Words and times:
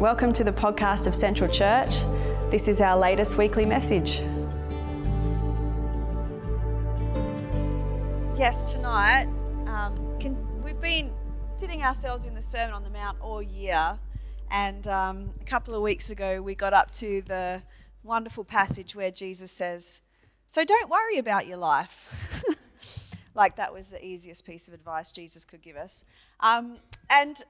Welcome 0.00 0.34
to 0.34 0.44
the 0.44 0.52
podcast 0.52 1.06
of 1.06 1.14
Central 1.14 1.50
Church. 1.50 2.02
This 2.50 2.68
is 2.68 2.82
our 2.82 2.98
latest 2.98 3.38
weekly 3.38 3.64
message. 3.64 4.20
Yes, 8.36 8.62
tonight 8.70 9.24
um, 9.66 10.18
can, 10.20 10.36
we've 10.62 10.78
been 10.82 11.14
sitting 11.48 11.82
ourselves 11.82 12.26
in 12.26 12.34
the 12.34 12.42
Sermon 12.42 12.74
on 12.74 12.82
the 12.82 12.90
Mount 12.90 13.18
all 13.22 13.40
year, 13.40 13.98
and 14.50 14.86
um, 14.86 15.30
a 15.40 15.44
couple 15.44 15.74
of 15.74 15.80
weeks 15.80 16.10
ago 16.10 16.42
we 16.42 16.54
got 16.54 16.74
up 16.74 16.90
to 16.90 17.22
the 17.22 17.62
wonderful 18.02 18.44
passage 18.44 18.94
where 18.94 19.10
Jesus 19.10 19.50
says, 19.50 20.02
"So 20.46 20.62
don't 20.62 20.90
worry 20.90 21.16
about 21.16 21.46
your 21.46 21.56
life." 21.56 22.44
like 23.34 23.56
that 23.56 23.72
was 23.72 23.86
the 23.86 24.04
easiest 24.04 24.44
piece 24.44 24.68
of 24.68 24.74
advice 24.74 25.10
Jesus 25.10 25.46
could 25.46 25.62
give 25.62 25.76
us. 25.76 26.04
Um, 26.40 26.80
and 27.08 27.42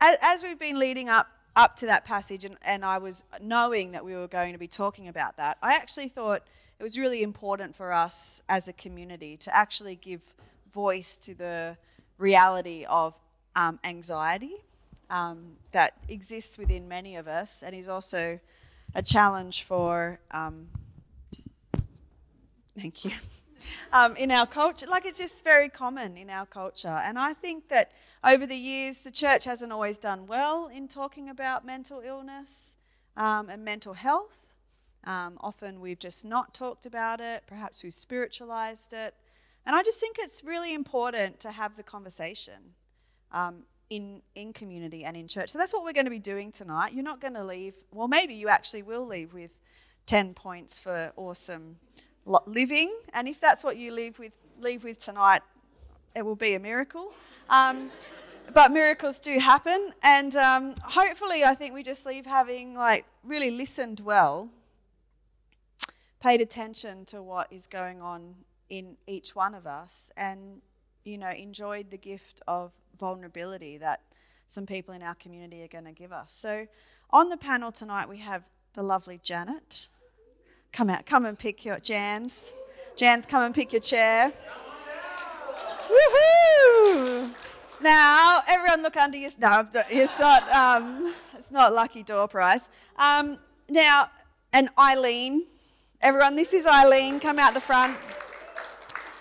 as, 0.00 0.16
as 0.22 0.42
we've 0.44 0.60
been 0.60 0.78
leading 0.78 1.08
up 1.08 1.26
up 1.54 1.76
to 1.76 1.86
that 1.86 2.04
passage 2.04 2.44
and, 2.44 2.56
and 2.62 2.84
I 2.84 2.98
was 2.98 3.24
knowing 3.40 3.92
that 3.92 4.04
we 4.04 4.14
were 4.14 4.28
going 4.28 4.52
to 4.52 4.58
be 4.58 4.68
talking 4.68 5.08
about 5.08 5.36
that, 5.36 5.58
I 5.62 5.74
actually 5.74 6.08
thought 6.08 6.42
it 6.78 6.82
was 6.82 6.98
really 6.98 7.22
important 7.22 7.76
for 7.76 7.92
us 7.92 8.42
as 8.48 8.68
a 8.68 8.72
community 8.72 9.36
to 9.38 9.54
actually 9.54 9.96
give 9.96 10.20
voice 10.72 11.16
to 11.18 11.34
the 11.34 11.76
reality 12.18 12.84
of 12.88 13.14
um, 13.54 13.78
anxiety 13.84 14.56
um, 15.10 15.56
that 15.72 15.94
exists 16.08 16.56
within 16.56 16.88
many 16.88 17.16
of 17.16 17.28
us 17.28 17.62
and 17.62 17.76
is 17.76 17.88
also 17.88 18.40
a 18.94 19.02
challenge 19.02 19.62
for, 19.62 20.18
um, 20.30 20.68
thank 22.76 23.04
you, 23.04 23.12
um, 23.92 24.16
in 24.16 24.30
our 24.30 24.46
culture. 24.46 24.86
Like 24.86 25.06
it's 25.06 25.18
just 25.18 25.44
very 25.44 25.68
common 25.68 26.16
in 26.16 26.30
our 26.30 26.46
culture. 26.46 27.00
And 27.04 27.18
I 27.18 27.34
think 27.34 27.68
that 27.68 27.92
over 28.24 28.46
the 28.46 28.56
years, 28.56 29.00
the 29.00 29.10
church 29.10 29.44
hasn't 29.44 29.72
always 29.72 29.98
done 29.98 30.26
well 30.26 30.68
in 30.72 30.88
talking 30.88 31.28
about 31.28 31.66
mental 31.66 32.00
illness 32.04 32.76
um, 33.16 33.48
and 33.48 33.64
mental 33.64 33.94
health. 33.94 34.54
Um, 35.04 35.38
often 35.40 35.80
we've 35.80 35.98
just 35.98 36.24
not 36.24 36.54
talked 36.54 36.86
about 36.86 37.20
it, 37.20 37.42
perhaps 37.46 37.82
we've 37.82 37.94
spiritualized 37.94 38.92
it. 38.92 39.14
And 39.66 39.74
I 39.74 39.82
just 39.82 39.98
think 39.98 40.16
it's 40.18 40.44
really 40.44 40.74
important 40.74 41.40
to 41.40 41.50
have 41.50 41.76
the 41.76 41.82
conversation 41.82 42.74
um, 43.32 43.64
in, 43.90 44.22
in 44.34 44.52
community 44.52 45.04
and 45.04 45.16
in 45.16 45.28
church. 45.28 45.50
So 45.50 45.58
that's 45.58 45.72
what 45.72 45.84
we're 45.84 45.92
going 45.92 46.06
to 46.06 46.10
be 46.10 46.18
doing 46.18 46.52
tonight. 46.52 46.92
You're 46.92 47.04
not 47.04 47.20
going 47.20 47.34
to 47.34 47.44
leave, 47.44 47.74
well, 47.92 48.08
maybe 48.08 48.34
you 48.34 48.48
actually 48.48 48.82
will 48.82 49.06
leave 49.06 49.34
with 49.34 49.50
10 50.06 50.34
points 50.34 50.78
for 50.78 51.12
awesome 51.16 51.76
living. 52.24 52.92
And 53.12 53.28
if 53.28 53.40
that's 53.40 53.64
what 53.64 53.76
you 53.76 53.92
leave 53.92 54.18
with, 54.18 54.32
leave 54.60 54.84
with 54.84 54.98
tonight, 54.98 55.42
it 56.14 56.22
will 56.22 56.36
be 56.36 56.54
a 56.54 56.60
miracle. 56.60 57.12
Um, 57.48 57.90
but 58.52 58.72
miracles 58.72 59.20
do 59.20 59.38
happen, 59.38 59.92
and 60.02 60.36
um, 60.36 60.74
hopefully, 60.82 61.44
I 61.44 61.54
think 61.54 61.74
we 61.74 61.82
just 61.82 62.04
leave 62.04 62.26
having 62.26 62.74
like 62.74 63.06
really 63.22 63.50
listened 63.50 64.00
well, 64.00 64.50
paid 66.20 66.40
attention 66.40 67.04
to 67.06 67.22
what 67.22 67.50
is 67.50 67.66
going 67.66 68.02
on 68.02 68.34
in 68.68 68.96
each 69.06 69.34
one 69.34 69.54
of 69.54 69.66
us, 69.66 70.10
and 70.16 70.60
you 71.04 71.18
know, 71.18 71.30
enjoyed 71.30 71.90
the 71.90 71.96
gift 71.96 72.42
of 72.46 72.72
vulnerability 72.98 73.78
that 73.78 74.00
some 74.48 74.66
people 74.66 74.94
in 74.94 75.02
our 75.02 75.14
community 75.14 75.62
are 75.62 75.68
going 75.68 75.84
to 75.84 75.92
give 75.92 76.12
us. 76.12 76.32
So, 76.32 76.66
on 77.10 77.28
the 77.28 77.36
panel 77.36 77.72
tonight, 77.72 78.08
we 78.08 78.18
have 78.18 78.44
the 78.74 78.82
lovely 78.82 79.18
Janet. 79.22 79.88
Come 80.72 80.88
out, 80.88 81.04
come 81.04 81.26
and 81.26 81.38
pick 81.38 81.64
your 81.66 81.78
Jans. 81.78 82.54
Jans, 82.96 83.26
come 83.26 83.42
and 83.42 83.54
pick 83.54 83.72
your 83.72 83.80
chair. 83.80 84.32
Woohoo! 85.82 87.34
Now, 87.82 88.40
everyone 88.48 88.82
look 88.82 88.96
under 88.96 89.18
your. 89.18 89.30
No, 89.38 89.68
it's 89.90 90.18
not. 90.18 90.48
Um, 90.50 91.14
it's 91.38 91.50
not 91.50 91.74
lucky 91.74 92.02
door 92.02 92.26
prize. 92.26 92.68
Um, 92.96 93.38
now, 93.68 94.08
and 94.52 94.70
Eileen, 94.78 95.46
everyone, 96.00 96.36
this 96.36 96.54
is 96.54 96.64
Eileen. 96.64 97.20
Come 97.20 97.38
out 97.38 97.52
the 97.52 97.60
front. 97.60 97.96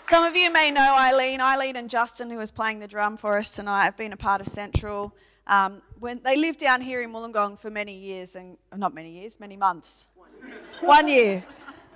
Some 0.07 0.23
of 0.23 0.35
you 0.35 0.51
may 0.51 0.71
know 0.71 0.95
Eileen. 0.97 1.41
Eileen 1.41 1.75
and 1.75 1.89
Justin, 1.89 2.29
who 2.29 2.37
was 2.37 2.51
playing 2.51 2.79
the 2.79 2.87
drum 2.87 3.17
for 3.17 3.37
us 3.37 3.55
tonight, 3.55 3.85
have 3.85 3.97
been 3.97 4.13
a 4.13 4.17
part 4.17 4.39
of 4.39 4.47
Central. 4.47 5.15
Um, 5.47 5.81
when 5.99 6.21
they 6.23 6.37
lived 6.37 6.59
down 6.59 6.81
here 6.81 7.01
in 7.01 7.11
Wollongong 7.11 7.59
for 7.59 7.69
many 7.69 7.97
years, 7.97 8.35
and 8.35 8.57
not 8.75 8.93
many 8.93 9.19
years, 9.19 9.39
many 9.39 9.57
months. 9.57 10.05
One 10.81 11.07
year. 11.07 11.43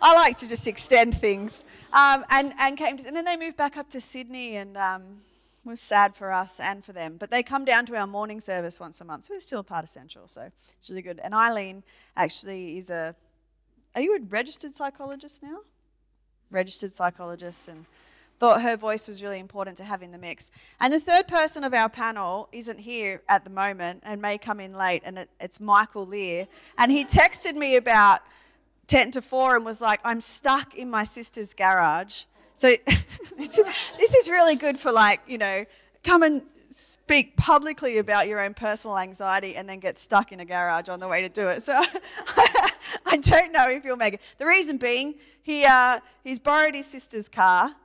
I 0.02 0.14
like 0.14 0.38
to 0.38 0.48
just 0.48 0.68
extend 0.68 1.20
things. 1.20 1.64
Um, 1.94 2.26
and, 2.30 2.54
and 2.60 2.78
came 2.78 2.98
to, 2.98 3.08
and 3.08 3.16
then 3.16 3.24
they 3.24 3.38
moved 3.38 3.56
back 3.56 3.78
up 3.78 3.90
to 3.92 4.02
Sydney 4.02 4.58
and 4.58 4.76
um, 4.76 5.22
was 5.64 5.80
sad 5.80 6.14
for 6.14 6.32
us 6.32 6.60
and 6.60 6.84
for 6.84 6.92
them. 6.92 7.16
But 7.18 7.32
they 7.32 7.42
come 7.42 7.64
down 7.64 7.86
to 7.86 7.96
our 7.96 8.06
morning 8.06 8.42
service 8.42 8.80
once 8.80 9.00
a 9.00 9.06
month, 9.06 9.26
so 9.26 9.34
they're 9.34 9.40
still 9.40 9.64
part 9.64 9.84
of 9.84 9.90
Central. 9.90 10.28
So 10.28 10.52
it's 10.78 10.90
really 10.90 11.02
good. 11.02 11.20
And 11.24 11.34
Eileen 11.34 11.84
actually 12.18 12.78
is 12.78 12.90
a, 12.90 13.16
are 13.96 14.02
you 14.02 14.18
a 14.18 14.20
registered 14.22 14.76
psychologist 14.76 15.42
now? 15.42 15.60
Registered 16.52 16.94
psychologist 16.94 17.70
and 17.70 17.86
thought 18.38 18.62
her 18.62 18.76
voice 18.76 19.08
was 19.08 19.24
really 19.24 19.40
important 19.40 19.78
to 19.78 19.86
have 19.86 20.04
in 20.04 20.12
the 20.12 20.18
mix. 20.18 20.52
And 20.82 20.92
the 20.92 21.00
third 21.00 21.28
person 21.28 21.64
of 21.64 21.74
our 21.74 21.88
panel 21.88 22.50
isn't 22.52 22.80
here 22.80 23.22
at 23.30 23.46
the 23.46 23.50
moment 23.50 24.04
and 24.04 24.22
may 24.22 24.38
come 24.38 24.60
in 24.60 24.74
late, 24.74 25.02
and 25.06 25.18
it, 25.18 25.30
it's 25.40 25.62
Michael 25.62 26.06
Lear. 26.06 26.48
And 26.78 26.92
he 26.92 27.06
texted 27.06 27.56
me 27.56 27.78
about 27.78 28.22
10 28.88 29.12
to 29.12 29.22
4 29.22 29.58
and 29.58 29.66
was 29.66 29.82
like, 29.82 30.00
I'm 30.04 30.22
stuck 30.22 30.76
in 30.76 30.90
my 30.90 31.04
sister's 31.04 31.54
garage. 31.54 32.24
So 32.54 32.74
this 33.38 34.16
is 34.16 34.30
really 34.30 34.56
good 34.56 34.80
for 34.80 34.92
like, 34.92 35.22
you 35.28 35.38
know, 35.38 35.66
come 36.04 36.24
and 36.24 36.42
speak 36.70 37.38
publicly 37.38 37.98
about 37.98 38.28
your 38.28 38.40
own 38.42 38.54
personal 38.54 38.98
anxiety 38.98 39.56
and 39.56 39.68
then 39.70 39.80
get 39.80 39.98
stuck 39.98 40.32
in 40.32 40.40
a 40.40 40.46
garage 40.46 40.90
on 40.90 41.00
the 41.00 41.08
way 41.08 41.22
to 41.22 41.30
do 41.30 41.48
it. 41.48 41.64
So 41.64 41.74
I 43.06 43.18
don't 43.18 43.52
know 43.52 43.70
if 43.70 43.86
you'll 43.86 43.98
make 43.98 44.16
it. 44.16 44.22
The 44.38 44.46
reason 44.46 44.78
being, 44.78 45.16
he, 45.42 45.66
uh, 45.66 46.00
he's 46.24 46.40
borrowed 46.40 46.76
his 46.76 46.86
sister's 46.86 47.30
car, 47.30 47.76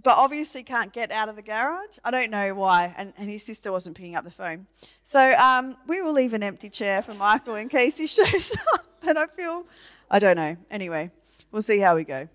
but 0.00 0.16
obviously 0.16 0.62
can't 0.62 0.92
get 0.92 1.10
out 1.10 1.28
of 1.28 1.36
the 1.36 1.42
garage. 1.42 1.98
I 2.04 2.10
don't 2.10 2.30
know 2.30 2.54
why. 2.54 2.94
And, 2.96 3.12
and 3.18 3.28
his 3.28 3.42
sister 3.42 3.72
wasn't 3.72 3.96
picking 3.96 4.14
up 4.14 4.24
the 4.24 4.30
phone. 4.30 4.66
So 5.02 5.32
um, 5.34 5.76
we 5.86 6.00
will 6.00 6.12
leave 6.12 6.32
an 6.32 6.42
empty 6.42 6.68
chair 6.68 7.02
for 7.02 7.14
Michael 7.14 7.56
in 7.56 7.68
case 7.68 7.98
he 7.98 8.06
shows 8.06 8.54
up. 8.74 8.84
And 9.02 9.18
I 9.18 9.26
feel 9.26 9.64
I 10.10 10.18
don't 10.18 10.36
know. 10.36 10.56
Anyway, 10.70 11.10
we'll 11.52 11.62
see 11.62 11.78
how 11.78 11.94
we 11.94 12.04
go. 12.04 12.28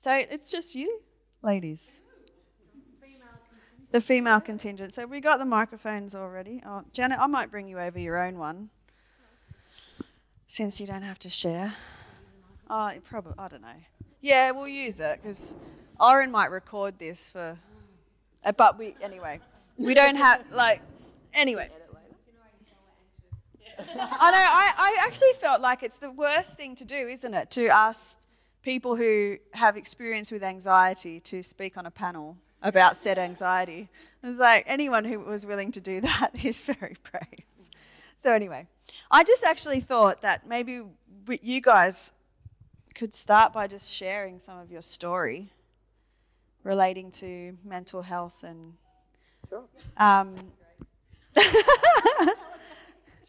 So 0.00 0.12
it's 0.12 0.50
just 0.50 0.74
you, 0.74 1.00
ladies. 1.42 2.02
The 3.90 4.00
female 4.00 4.40
contingent. 4.40 4.94
So 4.94 5.06
we 5.06 5.20
got 5.20 5.38
the 5.38 5.46
microphones 5.46 6.14
already. 6.14 6.62
Oh, 6.64 6.84
Janet, 6.92 7.18
I 7.18 7.26
might 7.26 7.50
bring 7.50 7.68
you 7.68 7.80
over 7.80 7.98
your 7.98 8.18
own 8.18 8.38
one, 8.38 8.68
since 10.46 10.78
you 10.80 10.86
don't 10.86 11.02
have 11.02 11.18
to 11.20 11.30
share. 11.30 11.74
Oh, 12.68 12.92
probably. 13.02 13.32
I 13.38 13.48
don't 13.48 13.62
know. 13.62 13.68
Yeah, 14.20 14.50
we'll 14.50 14.68
use 14.68 15.00
it 15.00 15.20
because 15.22 15.54
Oren 15.98 16.30
might 16.30 16.50
record 16.50 16.98
this 16.98 17.30
for. 17.30 17.58
Uh, 18.44 18.52
but 18.52 18.78
we 18.78 18.94
anyway. 19.00 19.40
We 19.78 19.94
don't 19.94 20.16
have 20.16 20.44
like 20.52 20.82
anyway. 21.34 21.70
I 23.94 24.30
know. 24.30 24.38
I, 24.38 24.72
I 24.76 24.96
actually 25.00 25.32
felt 25.40 25.60
like 25.60 25.82
it's 25.82 25.98
the 25.98 26.10
worst 26.10 26.56
thing 26.56 26.74
to 26.76 26.84
do, 26.84 26.94
isn't 27.08 27.32
it? 27.32 27.50
To 27.50 27.68
ask 27.68 28.18
people 28.62 28.96
who 28.96 29.38
have 29.52 29.76
experience 29.76 30.32
with 30.32 30.42
anxiety 30.42 31.20
to 31.20 31.42
speak 31.42 31.76
on 31.76 31.86
a 31.86 31.90
panel 31.90 32.36
about 32.60 32.96
said 32.96 33.18
anxiety. 33.18 33.88
It's 34.22 34.38
like 34.38 34.64
anyone 34.66 35.04
who 35.04 35.20
was 35.20 35.46
willing 35.46 35.70
to 35.72 35.80
do 35.80 36.00
that 36.02 36.30
is 36.44 36.62
very 36.62 36.96
brave. 37.10 37.44
So, 38.22 38.32
anyway, 38.32 38.66
I 39.10 39.22
just 39.22 39.44
actually 39.44 39.80
thought 39.80 40.22
that 40.22 40.46
maybe 40.46 40.82
you 41.40 41.60
guys 41.60 42.12
could 42.96 43.14
start 43.14 43.52
by 43.52 43.68
just 43.68 43.88
sharing 43.88 44.40
some 44.40 44.58
of 44.58 44.72
your 44.72 44.82
story 44.82 45.52
relating 46.64 47.10
to 47.12 47.56
mental 47.64 48.02
health 48.02 48.42
and. 48.42 48.74
Sure. 49.48 49.64
Um, 49.96 50.34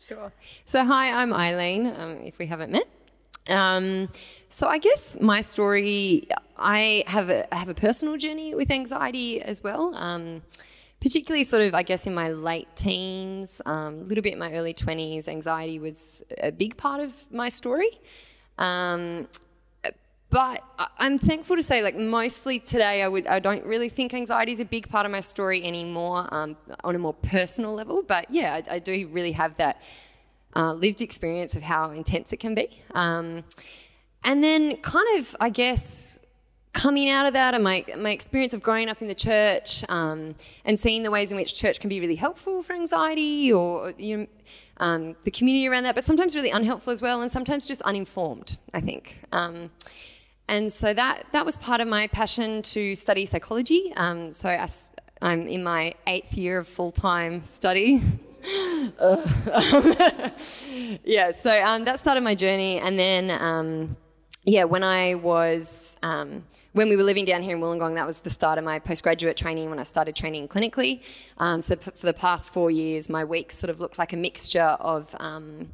Sure. 0.09 0.33
So, 0.65 0.83
hi, 0.83 1.21
I'm 1.21 1.31
Eileen, 1.31 1.85
um, 1.85 2.17
if 2.23 2.39
we 2.39 2.47
haven't 2.47 2.71
met. 2.71 2.88
Um, 3.47 4.09
so, 4.50 4.67
I 4.67 4.79
guess 4.79 5.15
my 5.21 5.41
story, 5.41 6.27
I 6.57 7.03
have 7.06 7.29
a, 7.29 7.53
I 7.53 7.57
have 7.59 7.69
a 7.69 7.75
personal 7.75 8.17
journey 8.17 8.56
with 8.56 8.71
anxiety 8.71 9.39
as 9.39 9.63
well. 9.63 9.94
Um, 9.94 10.41
particularly, 11.00 11.44
sort 11.44 11.61
of, 11.61 11.75
I 11.75 11.83
guess, 11.83 12.07
in 12.07 12.15
my 12.15 12.29
late 12.29 12.69
teens, 12.75 13.61
a 13.67 13.69
um, 13.69 14.07
little 14.07 14.23
bit 14.23 14.33
in 14.33 14.39
my 14.39 14.51
early 14.53 14.73
20s, 14.73 15.27
anxiety 15.27 15.77
was 15.77 16.23
a 16.41 16.51
big 16.51 16.75
part 16.75 17.01
of 17.01 17.31
my 17.31 17.50
story. 17.50 17.91
Um, 18.57 19.27
but 20.29 20.63
I'm 20.97 21.17
thankful 21.17 21.55
to 21.55 21.63
say, 21.63 21.81
like 21.81 21.95
mostly 21.95 22.59
today, 22.59 23.01
I 23.01 23.07
would 23.07 23.25
I 23.25 23.39
don't 23.39 23.65
really 23.65 23.89
think 23.89 24.13
anxiety 24.13 24.51
is 24.51 24.59
a 24.59 24.65
big 24.65 24.87
part 24.89 25.05
of 25.05 25.11
my 25.11 25.21
story 25.21 25.63
anymore 25.63 26.27
um, 26.31 26.55
on 26.83 26.95
a 26.95 26.99
more 26.99 27.13
personal 27.13 27.73
level. 27.73 28.03
But 28.03 28.29
yeah, 28.29 28.61
I, 28.69 28.75
I 28.75 28.79
do 28.79 29.07
really 29.11 29.31
have 29.31 29.57
that 29.57 29.81
uh, 30.55 30.73
lived 30.73 31.01
experience 31.01 31.55
of 31.55 31.63
how 31.63 31.91
intense 31.91 32.31
it 32.31 32.37
can 32.37 32.53
be. 32.53 32.69
Um, 32.93 33.43
and 34.23 34.43
then, 34.43 34.77
kind 34.77 35.19
of, 35.19 35.35
I 35.39 35.49
guess, 35.49 36.21
coming 36.73 37.09
out 37.09 37.25
of 37.25 37.33
that 37.33 37.53
and 37.53 37.63
my, 37.63 37.83
my 37.97 38.11
experience 38.11 38.53
of 38.53 38.61
growing 38.61 38.89
up 38.89 39.01
in 39.01 39.07
the 39.07 39.15
church 39.15 39.83
um, 39.89 40.35
and 40.65 40.79
seeing 40.79 41.03
the 41.03 41.11
ways 41.11 41.31
in 41.31 41.37
which 41.37 41.55
church 41.55 41.79
can 41.79 41.89
be 41.89 41.99
really 41.99 42.15
helpful 42.15 42.61
for 42.61 42.73
anxiety 42.73 43.51
or 43.51 43.93
you 43.97 44.17
know, 44.17 44.27
um, 44.77 45.15
the 45.23 45.31
community 45.31 45.67
around 45.67 45.83
that, 45.83 45.95
but 45.95 46.03
sometimes 46.03 46.35
really 46.35 46.51
unhelpful 46.51 46.91
as 46.91 47.01
well, 47.01 47.21
and 47.21 47.31
sometimes 47.31 47.67
just 47.67 47.81
uninformed, 47.81 48.57
I 48.73 48.81
think. 48.81 49.19
Um, 49.31 49.71
and 50.50 50.74
so 50.74 50.94
that, 50.96 51.28
that 51.31 51.46
was 51.46 51.56
part 51.56 51.80
of 51.80 51.88
my 51.88 52.07
passion 52.07 52.63
to 52.63 52.96
study 52.96 53.25
psychology. 53.28 53.94
Um, 53.96 54.34
so 54.34 54.50
I, 54.50 54.68
I'm 55.22 55.48
in 55.48 55.63
my 55.63 55.94
eighth 56.07 56.34
year 56.34 56.57
of 56.57 56.68
full 56.68 56.92
time 56.92 57.44
study. 57.44 58.01
yeah, 61.04 61.31
so 61.31 61.51
um, 61.63 61.86
that 61.86 62.00
started 62.00 62.22
my 62.22 62.34
journey. 62.34 62.80
And 62.80 62.98
then, 62.98 63.30
um, 63.30 63.96
yeah, 64.44 64.63
when 64.63 64.84
I 64.84 65.13
was, 65.16 65.98
um, 66.01 66.44
when 66.74 66.90
we 66.90 66.96
were 66.96 67.04
living 67.04 67.25
down 67.25 67.44
here 67.44 67.56
in 67.56 67.62
Wollongong, 67.62 67.94
that 67.94 68.07
was 68.07 68.22
the 68.22 68.31
start 68.31 68.57
of 68.57 68.63
my 68.63 68.80
postgraduate 68.80 69.38
training 69.38 69.69
when 69.69 69.78
I 69.78 69.84
started 69.84 70.16
training 70.16 70.48
clinically. 70.48 71.01
Um, 71.38 71.62
so 71.62 71.75
p- 71.75 71.92
for 71.92 72.07
the 72.07 72.13
past 72.13 72.50
four 72.50 72.72
years, 72.72 73.07
my 73.07 73.24
weeks 73.24 73.56
sort 73.56 73.69
of 73.69 73.80
looked 73.80 74.00
like 74.00 74.13
a 74.13 74.18
mixture 74.18 74.78
of 74.80 75.16
um, 75.19 75.69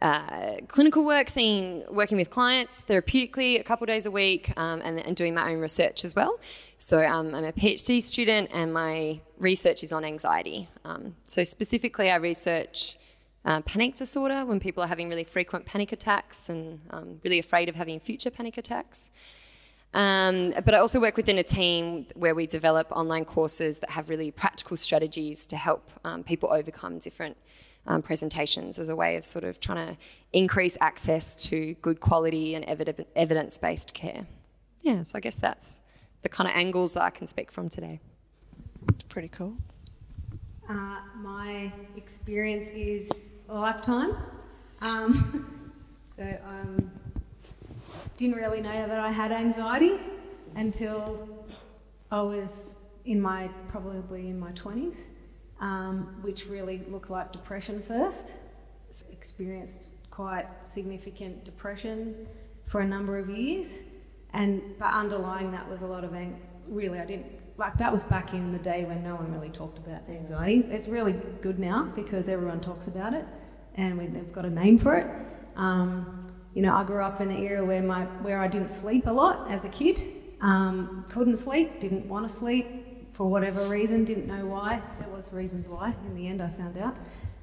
uh, 0.00 0.58
clinical 0.68 1.04
work, 1.04 1.28
seeing 1.28 1.82
working 1.90 2.16
with 2.16 2.30
clients 2.30 2.84
therapeutically 2.84 3.58
a 3.58 3.64
couple 3.64 3.84
days 3.84 4.06
a 4.06 4.10
week, 4.10 4.52
um, 4.56 4.80
and, 4.84 5.00
and, 5.00 5.16
doing 5.16 5.34
my 5.34 5.50
own 5.52 5.58
research 5.58 6.04
as 6.04 6.14
well. 6.14 6.38
So 6.78 7.04
um, 7.04 7.34
I'm 7.34 7.44
a 7.44 7.52
PhD 7.52 8.00
student, 8.00 8.50
and 8.52 8.72
my 8.72 9.20
research 9.38 9.82
is 9.82 9.92
on 9.92 10.04
anxiety. 10.04 10.68
Um, 10.84 11.16
so 11.24 11.42
specifically, 11.42 12.10
I 12.12 12.16
research 12.16 12.96
uh, 13.44 13.60
panic 13.62 13.96
disorder 13.96 14.46
when 14.46 14.60
people 14.60 14.84
are 14.84 14.86
having 14.86 15.08
really 15.08 15.24
frequent 15.24 15.64
panic 15.66 15.90
attacks 15.90 16.48
and 16.48 16.80
um, 16.90 17.18
really 17.24 17.40
afraid 17.40 17.68
of 17.68 17.74
having 17.74 17.98
future 17.98 18.30
panic 18.30 18.56
attacks. 18.56 19.10
Um, 19.94 20.52
but 20.64 20.74
I 20.74 20.78
also 20.78 21.00
work 21.00 21.16
within 21.16 21.38
a 21.38 21.42
team 21.42 22.06
where 22.14 22.34
we 22.34 22.46
develop 22.46 22.86
online 22.92 23.24
courses 23.24 23.78
that 23.78 23.90
have 23.90 24.10
really 24.10 24.30
practical 24.30 24.76
strategies 24.76 25.46
to 25.46 25.56
help 25.56 25.90
um, 26.04 26.22
people 26.22 26.52
overcome 26.52 26.98
different 26.98 27.36
um, 27.88 28.02
presentations 28.02 28.78
as 28.78 28.90
a 28.90 28.94
way 28.94 29.16
of 29.16 29.24
sort 29.24 29.44
of 29.44 29.58
trying 29.58 29.88
to 29.88 29.96
increase 30.32 30.76
access 30.80 31.34
to 31.34 31.74
good 31.80 32.00
quality 32.00 32.54
and 32.54 32.64
evidence 33.16 33.58
based 33.58 33.94
care. 33.94 34.26
Yeah, 34.82 35.02
so 35.02 35.16
I 35.16 35.20
guess 35.20 35.36
that's 35.36 35.80
the 36.22 36.28
kind 36.28 36.48
of 36.48 36.54
angles 36.54 36.94
that 36.94 37.02
I 37.02 37.10
can 37.10 37.26
speak 37.26 37.50
from 37.50 37.68
today. 37.68 37.98
Pretty 39.08 39.28
cool. 39.28 39.54
Uh, 40.68 41.00
my 41.16 41.72
experience 41.96 42.68
is 42.68 43.30
a 43.48 43.54
lifetime. 43.54 44.16
Um, 44.82 45.72
so 46.06 46.22
I 46.22 46.60
um, 46.60 46.90
didn't 48.18 48.36
really 48.36 48.60
know 48.60 48.86
that 48.86 49.00
I 49.00 49.10
had 49.10 49.32
anxiety 49.32 49.98
until 50.56 51.26
I 52.10 52.20
was 52.20 52.80
in 53.06 53.20
my 53.20 53.48
probably 53.68 54.28
in 54.28 54.38
my 54.38 54.52
20s 54.52 55.08
um, 55.60 56.18
which 56.22 56.46
really 56.46 56.78
looked 56.88 57.10
like 57.10 57.32
depression 57.32 57.82
first. 57.82 58.32
Experienced 59.10 59.90
quite 60.10 60.46
significant 60.62 61.44
depression 61.44 62.26
for 62.62 62.80
a 62.80 62.86
number 62.86 63.18
of 63.18 63.28
years, 63.28 63.80
and 64.32 64.62
but 64.78 64.92
underlying 64.92 65.52
that 65.52 65.68
was 65.68 65.82
a 65.82 65.86
lot 65.86 66.04
of 66.04 66.14
ang- 66.14 66.40
really 66.66 66.98
I 66.98 67.04
didn't 67.04 67.26
like 67.56 67.76
that 67.78 67.90
was 67.90 68.04
back 68.04 68.32
in 68.32 68.52
the 68.52 68.58
day 68.58 68.84
when 68.84 69.02
no 69.02 69.16
one 69.16 69.32
really 69.32 69.50
talked 69.50 69.78
about 69.78 70.06
the 70.06 70.12
anxiety. 70.12 70.64
It's 70.68 70.88
really 70.88 71.14
good 71.42 71.58
now 71.58 71.84
because 71.94 72.28
everyone 72.28 72.60
talks 72.60 72.86
about 72.86 73.12
it, 73.14 73.26
and 73.74 73.98
we, 73.98 74.06
they've 74.06 74.32
got 74.32 74.44
a 74.44 74.50
name 74.50 74.78
for 74.78 74.94
it. 74.94 75.06
Um, 75.56 76.20
you 76.54 76.62
know, 76.62 76.74
I 76.74 76.84
grew 76.84 77.02
up 77.02 77.20
in 77.20 77.30
an 77.30 77.36
era 77.36 77.64
where 77.64 77.82
my 77.82 78.04
where 78.22 78.40
I 78.40 78.48
didn't 78.48 78.70
sleep 78.70 79.06
a 79.06 79.12
lot 79.12 79.50
as 79.50 79.64
a 79.64 79.68
kid. 79.68 80.02
Um, 80.40 81.04
couldn't 81.10 81.36
sleep, 81.36 81.80
didn't 81.80 82.08
want 82.08 82.26
to 82.26 82.32
sleep, 82.32 83.12
for 83.12 83.28
whatever 83.28 83.68
reason, 83.68 84.04
didn't 84.04 84.28
know 84.28 84.46
why. 84.46 84.80
Was 85.18 85.32
reasons 85.32 85.68
why. 85.68 85.96
In 86.06 86.14
the 86.14 86.28
end, 86.28 86.40
I 86.40 86.48
found 86.48 86.78
out. 86.78 86.96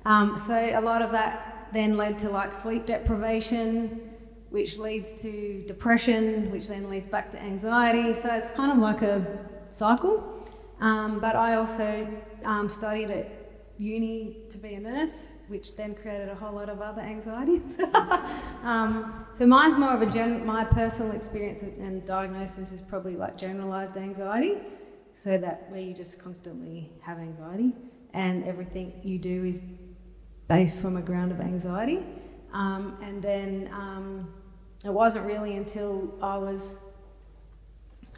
Um, 0.05 0.37
so 0.37 0.55
a 0.55 0.79
lot 0.79 1.01
of 1.01 1.11
that 1.11 1.67
then 1.73 1.97
led 1.97 2.17
to 2.19 2.29
like 2.29 2.53
sleep 2.53 2.85
deprivation, 2.85 4.13
which 4.49 4.79
leads 4.79 5.21
to 5.23 5.61
depression, 5.67 6.49
which 6.51 6.69
then 6.69 6.89
leads 6.89 7.05
back 7.05 7.31
to 7.31 7.37
anxiety. 7.37 8.13
So 8.13 8.33
it's 8.33 8.49
kind 8.51 8.71
of 8.71 8.77
like 8.77 9.01
a 9.01 9.39
cycle. 9.71 10.47
Um, 10.79 11.19
but 11.19 11.35
I 11.35 11.55
also 11.55 12.07
um, 12.45 12.69
studied 12.69 13.11
at 13.11 13.29
uni 13.77 14.37
to 14.51 14.57
be 14.57 14.75
a 14.75 14.79
nurse, 14.79 15.33
which 15.49 15.75
then 15.75 15.95
created 15.95 16.29
a 16.29 16.35
whole 16.35 16.53
lot 16.53 16.69
of 16.69 16.81
other 16.81 17.01
anxieties. 17.01 17.77
um, 18.63 19.25
so 19.33 19.45
mine's 19.45 19.77
more 19.77 19.93
of 19.93 20.01
a 20.01 20.05
gen- 20.05 20.45
my 20.45 20.63
personal 20.63 21.11
experience 21.11 21.61
and, 21.61 21.77
and 21.81 22.05
diagnosis 22.05 22.71
is 22.71 22.81
probably 22.81 23.17
like 23.17 23.37
generalized 23.37 23.97
anxiety 23.97 24.59
so 25.15 25.37
that 25.37 25.71
where 25.71 25.79
you 25.79 25.93
just 25.93 26.21
constantly 26.21 26.91
have 26.99 27.19
anxiety 27.19 27.73
and 28.13 28.43
everything 28.43 28.91
you 29.01 29.17
do 29.17 29.45
is 29.45 29.61
based 30.49 30.77
from 30.77 30.97
a 30.97 31.01
ground 31.01 31.31
of 31.31 31.39
anxiety. 31.39 32.05
Um, 32.51 32.97
and 33.01 33.21
then 33.21 33.69
um, 33.71 34.33
it 34.83 34.91
wasn't 34.91 35.25
really 35.25 35.55
until 35.55 36.13
I 36.21 36.37
was, 36.37 36.81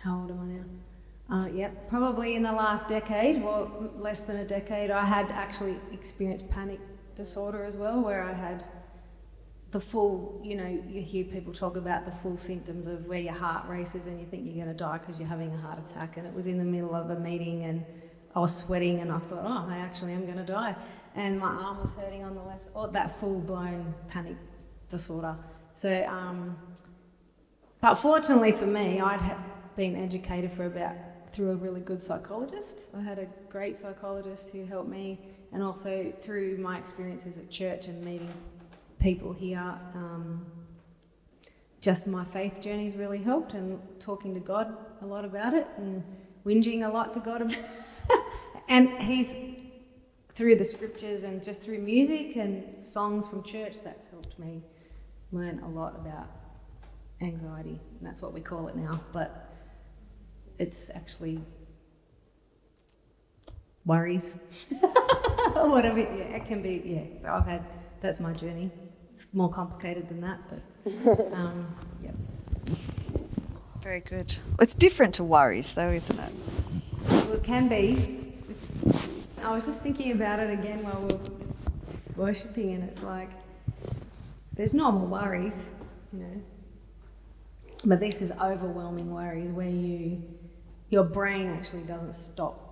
how 0.04 0.22
old 0.22 0.32
am 0.32 0.40
I 0.40 1.36
now? 1.36 1.44
Uh, 1.44 1.48
yep, 1.50 1.88
probably 1.88 2.36
in 2.36 2.42
the 2.42 2.52
last 2.52 2.90
decade, 2.90 3.44
well, 3.44 3.92
less 3.98 4.24
than 4.24 4.38
a 4.38 4.46
decade, 4.46 4.90
I 4.90 5.06
had 5.06 5.30
actually 5.30 5.76
experienced 5.92 6.50
panic 6.50 6.80
disorder 7.14 7.64
as 7.64 7.78
well, 7.78 8.02
where 8.02 8.24
I 8.24 8.34
had 8.34 8.64
the 9.72 9.80
full, 9.80 10.42
you 10.44 10.56
know, 10.56 10.82
you 10.88 11.02
hear 11.02 11.26
people 11.26 11.54
talk 11.54 11.76
about 11.76 12.06
the 12.06 12.12
full 12.12 12.38
symptoms 12.38 12.88
of 12.88 13.06
where 13.06 13.20
your 13.20 13.34
heart 13.34 13.68
races 13.68 14.06
and 14.06 14.20
you 14.20 14.26
think 14.26 14.46
you're 14.46 14.56
going 14.56 14.68
to 14.68 14.74
die 14.74 14.98
because 14.98 15.20
you're 15.20 15.28
having 15.28 15.54
a 15.54 15.58
heart 15.58 15.78
attack. 15.80 16.18
And 16.18 16.26
it 16.26 16.34
was 16.34 16.48
in 16.48 16.58
the 16.58 16.64
middle 16.64 16.96
of 16.96 17.10
a 17.10 17.20
meeting 17.20 17.64
and 17.64 17.86
I 18.36 18.40
was 18.40 18.56
sweating 18.56 19.00
and 19.00 19.12
I 19.12 19.20
thought, 19.20 19.44
oh, 19.44 19.66
I 19.70 19.78
actually 19.78 20.14
am 20.14 20.26
going 20.26 20.38
to 20.38 20.46
die. 20.46 20.76
And 21.16 21.40
my 21.40 21.48
arm 21.48 21.82
was 21.82 21.92
hurting 21.94 22.24
on 22.24 22.36
the 22.36 22.42
left, 22.42 22.66
or 22.76 22.88
that 22.90 23.12
full 23.12 23.40
blown 23.40 23.94
panic 24.08 24.38
disorder. 24.88 25.36
So, 25.74 26.06
um, 26.08 26.56
but 27.82 27.96
fortunately 27.96 28.52
for 28.52 28.68
me, 28.68 29.02
I'd 29.02 29.36
been 29.76 29.96
educated 29.96 30.54
for 30.54 30.66
about 30.66 30.96
through 31.30 31.52
a 31.52 31.56
really 31.56 31.82
good 31.82 32.00
psychologist. 32.00 32.82
I 32.96 33.02
had 33.02 33.20
a 33.20 33.28
great 33.50 33.76
psychologist 33.76 34.50
who 34.52 34.66
helped 34.66 34.90
me, 34.90 35.20
and 35.52 35.62
also 35.62 36.14
through 36.22 36.58
my 36.58 36.78
experiences 36.78 37.38
at 37.38 37.50
church 37.50 37.88
and 37.88 38.04
meeting 38.04 38.32
people 39.00 39.34
here. 39.34 39.76
Um, 39.94 40.46
just 41.82 42.08
my 42.08 42.26
faith 42.26 42.62
journey's 42.62 42.96
really 42.96 43.20
helped, 43.20 43.54
and 43.54 43.80
talking 44.00 44.34
to 44.34 44.40
God 44.40 44.76
a 45.02 45.06
lot 45.06 45.26
about 45.26 45.54
it, 45.54 45.68
and 45.78 46.04
whinging 46.46 46.86
a 46.86 46.92
lot 46.92 47.14
to 47.14 47.20
God 47.20 47.42
about. 47.42 47.58
and 48.70 48.90
He's 49.02 49.36
through 50.30 50.56
the 50.56 50.66
scriptures 50.66 51.24
and 51.24 51.44
just 51.44 51.64
through 51.64 51.80
music 51.80 52.36
and 52.36 52.76
songs 52.76 53.28
from 53.28 53.44
church. 53.44 53.78
That's 53.84 54.08
helped 54.08 54.38
me 54.40 54.64
learn 55.32 55.60
a 55.60 55.70
lot 55.70 55.96
about 55.96 56.30
anxiety, 57.22 57.80
and 58.00 58.08
that's 58.08 58.22
what 58.22 58.34
we 58.34 58.42
call 58.42 58.68
it 58.68 58.76
now. 58.76 59.02
But 59.14 59.54
it's 60.58 60.90
actually 60.90 61.40
worries, 63.86 64.36
whatever. 65.54 66.00
Yeah, 66.00 66.36
it 66.36 66.46
can 66.46 66.62
be. 66.64 66.82
Yeah. 66.84 67.20
So 67.20 67.34
I've 67.34 67.46
had 67.46 67.64
that's 68.02 68.20
my 68.20 68.34
journey 68.34 68.72
it's 69.18 69.34
more 69.34 69.50
complicated 69.50 70.08
than 70.10 70.22
that, 70.22 70.40
but 70.48 71.34
um, 71.34 71.66
yeah. 72.04 72.12
Very 73.82 74.02
good. 74.02 74.38
It's 74.60 74.76
different 74.76 75.16
to 75.16 75.24
worries, 75.24 75.74
though, 75.74 75.90
isn't 75.90 76.20
it? 76.20 76.32
Well, 77.10 77.34
it 77.34 77.44
can 77.44 77.68
be. 77.68 78.36
It's. 78.48 78.74
I 79.44 79.50
was 79.56 79.66
just 79.66 79.82
thinking 79.82 80.12
about 80.12 80.40
it 80.40 80.52
again 80.52 80.84
while 80.84 81.02
we 81.02 81.16
are 81.16 82.28
worshipping, 82.28 82.76
and 82.76 82.84
it's 82.84 83.02
like 83.02 83.32
there's 84.54 84.76
normal 84.76 85.08
worries, 85.08 85.72
you 86.14 86.20
know, 86.20 86.42
but 87.86 88.00
this 88.00 88.22
is 88.22 88.32
overwhelming 88.34 89.12
worries 89.12 89.52
where 89.52 89.68
you 89.68 90.22
your 90.92 91.04
brain 91.04 91.50
actually 91.50 91.84
doesn't 91.84 92.14
stop 92.14 92.67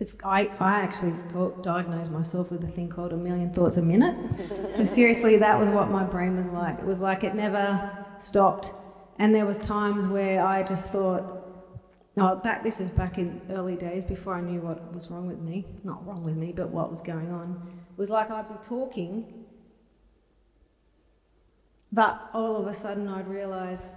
it's, 0.00 0.16
I, 0.24 0.50
I 0.58 0.80
actually 0.80 1.14
diagnosed 1.62 2.10
myself 2.10 2.50
with 2.50 2.64
a 2.64 2.68
thing 2.68 2.88
called 2.88 3.12
a 3.12 3.16
million 3.16 3.52
thoughts 3.52 3.76
a 3.76 3.82
minute. 3.82 4.16
Because 4.56 4.90
seriously, 4.90 5.36
that 5.36 5.58
was 5.58 5.68
what 5.68 5.90
my 5.90 6.04
brain 6.04 6.36
was 6.36 6.48
like. 6.48 6.78
It 6.78 6.86
was 6.86 7.00
like 7.00 7.22
it 7.22 7.34
never 7.34 8.06
stopped. 8.16 8.72
And 9.18 9.34
there 9.34 9.44
was 9.44 9.58
times 9.58 10.06
where 10.06 10.44
I 10.44 10.62
just 10.62 10.90
thought, 10.90 11.22
oh, 12.16 12.36
back, 12.36 12.62
this 12.62 12.80
was 12.80 12.88
back 12.88 13.18
in 13.18 13.42
early 13.50 13.76
days 13.76 14.04
before 14.04 14.34
I 14.34 14.40
knew 14.40 14.60
what 14.60 14.92
was 14.94 15.10
wrong 15.10 15.26
with 15.26 15.38
me. 15.38 15.66
Not 15.84 16.06
wrong 16.06 16.22
with 16.22 16.36
me, 16.36 16.52
but 16.52 16.70
what 16.70 16.90
was 16.90 17.02
going 17.02 17.30
on. 17.30 17.62
It 17.92 17.98
was 17.98 18.08
like 18.08 18.30
I'd 18.30 18.48
be 18.48 18.54
talking, 18.62 19.44
but 21.92 22.30
all 22.32 22.56
of 22.56 22.66
a 22.66 22.72
sudden 22.72 23.06
I'd 23.06 23.28
realise, 23.28 23.92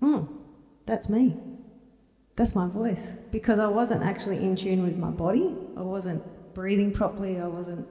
hmm, 0.00 0.22
that's 0.86 1.08
me. 1.08 1.36
That's 2.36 2.54
my 2.54 2.66
voice 2.66 3.12
because 3.30 3.58
I 3.58 3.66
wasn't 3.66 4.02
actually 4.02 4.38
in 4.38 4.56
tune 4.56 4.82
with 4.82 4.96
my 4.96 5.10
body. 5.10 5.54
I 5.76 5.82
wasn't 5.82 6.22
breathing 6.54 6.92
properly. 6.92 7.40
I 7.40 7.46
wasn't 7.46 7.86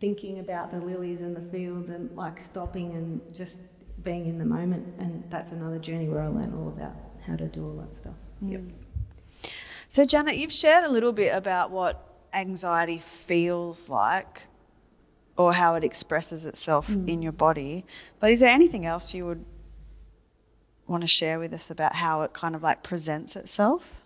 thinking 0.00 0.38
about 0.38 0.70
the 0.70 0.80
lilies 0.80 1.22
and 1.22 1.36
the 1.36 1.40
fields 1.40 1.90
and 1.90 2.14
like 2.16 2.40
stopping 2.40 2.92
and 2.92 3.34
just 3.34 3.62
being 4.02 4.26
in 4.26 4.38
the 4.38 4.44
moment. 4.44 4.94
And 4.98 5.24
that's 5.30 5.52
another 5.52 5.78
journey 5.78 6.08
where 6.08 6.22
I 6.22 6.28
learned 6.28 6.54
all 6.54 6.68
about 6.68 6.94
how 7.26 7.36
to 7.36 7.46
do 7.46 7.64
all 7.64 7.76
that 7.76 7.94
stuff. 7.94 8.14
Mm. 8.42 8.52
Yep. 8.52 8.62
So, 9.88 10.04
Janet, 10.04 10.36
you've 10.36 10.52
shared 10.52 10.84
a 10.84 10.88
little 10.88 11.12
bit 11.12 11.34
about 11.34 11.70
what 11.70 12.06
anxiety 12.32 12.98
feels 12.98 13.90
like 13.90 14.42
or 15.36 15.52
how 15.54 15.74
it 15.74 15.84
expresses 15.84 16.44
itself 16.44 16.88
mm. 16.88 17.08
in 17.08 17.22
your 17.22 17.32
body. 17.32 17.84
But 18.18 18.30
is 18.30 18.40
there 18.40 18.50
anything 18.50 18.86
else 18.86 19.14
you 19.14 19.26
would 19.26 19.44
want 20.90 21.02
to 21.02 21.06
share 21.06 21.38
with 21.38 21.54
us 21.54 21.70
about 21.70 21.94
how 21.96 22.22
it 22.22 22.32
kind 22.32 22.54
of 22.54 22.62
like 22.62 22.82
presents 22.82 23.36
itself? 23.36 24.02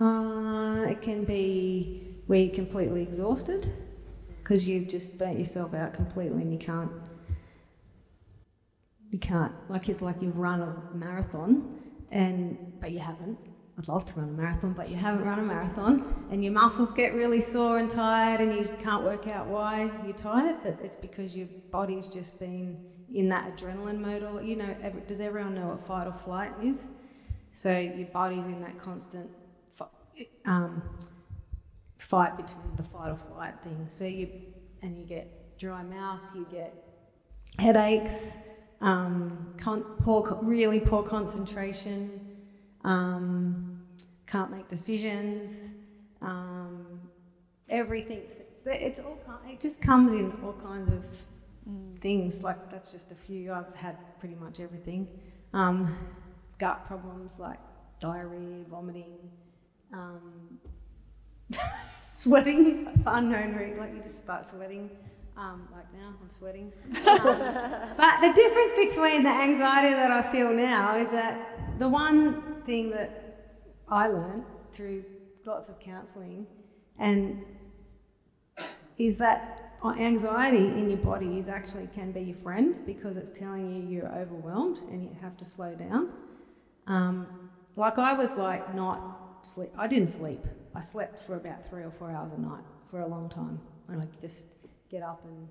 Uh, 0.00 0.86
it 0.88 1.02
can 1.02 1.24
be 1.24 2.02
where 2.26 2.40
you're 2.40 2.54
completely 2.54 3.02
exhausted 3.02 3.70
because 4.38 4.66
you've 4.66 4.88
just 4.88 5.18
burnt 5.18 5.38
yourself 5.38 5.74
out 5.74 5.92
completely 5.92 6.42
and 6.42 6.52
you 6.52 6.58
can't. 6.58 6.90
You 9.10 9.18
can't 9.18 9.52
like 9.68 9.88
it's 9.88 10.02
like 10.02 10.20
you've 10.20 10.38
run 10.38 10.60
a 10.60 10.96
marathon 10.96 11.78
and 12.10 12.72
but 12.80 12.90
you 12.90 12.98
haven't. 12.98 13.38
I'd 13.78 13.88
love 13.88 14.04
to 14.06 14.20
run 14.20 14.28
a 14.28 14.32
marathon, 14.32 14.72
but 14.72 14.88
you 14.88 14.96
haven't 14.96 15.26
run 15.26 15.40
a 15.40 15.42
marathon, 15.42 16.26
and 16.30 16.44
your 16.44 16.52
muscles 16.52 16.92
get 16.92 17.12
really 17.12 17.40
sore 17.40 17.78
and 17.78 17.90
tired, 17.90 18.40
and 18.40 18.54
you 18.54 18.68
can't 18.80 19.02
work 19.02 19.26
out 19.26 19.48
why 19.48 19.90
you're 20.04 20.14
tired. 20.14 20.58
But 20.62 20.78
it's 20.80 20.94
because 20.94 21.36
your 21.36 21.48
body's 21.72 22.08
just 22.08 22.38
been 22.38 22.78
in 23.14 23.30
that 23.30 23.56
adrenaline 23.56 24.00
mode. 24.00 24.22
Or 24.22 24.42
you 24.42 24.56
know, 24.56 24.76
every, 24.82 25.00
does 25.02 25.20
everyone 25.20 25.54
know 25.54 25.68
what 25.68 25.86
fight 25.86 26.06
or 26.06 26.12
flight 26.12 26.52
is? 26.62 26.88
So 27.52 27.78
your 27.78 28.08
body's 28.08 28.46
in 28.46 28.60
that 28.60 28.78
constant 28.78 29.30
um, 30.44 30.82
fight 31.98 32.36
between 32.36 32.76
the 32.76 32.82
fight 32.82 33.10
or 33.10 33.16
flight 33.16 33.54
thing. 33.62 33.86
So 33.88 34.04
you 34.04 34.28
and 34.82 34.98
you 34.98 35.04
get 35.04 35.58
dry 35.58 35.82
mouth, 35.82 36.20
you 36.34 36.46
get 36.50 36.74
headaches, 37.58 38.36
um, 38.80 39.54
con- 39.56 39.84
poor, 40.00 40.38
really 40.42 40.80
poor 40.80 41.02
concentration, 41.02 42.20
um, 42.82 43.80
can't 44.26 44.50
make 44.50 44.68
decisions. 44.68 45.72
Um, 46.20 47.00
everything. 47.68 48.18
It's, 48.18 48.40
it's 48.66 49.00
all. 49.00 49.18
It 49.48 49.60
just 49.60 49.82
comes 49.82 50.12
in 50.12 50.32
all 50.42 50.54
kinds 50.54 50.88
of 50.88 51.04
things. 52.00 52.42
Like 52.42 52.70
that's 52.70 52.90
just 52.90 53.12
a 53.12 53.14
few. 53.14 53.52
I've 53.52 53.74
had 53.74 53.96
pretty 54.18 54.34
much 54.34 54.60
everything. 54.60 55.08
Um, 55.52 55.96
gut 56.58 56.86
problems 56.86 57.38
like 57.38 57.58
diarrhea, 58.00 58.64
vomiting, 58.68 59.18
um, 59.92 60.58
sweating 62.00 62.86
for 63.02 63.14
unknown 63.14 63.54
reason. 63.54 63.78
Like 63.78 63.94
you 63.94 64.02
just 64.02 64.18
start 64.18 64.44
sweating. 64.44 64.90
Um, 65.36 65.68
like 65.72 65.92
now, 65.92 66.14
I'm 66.22 66.30
sweating. 66.30 66.72
Um, 66.86 66.94
but 67.96 68.20
the 68.20 68.32
difference 68.34 68.72
between 68.94 69.24
the 69.24 69.30
anxiety 69.30 69.92
that 69.94 70.10
I 70.10 70.22
feel 70.22 70.52
now 70.52 70.96
is 70.96 71.10
that 71.10 71.78
the 71.78 71.88
one 71.88 72.62
thing 72.62 72.90
that 72.90 73.24
I 73.88 74.06
learned 74.06 74.44
through 74.72 75.04
lots 75.44 75.68
of 75.68 75.78
counselling 75.80 76.46
and 76.98 77.44
is 78.96 79.18
that 79.18 79.73
anxiety 79.92 80.66
in 80.66 80.88
your 80.88 80.98
body 80.98 81.38
is 81.38 81.48
actually 81.48 81.88
can 81.94 82.12
be 82.12 82.20
your 82.22 82.36
friend 82.36 82.78
because 82.86 83.16
it's 83.16 83.30
telling 83.30 83.70
you 83.70 83.88
you're 83.88 84.12
overwhelmed 84.14 84.78
and 84.90 85.02
you 85.02 85.10
have 85.20 85.36
to 85.36 85.44
slow 85.44 85.74
down. 85.74 86.10
Um, 86.86 87.50
like 87.76 87.98
I 87.98 88.12
was 88.14 88.36
like 88.36 88.74
not 88.74 89.46
sleep. 89.46 89.70
I 89.76 89.86
didn't 89.86 90.08
sleep. 90.08 90.44
I 90.74 90.80
slept 90.80 91.20
for 91.20 91.36
about 91.36 91.64
three 91.68 91.82
or 91.82 91.90
four 91.90 92.10
hours 92.10 92.32
a 92.32 92.40
night 92.40 92.64
for 92.90 93.00
a 93.00 93.06
long 93.06 93.28
time, 93.28 93.60
and 93.88 94.00
I 94.00 94.06
just 94.20 94.46
get 94.90 95.02
up 95.02 95.24
and 95.24 95.48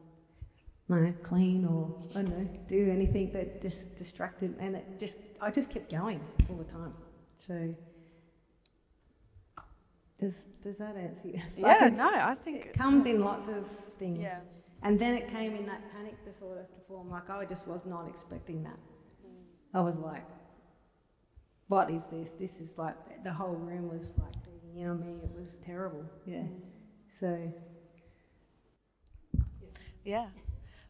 don't 0.90 1.04
know, 1.04 1.14
clean 1.24 1.66
or 1.66 1.96
I 2.12 2.22
don't 2.24 2.30
know, 2.38 2.50
do 2.68 2.90
anything 2.92 3.32
that 3.34 3.62
just 3.62 3.98
distracted, 3.98 4.56
and 4.60 4.76
it 4.76 5.00
just 5.00 5.18
I 5.42 5.50
just 5.52 5.70
kept 5.70 5.92
going 5.92 6.20
all 6.50 6.58
the 6.58 6.64
time. 6.64 6.94
So 7.36 7.74
does 10.20 10.48
does 10.62 10.78
that 10.78 10.96
answer 10.96 11.28
you? 11.28 11.42
Yeah, 11.58 11.90
no, 11.94 12.10
I 12.10 12.36
think 12.36 12.66
it 12.66 12.74
comes 12.74 13.06
in 13.06 13.20
lots 13.22 13.48
of 13.48 13.66
things. 14.04 14.20
Yeah. 14.22 14.40
And 14.86 15.00
then 15.00 15.16
it 15.16 15.28
came 15.30 15.56
in 15.56 15.66
that 15.66 15.82
panic 15.94 16.18
disorder 16.26 16.66
form. 16.88 17.10
Like 17.10 17.30
I 17.30 17.46
just 17.46 17.68
was 17.68 17.82
not 17.86 18.08
expecting 18.08 18.64
that. 18.64 18.80
Mm. 19.26 19.80
I 19.80 19.82
was 19.82 19.98
like, 19.98 20.26
what 21.68 21.90
is 21.90 22.08
this? 22.08 22.32
This 22.32 22.60
is 22.60 22.78
like, 22.78 22.98
the 23.24 23.32
whole 23.32 23.56
room 23.56 23.90
was 23.90 24.18
like 24.24 24.36
beating 24.46 24.82
in 24.82 24.90
on 24.90 25.00
me. 25.00 25.14
It 25.24 25.32
was 25.40 25.58
terrible. 25.58 26.04
Yeah. 26.26 26.44
So, 27.10 27.30
Yeah. 30.04 30.28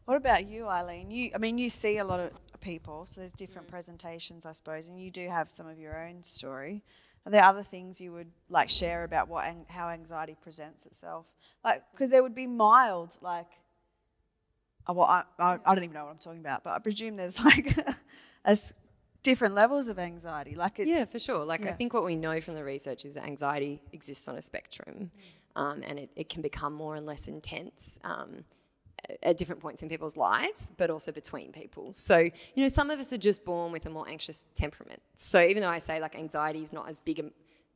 What 0.06 0.16
about 0.16 0.46
you, 0.46 0.68
Eileen? 0.68 1.10
You, 1.10 1.30
I 1.34 1.38
mean, 1.38 1.56
you 1.56 1.70
see 1.70 1.98
a 1.98 2.04
lot 2.04 2.20
of 2.20 2.32
people, 2.60 3.06
so 3.06 3.20
there's 3.20 3.32
different 3.32 3.68
mm. 3.68 3.70
presentations, 3.70 4.44
I 4.44 4.52
suppose, 4.52 4.88
and 4.88 5.00
you 5.00 5.10
do 5.10 5.28
have 5.28 5.50
some 5.50 5.66
of 5.66 5.78
your 5.78 5.96
own 6.04 6.22
story. 6.22 6.82
Are 7.26 7.32
there 7.32 7.44
other 7.44 7.62
things 7.62 8.00
you 8.00 8.12
would 8.12 8.30
like 8.48 8.68
share 8.68 9.04
about 9.04 9.28
what 9.28 9.46
how 9.68 9.88
anxiety 9.88 10.36
presents 10.40 10.84
itself? 10.86 11.26
Like, 11.64 11.82
because 11.92 12.10
there 12.10 12.22
would 12.22 12.34
be 12.34 12.46
mild, 12.46 13.16
like, 13.22 13.48
uh, 14.88 14.92
well, 14.92 15.06
I, 15.06 15.24
I, 15.38 15.58
I 15.64 15.74
don't 15.74 15.84
even 15.84 15.94
know 15.94 16.04
what 16.04 16.10
I'm 16.10 16.18
talking 16.18 16.40
about, 16.40 16.62
but 16.62 16.74
I 16.74 16.78
presume 16.78 17.16
there's 17.16 17.40
like 17.44 17.74
as 18.44 18.74
different 19.22 19.54
levels 19.54 19.88
of 19.88 19.98
anxiety. 19.98 20.54
Like, 20.54 20.78
it, 20.78 20.86
Yeah, 20.86 21.06
for 21.06 21.18
sure. 21.18 21.44
Like, 21.44 21.64
I 21.64 21.72
think 21.72 21.94
what 21.94 22.04
we 22.04 22.14
know 22.14 22.40
from 22.40 22.54
the 22.54 22.64
research 22.64 23.06
is 23.06 23.14
that 23.14 23.24
anxiety 23.24 23.80
exists 23.92 24.28
on 24.28 24.36
a 24.36 24.42
spectrum 24.42 25.10
um, 25.56 25.82
and 25.86 25.98
it, 25.98 26.10
it 26.16 26.28
can 26.28 26.42
become 26.42 26.72
more 26.72 26.96
and 26.96 27.06
less 27.06 27.28
intense 27.28 27.98
um, 28.04 28.44
at 29.22 29.36
different 29.36 29.60
points 29.60 29.82
in 29.82 29.88
people's 29.88 30.16
lives, 30.16 30.70
but 30.76 30.90
also 30.90 31.12
between 31.12 31.52
people. 31.52 31.92
So, 31.92 32.18
you 32.18 32.62
know, 32.62 32.68
some 32.68 32.90
of 32.90 32.98
us 32.98 33.12
are 33.12 33.18
just 33.18 33.44
born 33.44 33.72
with 33.72 33.86
a 33.86 33.90
more 33.90 34.08
anxious 34.08 34.44
temperament. 34.54 35.02
So, 35.14 35.42
even 35.42 35.62
though 35.62 35.68
I 35.68 35.78
say 35.78 36.00
like 36.00 36.16
anxiety 36.16 36.62
is 36.62 36.72
not 36.72 36.88
as 36.88 37.00
big 37.00 37.18
a, 37.20 37.24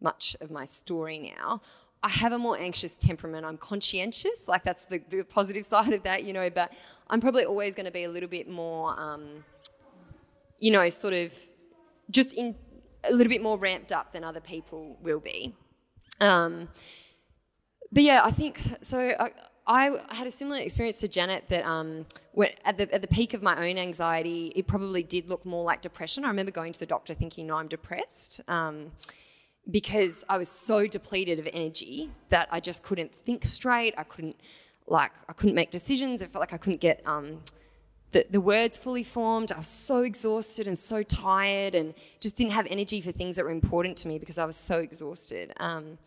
much 0.00 0.36
of 0.40 0.50
my 0.50 0.64
story 0.64 1.34
now, 1.36 1.60
I 2.02 2.08
have 2.08 2.32
a 2.32 2.38
more 2.38 2.56
anxious 2.58 2.96
temperament. 2.96 3.44
I'm 3.44 3.58
conscientious, 3.58 4.46
like 4.46 4.62
that's 4.64 4.84
the, 4.84 5.00
the 5.10 5.24
positive 5.24 5.66
side 5.74 5.92
of 5.92 6.02
that, 6.04 6.24
you 6.24 6.32
know, 6.32 6.48
but 6.50 6.72
I'm 7.08 7.20
probably 7.20 7.44
always 7.44 7.74
going 7.74 7.86
to 7.86 7.92
be 7.92 8.04
a 8.04 8.10
little 8.10 8.28
bit 8.28 8.48
more. 8.48 8.94
Um, 8.98 9.44
you 10.58 10.70
know, 10.70 10.88
sort 10.88 11.14
of 11.14 11.32
just 12.10 12.34
in 12.34 12.54
a 13.04 13.12
little 13.12 13.30
bit 13.30 13.42
more 13.42 13.56
ramped 13.56 13.92
up 13.92 14.12
than 14.12 14.24
other 14.24 14.40
people 14.40 14.96
will 15.00 15.20
be. 15.20 15.54
Um, 16.20 16.68
but 17.92 18.02
yeah, 18.02 18.22
I 18.24 18.30
think 18.30 18.60
so. 18.80 19.14
I, 19.18 19.30
I 19.68 19.98
had 20.08 20.26
a 20.26 20.30
similar 20.30 20.60
experience 20.60 20.98
to 21.00 21.08
Janet 21.08 21.44
that 21.48 21.64
um, 21.66 22.06
at 22.64 22.78
the 22.78 22.92
at 22.92 23.02
the 23.02 23.08
peak 23.08 23.34
of 23.34 23.42
my 23.42 23.68
own 23.68 23.76
anxiety, 23.76 24.50
it 24.56 24.66
probably 24.66 25.02
did 25.02 25.28
look 25.28 25.44
more 25.44 25.62
like 25.62 25.82
depression. 25.82 26.24
I 26.24 26.28
remember 26.28 26.50
going 26.50 26.72
to 26.72 26.78
the 26.78 26.86
doctor 26.86 27.12
thinking, 27.12 27.46
"No, 27.46 27.56
I'm 27.56 27.68
depressed," 27.68 28.40
um, 28.48 28.90
because 29.70 30.24
I 30.26 30.38
was 30.38 30.48
so 30.48 30.86
depleted 30.86 31.38
of 31.38 31.46
energy 31.52 32.10
that 32.30 32.48
I 32.50 32.60
just 32.60 32.82
couldn't 32.82 33.12
think 33.26 33.44
straight. 33.44 33.92
I 33.98 34.04
couldn't 34.04 34.36
like 34.86 35.12
I 35.28 35.34
couldn't 35.34 35.54
make 35.54 35.70
decisions. 35.70 36.22
It 36.22 36.30
felt 36.32 36.40
like 36.40 36.54
I 36.54 36.56
couldn't 36.56 36.80
get 36.80 37.02
um, 37.06 37.42
the, 38.12 38.24
the 38.30 38.40
words 38.40 38.78
fully 38.78 39.04
formed. 39.04 39.52
I 39.52 39.58
was 39.58 39.68
so 39.68 39.98
exhausted 40.02 40.66
and 40.66 40.78
so 40.78 41.02
tired 41.02 41.74
and 41.74 41.92
just 42.20 42.38
didn't 42.38 42.52
have 42.52 42.66
energy 42.70 43.02
for 43.02 43.12
things 43.12 43.36
that 43.36 43.44
were 43.44 43.50
important 43.50 43.98
to 43.98 44.08
me 44.08 44.18
because 44.18 44.38
I 44.38 44.46
was 44.46 44.56
so 44.56 44.78
exhausted. 44.78 45.52
Um, 45.60 45.98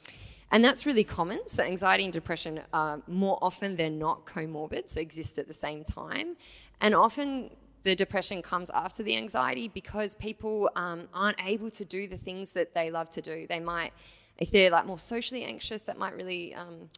and 0.52 0.64
that's 0.64 0.86
really 0.86 1.04
common. 1.04 1.48
So, 1.48 1.64
anxiety 1.64 2.04
and 2.04 2.14
depression 2.14 2.62
are 2.74 3.02
more 3.08 3.40
often 3.42 3.76
than 3.76 3.98
not 3.98 4.26
comorbid, 4.26 4.90
so 4.90 5.00
exist 5.00 5.38
at 5.40 5.48
the 5.48 5.54
same 5.54 5.84
time. 5.84 6.36
And 6.82 6.94
often 6.94 7.52
the 7.84 7.96
depression 7.96 8.42
comes 8.42 8.70
after 8.72 9.02
the 9.02 9.16
anxiety 9.18 9.68
because 9.68 10.14
people 10.16 10.70
um, 10.76 11.08
aren't 11.14 11.44
able 11.44 11.72
to 11.72 11.86
do 11.86 12.08
the 12.08 12.18
things 12.18 12.52
that 12.52 12.76
they 12.76 12.92
love 12.92 13.10
to 13.12 13.22
do. 13.22 13.48
They 13.48 13.60
might, 13.60 13.92
if 14.38 14.52
they're 14.52 14.70
like 14.70 14.86
more 14.86 15.00
socially 15.00 15.44
anxious, 15.44 15.82
that 15.84 15.98
might 15.98 16.16
really. 16.16 16.54
Um, 16.54 16.90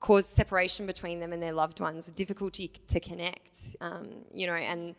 cause 0.00 0.28
separation 0.28 0.86
between 0.86 1.18
them 1.18 1.32
and 1.32 1.42
their 1.42 1.52
loved 1.52 1.80
ones, 1.80 2.10
difficulty 2.10 2.70
to 2.86 3.00
connect, 3.00 3.76
um, 3.80 4.06
you 4.32 4.46
know, 4.46 4.52
and 4.52 4.94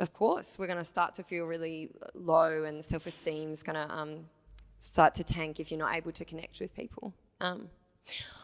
of 0.00 0.12
course 0.12 0.58
we're 0.58 0.66
going 0.66 0.78
to 0.78 0.84
start 0.84 1.14
to 1.14 1.22
feel 1.22 1.44
really 1.44 1.90
low 2.14 2.64
and 2.64 2.84
self-esteem 2.84 3.52
is 3.52 3.62
going 3.62 3.76
to 3.76 3.94
um, 3.94 4.24
start 4.80 5.14
to 5.14 5.24
tank 5.24 5.60
if 5.60 5.70
you're 5.70 5.78
not 5.78 5.94
able 5.94 6.10
to 6.10 6.24
connect 6.24 6.58
with 6.58 6.74
people. 6.74 7.14
Um, 7.40 7.68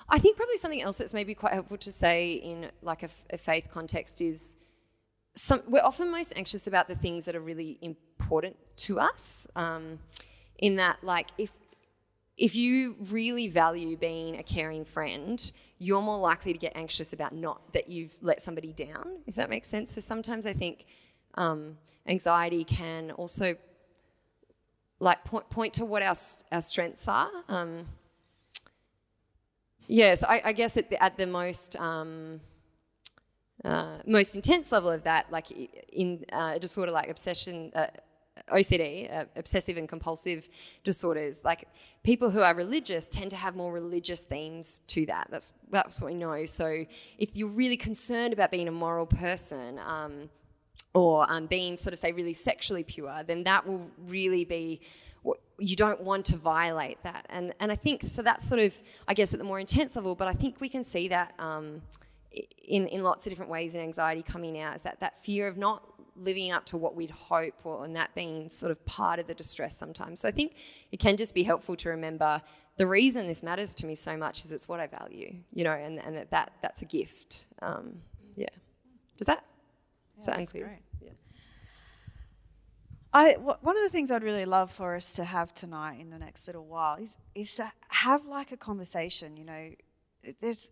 I 0.08 0.18
think 0.20 0.36
probably 0.36 0.58
something 0.58 0.82
else 0.82 0.98
that's 0.98 1.12
maybe 1.12 1.34
quite 1.34 1.52
helpful 1.52 1.78
to 1.78 1.90
say 1.90 2.34
in 2.34 2.70
like 2.82 3.02
a, 3.02 3.08
faith 3.38 3.68
context 3.72 4.20
is 4.20 4.54
some, 5.34 5.62
we're 5.66 5.82
often 5.82 6.10
most 6.10 6.32
anxious 6.36 6.68
about 6.68 6.86
the 6.86 6.94
things 6.94 7.24
that 7.24 7.34
are 7.34 7.40
really 7.40 7.78
important 7.82 8.56
to 8.76 9.00
us. 9.00 9.46
Um, 9.56 9.98
in 10.58 10.76
that, 10.76 11.02
like, 11.02 11.28
if 11.36 11.50
if 12.36 12.54
you 12.54 12.96
really 13.10 13.48
value 13.48 13.96
being 13.96 14.38
a 14.38 14.42
caring 14.42 14.84
friend, 14.84 15.52
you're 15.78 16.02
more 16.02 16.18
likely 16.18 16.52
to 16.52 16.58
get 16.58 16.72
anxious 16.76 17.14
about 17.14 17.34
not 17.34 17.72
that 17.72 17.88
you've 17.88 18.16
let 18.20 18.42
somebody 18.42 18.72
down, 18.74 19.20
if 19.26 19.34
that 19.36 19.48
makes 19.48 19.68
sense. 19.68 19.94
So 19.94 20.02
sometimes 20.02 20.44
I 20.44 20.52
think 20.52 20.84
um, 21.36 21.78
anxiety 22.06 22.62
can 22.64 23.10
also 23.12 23.56
like 25.00 25.24
point, 25.24 25.48
point 25.50 25.74
to 25.74 25.84
what 25.84 26.02
our, 26.02 26.14
our 26.52 26.62
strengths 26.62 27.08
are. 27.08 27.30
Um, 27.48 27.86
yes, 29.86 30.24
I, 30.24 30.40
I 30.44 30.52
guess 30.52 30.76
at 30.76 30.90
the, 30.90 31.02
at 31.02 31.16
the 31.16 31.26
most, 31.26 31.76
um, 31.76 32.40
uh, 33.64 33.98
most 34.06 34.34
intense 34.36 34.72
level 34.72 34.90
of 34.90 35.02
that, 35.04 35.30
like 35.30 35.50
in 35.92 36.24
uh, 36.32 36.58
disorder 36.58 36.92
like 36.92 37.10
obsession, 37.10 37.72
uh, 37.74 37.86
OCD, 38.52 39.12
uh, 39.14 39.24
obsessive 39.34 39.76
and 39.76 39.88
compulsive 39.88 40.48
disorders, 40.84 41.40
like 41.42 41.66
people 42.02 42.30
who 42.30 42.40
are 42.40 42.54
religious 42.54 43.08
tend 43.08 43.30
to 43.30 43.36
have 43.36 43.56
more 43.56 43.72
religious 43.72 44.22
themes 44.22 44.82
to 44.86 45.06
that. 45.06 45.28
That's 45.30 45.52
that's 45.70 46.00
what 46.00 46.12
we 46.12 46.18
know. 46.18 46.44
So 46.46 46.84
if 47.18 47.34
you're 47.34 47.48
really 47.48 47.76
concerned 47.76 48.32
about 48.32 48.50
being 48.50 48.68
a 48.68 48.72
moral 48.72 49.06
person. 49.06 49.80
Um, 49.84 50.28
or 50.94 51.26
um, 51.30 51.46
being 51.46 51.76
sort 51.76 51.92
of 51.92 51.98
say 51.98 52.12
really 52.12 52.34
sexually 52.34 52.84
pure, 52.84 53.22
then 53.26 53.44
that 53.44 53.66
will 53.66 53.90
really 54.06 54.44
be 54.44 54.80
you 55.58 55.74
don't 55.74 56.02
want 56.02 56.26
to 56.26 56.36
violate 56.36 57.02
that. 57.02 57.26
And 57.30 57.54
and 57.60 57.72
I 57.72 57.76
think 57.76 58.02
so. 58.08 58.22
That's 58.22 58.46
sort 58.46 58.60
of 58.60 58.76
I 59.08 59.14
guess 59.14 59.32
at 59.32 59.38
the 59.38 59.44
more 59.44 59.60
intense 59.60 59.96
level, 59.96 60.14
but 60.14 60.28
I 60.28 60.32
think 60.32 60.60
we 60.60 60.68
can 60.68 60.84
see 60.84 61.08
that. 61.08 61.34
Um, 61.38 61.82
in, 62.68 62.86
in 62.88 63.02
lots 63.02 63.26
of 63.26 63.30
different 63.30 63.50
ways 63.50 63.74
in 63.74 63.80
anxiety 63.80 64.22
coming 64.22 64.60
out 64.60 64.74
is 64.74 64.82
that 64.82 65.00
that 65.00 65.24
fear 65.24 65.46
of 65.46 65.56
not 65.56 65.82
living 66.16 66.50
up 66.50 66.64
to 66.66 66.76
what 66.76 66.94
we'd 66.94 67.10
hope 67.10 67.54
or 67.64 67.84
and 67.84 67.96
that 67.96 68.14
being 68.14 68.48
sort 68.48 68.72
of 68.72 68.84
part 68.84 69.18
of 69.18 69.26
the 69.26 69.34
distress 69.34 69.76
sometimes 69.76 70.20
so 70.20 70.28
i 70.28 70.30
think 70.30 70.54
it 70.92 70.98
can 70.98 71.16
just 71.16 71.34
be 71.34 71.42
helpful 71.42 71.76
to 71.76 71.88
remember 71.88 72.40
the 72.78 72.86
reason 72.86 73.26
this 73.26 73.42
matters 73.42 73.74
to 73.74 73.86
me 73.86 73.94
so 73.94 74.16
much 74.16 74.44
is 74.44 74.52
it's 74.52 74.68
what 74.68 74.80
i 74.80 74.86
value 74.86 75.34
you 75.52 75.64
know 75.64 75.72
and, 75.72 75.98
and 76.04 76.16
that, 76.16 76.30
that 76.30 76.52
that's 76.62 76.82
a 76.82 76.84
gift 76.84 77.46
um, 77.62 77.94
yeah 78.34 78.48
does 79.16 79.26
that 79.26 79.44
is 80.18 80.26
that 80.26 80.38
unclear 80.38 80.66
great. 80.66 80.82
yeah 81.00 81.10
I, 83.12 83.32
w- 83.34 83.56
one 83.62 83.76
of 83.78 83.82
the 83.82 83.88
things 83.88 84.10
I'd 84.10 84.22
really 84.22 84.44
love 84.44 84.70
for 84.70 84.94
us 84.94 85.14
to 85.14 85.24
have 85.24 85.54
tonight 85.54 86.00
in 86.00 86.10
the 86.10 86.18
next 86.18 86.46
little 86.46 86.66
while 86.66 86.96
is, 86.96 87.16
is 87.34 87.54
to 87.54 87.72
have 87.88 88.26
like 88.26 88.52
a 88.52 88.58
conversation. 88.58 89.38
You 89.38 89.44
know, 89.44 89.70
there's 90.42 90.70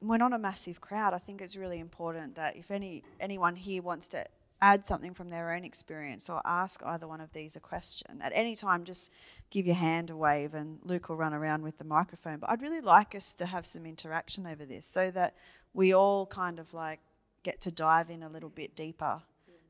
we're 0.00 0.16
not 0.16 0.32
a 0.32 0.38
massive 0.38 0.80
crowd. 0.80 1.12
I 1.12 1.18
think 1.18 1.42
it's 1.42 1.56
really 1.56 1.78
important 1.78 2.36
that 2.36 2.56
if 2.56 2.70
any 2.70 3.02
anyone 3.20 3.56
here 3.56 3.82
wants 3.82 4.08
to 4.08 4.24
add 4.62 4.86
something 4.86 5.12
from 5.12 5.28
their 5.28 5.52
own 5.52 5.64
experience 5.64 6.30
or 6.30 6.40
ask 6.46 6.80
either 6.86 7.06
one 7.06 7.20
of 7.20 7.32
these 7.32 7.56
a 7.56 7.60
question 7.60 8.20
at 8.22 8.32
any 8.34 8.54
time, 8.54 8.84
just 8.84 9.10
give 9.50 9.66
your 9.66 9.74
hand 9.74 10.08
a 10.08 10.16
wave 10.16 10.54
and 10.54 10.78
Luke 10.84 11.08
will 11.08 11.16
run 11.16 11.34
around 11.34 11.62
with 11.62 11.78
the 11.78 11.84
microphone. 11.84 12.38
But 12.38 12.50
I'd 12.50 12.62
really 12.62 12.80
like 12.80 13.14
us 13.14 13.34
to 13.34 13.46
have 13.46 13.66
some 13.66 13.84
interaction 13.84 14.46
over 14.46 14.64
this 14.64 14.86
so 14.86 15.10
that 15.10 15.34
we 15.74 15.92
all 15.92 16.26
kind 16.26 16.58
of 16.58 16.72
like 16.72 17.00
get 17.42 17.60
to 17.62 17.70
dive 17.70 18.10
in 18.10 18.22
a 18.22 18.28
little 18.28 18.48
bit 18.48 18.74
deeper 18.74 19.22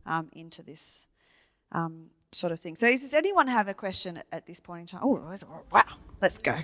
um, 0.07 0.29
into 0.33 0.63
this 0.63 1.07
um, 1.73 2.11
sort 2.31 2.53
of 2.53 2.61
thing. 2.61 2.77
So, 2.77 2.91
does 2.91 3.15
anyone 3.15 3.49
have 3.49 3.69
a 3.69 3.75
question 3.75 4.19
at, 4.19 4.27
at 4.33 4.47
this 4.47 4.61
point 4.61 4.93
in 4.93 4.99
time? 4.99 5.01
Oh, 5.05 5.21
wow, 5.71 5.83
let's 6.21 6.39
go. 6.39 6.59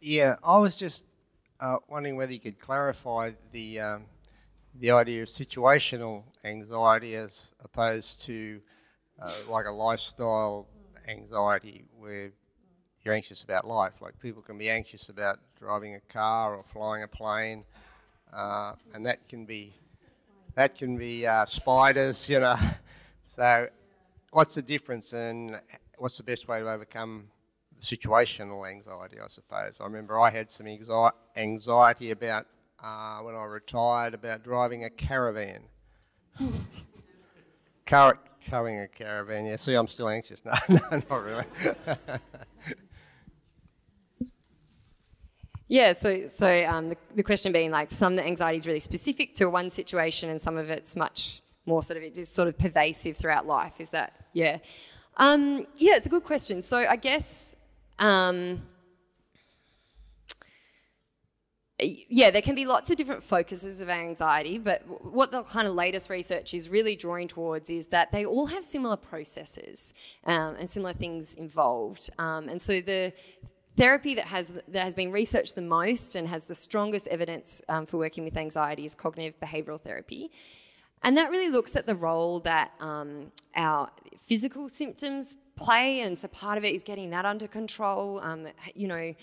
Yeah, 0.00 0.36
I 0.44 0.58
was 0.58 0.78
just 0.78 1.04
uh, 1.58 1.78
wondering 1.88 2.16
whether 2.16 2.32
you 2.32 2.38
could 2.38 2.58
clarify 2.60 3.32
the 3.50 3.80
um, 3.80 4.04
the 4.78 4.90
idea 4.90 5.22
of 5.22 5.28
situational 5.28 6.22
anxiety 6.44 7.16
as 7.16 7.52
opposed 7.64 8.22
to 8.22 8.60
uh, 9.20 9.32
like 9.48 9.66
a 9.66 9.70
lifestyle 9.70 10.68
anxiety 11.08 11.84
where 11.98 12.30
you're 13.06 13.14
anxious 13.14 13.42
about 13.44 13.66
life. 13.66 13.94
Like 14.00 14.18
people 14.20 14.42
can 14.42 14.58
be 14.58 14.68
anxious 14.68 15.08
about 15.08 15.38
driving 15.58 15.94
a 15.94 16.00
car 16.12 16.56
or 16.56 16.64
flying 16.64 17.04
a 17.04 17.08
plane, 17.08 17.64
uh, 18.32 18.72
and 18.94 19.06
that 19.06 19.26
can 19.28 19.46
be 19.46 19.72
that 20.56 20.74
can 20.74 20.98
be 20.98 21.26
uh, 21.26 21.46
spiders, 21.46 22.28
you 22.28 22.40
know. 22.40 22.56
So, 23.24 23.68
what's 24.32 24.56
the 24.56 24.62
difference, 24.62 25.12
and 25.12 25.60
what's 25.98 26.16
the 26.16 26.22
best 26.24 26.48
way 26.48 26.60
to 26.60 26.68
overcome 26.68 27.28
situational 27.78 28.68
anxiety, 28.68 29.18
I 29.22 29.28
suppose. 29.28 29.80
I 29.80 29.84
remember 29.84 30.18
I 30.18 30.30
had 30.30 30.50
some 30.50 30.66
anxiety 31.36 32.10
about 32.10 32.46
uh, 32.82 33.20
when 33.20 33.34
I 33.34 33.44
retired 33.44 34.14
about 34.14 34.42
driving 34.42 34.84
a 34.84 34.90
caravan. 34.90 35.62
Car- 37.86 38.18
towing 38.44 38.80
a 38.80 38.88
caravan, 38.88 39.46
yeah. 39.46 39.56
See, 39.56 39.74
I'm 39.74 39.88
still 39.88 40.08
anxious. 40.08 40.42
No, 40.68 40.78
no, 40.90 41.02
not 41.10 41.22
really. 41.24 41.44
yeah, 45.68 45.92
so 45.92 46.26
so 46.26 46.64
um, 46.66 46.90
the, 46.90 46.96
the 47.14 47.22
question 47.22 47.52
being 47.52 47.70
like 47.70 47.90
some 47.90 48.18
anxiety 48.18 48.58
is 48.58 48.66
really 48.66 48.80
specific 48.80 49.34
to 49.34 49.46
one 49.50 49.70
situation, 49.70 50.30
and 50.30 50.40
some 50.40 50.56
of 50.56 50.70
it's 50.70 50.96
much 50.96 51.42
more 51.66 51.82
sort 51.82 51.96
of 51.96 52.02
it 52.04 52.16
is 52.16 52.28
sort 52.28 52.48
of 52.48 52.56
pervasive 52.58 53.16
throughout 53.16 53.46
life. 53.46 53.74
Is 53.78 53.90
that 53.90 54.12
yeah? 54.32 54.58
Um, 55.16 55.66
yeah, 55.76 55.96
it's 55.96 56.06
a 56.06 56.10
good 56.10 56.24
question. 56.24 56.62
So 56.62 56.76
I 56.76 56.96
guess 56.96 57.56
um, 57.98 58.62
yeah, 61.78 62.30
there 62.30 62.40
can 62.40 62.54
be 62.54 62.64
lots 62.64 62.90
of 62.90 62.96
different 62.96 63.22
focuses 63.22 63.82
of 63.82 63.90
anxiety, 63.90 64.58
but 64.58 64.82
what 65.04 65.30
the 65.30 65.42
kind 65.42 65.68
of 65.68 65.74
latest 65.74 66.08
research 66.08 66.54
is 66.54 66.70
really 66.70 66.96
drawing 66.96 67.28
towards 67.28 67.68
is 67.68 67.88
that 67.88 68.12
they 68.12 68.24
all 68.24 68.46
have 68.46 68.64
similar 68.64 68.96
processes 68.96 69.92
um, 70.24 70.56
and 70.58 70.70
similar 70.70 70.94
things 70.94 71.34
involved. 71.34 72.08
Um, 72.18 72.48
and 72.48 72.60
so 72.60 72.80
the 72.80 73.12
therapy 73.76 74.14
that 74.14 74.26
has 74.26 74.52
that 74.68 74.82
has 74.82 74.94
been 74.94 75.12
researched 75.12 75.54
the 75.54 75.62
most 75.62 76.16
and 76.16 76.28
has 76.28 76.44
the 76.44 76.54
strongest 76.54 77.06
evidence 77.08 77.62
um, 77.68 77.86
for 77.86 77.98
working 77.98 78.24
with 78.24 78.36
anxiety 78.36 78.84
is 78.84 78.94
cognitive 78.94 79.38
behavioural 79.40 79.80
therapy. 79.80 80.30
And 81.02 81.16
that 81.16 81.30
really 81.30 81.50
looks 81.50 81.76
at 81.76 81.86
the 81.86 81.94
role 81.94 82.40
that 82.40 82.72
um, 82.80 83.30
our 83.54 83.90
physical 84.18 84.68
symptoms 84.68 85.36
play, 85.54 86.00
and 86.00 86.18
so 86.18 86.28
part 86.28 86.58
of 86.58 86.64
it 86.64 86.74
is 86.74 86.82
getting 86.82 87.10
that 87.10 87.24
under 87.24 87.46
control. 87.46 88.20
Um, 88.20 88.46
you 88.74 88.88
know, 88.88 89.14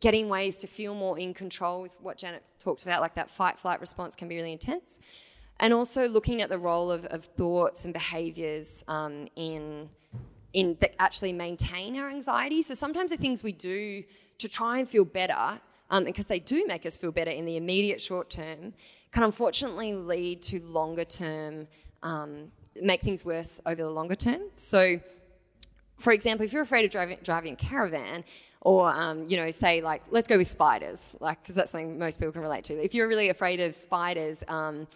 getting 0.00 0.28
ways 0.28 0.58
to 0.58 0.66
feel 0.66 0.94
more 0.94 1.18
in 1.18 1.32
control 1.32 1.80
with 1.80 1.94
what 2.00 2.18
Janet 2.18 2.42
talked 2.58 2.82
about, 2.82 3.00
like 3.00 3.14
that 3.14 3.30
fight 3.30 3.58
flight 3.58 3.80
response 3.80 4.14
can 4.16 4.28
be 4.28 4.36
really 4.36 4.52
intense. 4.52 5.00
And 5.60 5.72
also 5.72 6.08
looking 6.08 6.42
at 6.42 6.50
the 6.50 6.58
role 6.58 6.90
of, 6.90 7.06
of 7.06 7.24
thoughts 7.24 7.84
and 7.84 7.94
behaviors 7.94 8.84
um, 8.88 9.28
in, 9.36 9.88
in 10.52 10.76
that 10.80 10.94
actually 10.98 11.32
maintain 11.32 11.96
our 11.96 12.10
anxiety. 12.10 12.62
So 12.62 12.74
sometimes 12.74 13.10
the 13.10 13.16
things 13.16 13.42
we 13.42 13.52
do 13.52 14.04
to 14.38 14.48
try 14.48 14.78
and 14.78 14.88
feel 14.88 15.04
better, 15.04 15.60
um, 15.90 16.04
because 16.04 16.26
they 16.26 16.38
do 16.38 16.66
make 16.66 16.84
us 16.86 16.98
feel 16.98 17.12
better 17.12 17.30
in 17.30 17.44
the 17.44 17.56
immediate 17.56 18.00
short 18.00 18.30
term, 18.30 18.74
can 19.12 19.22
unfortunately 19.22 19.94
lead 19.94 20.42
to 20.42 20.60
longer 20.60 21.04
term, 21.04 21.68
um, 22.02 22.50
make 22.80 23.02
things 23.02 23.24
worse 23.24 23.60
over 23.66 23.82
the 23.82 23.90
longer 23.90 24.14
term. 24.14 24.42
So 24.56 25.00
for 26.02 26.12
example, 26.12 26.44
if 26.44 26.52
you're 26.52 26.62
afraid 26.62 26.84
of 26.84 26.90
driving, 26.90 27.18
driving 27.22 27.52
a 27.52 27.56
caravan, 27.56 28.24
or 28.60 28.90
um, 28.90 29.28
you 29.28 29.36
know, 29.36 29.50
say 29.50 29.80
like, 29.80 30.02
let's 30.10 30.26
go 30.26 30.36
with 30.36 30.46
spiders, 30.46 31.12
like 31.20 31.40
because 31.42 31.54
that's 31.54 31.70
something 31.70 31.98
most 31.98 32.18
people 32.18 32.32
can 32.32 32.42
relate 32.42 32.64
to. 32.64 32.74
If 32.74 32.94
you're 32.94 33.08
really 33.08 33.28
afraid 33.28 33.60
of 33.60 33.74
spiders, 33.74 34.42
um, 34.48 34.86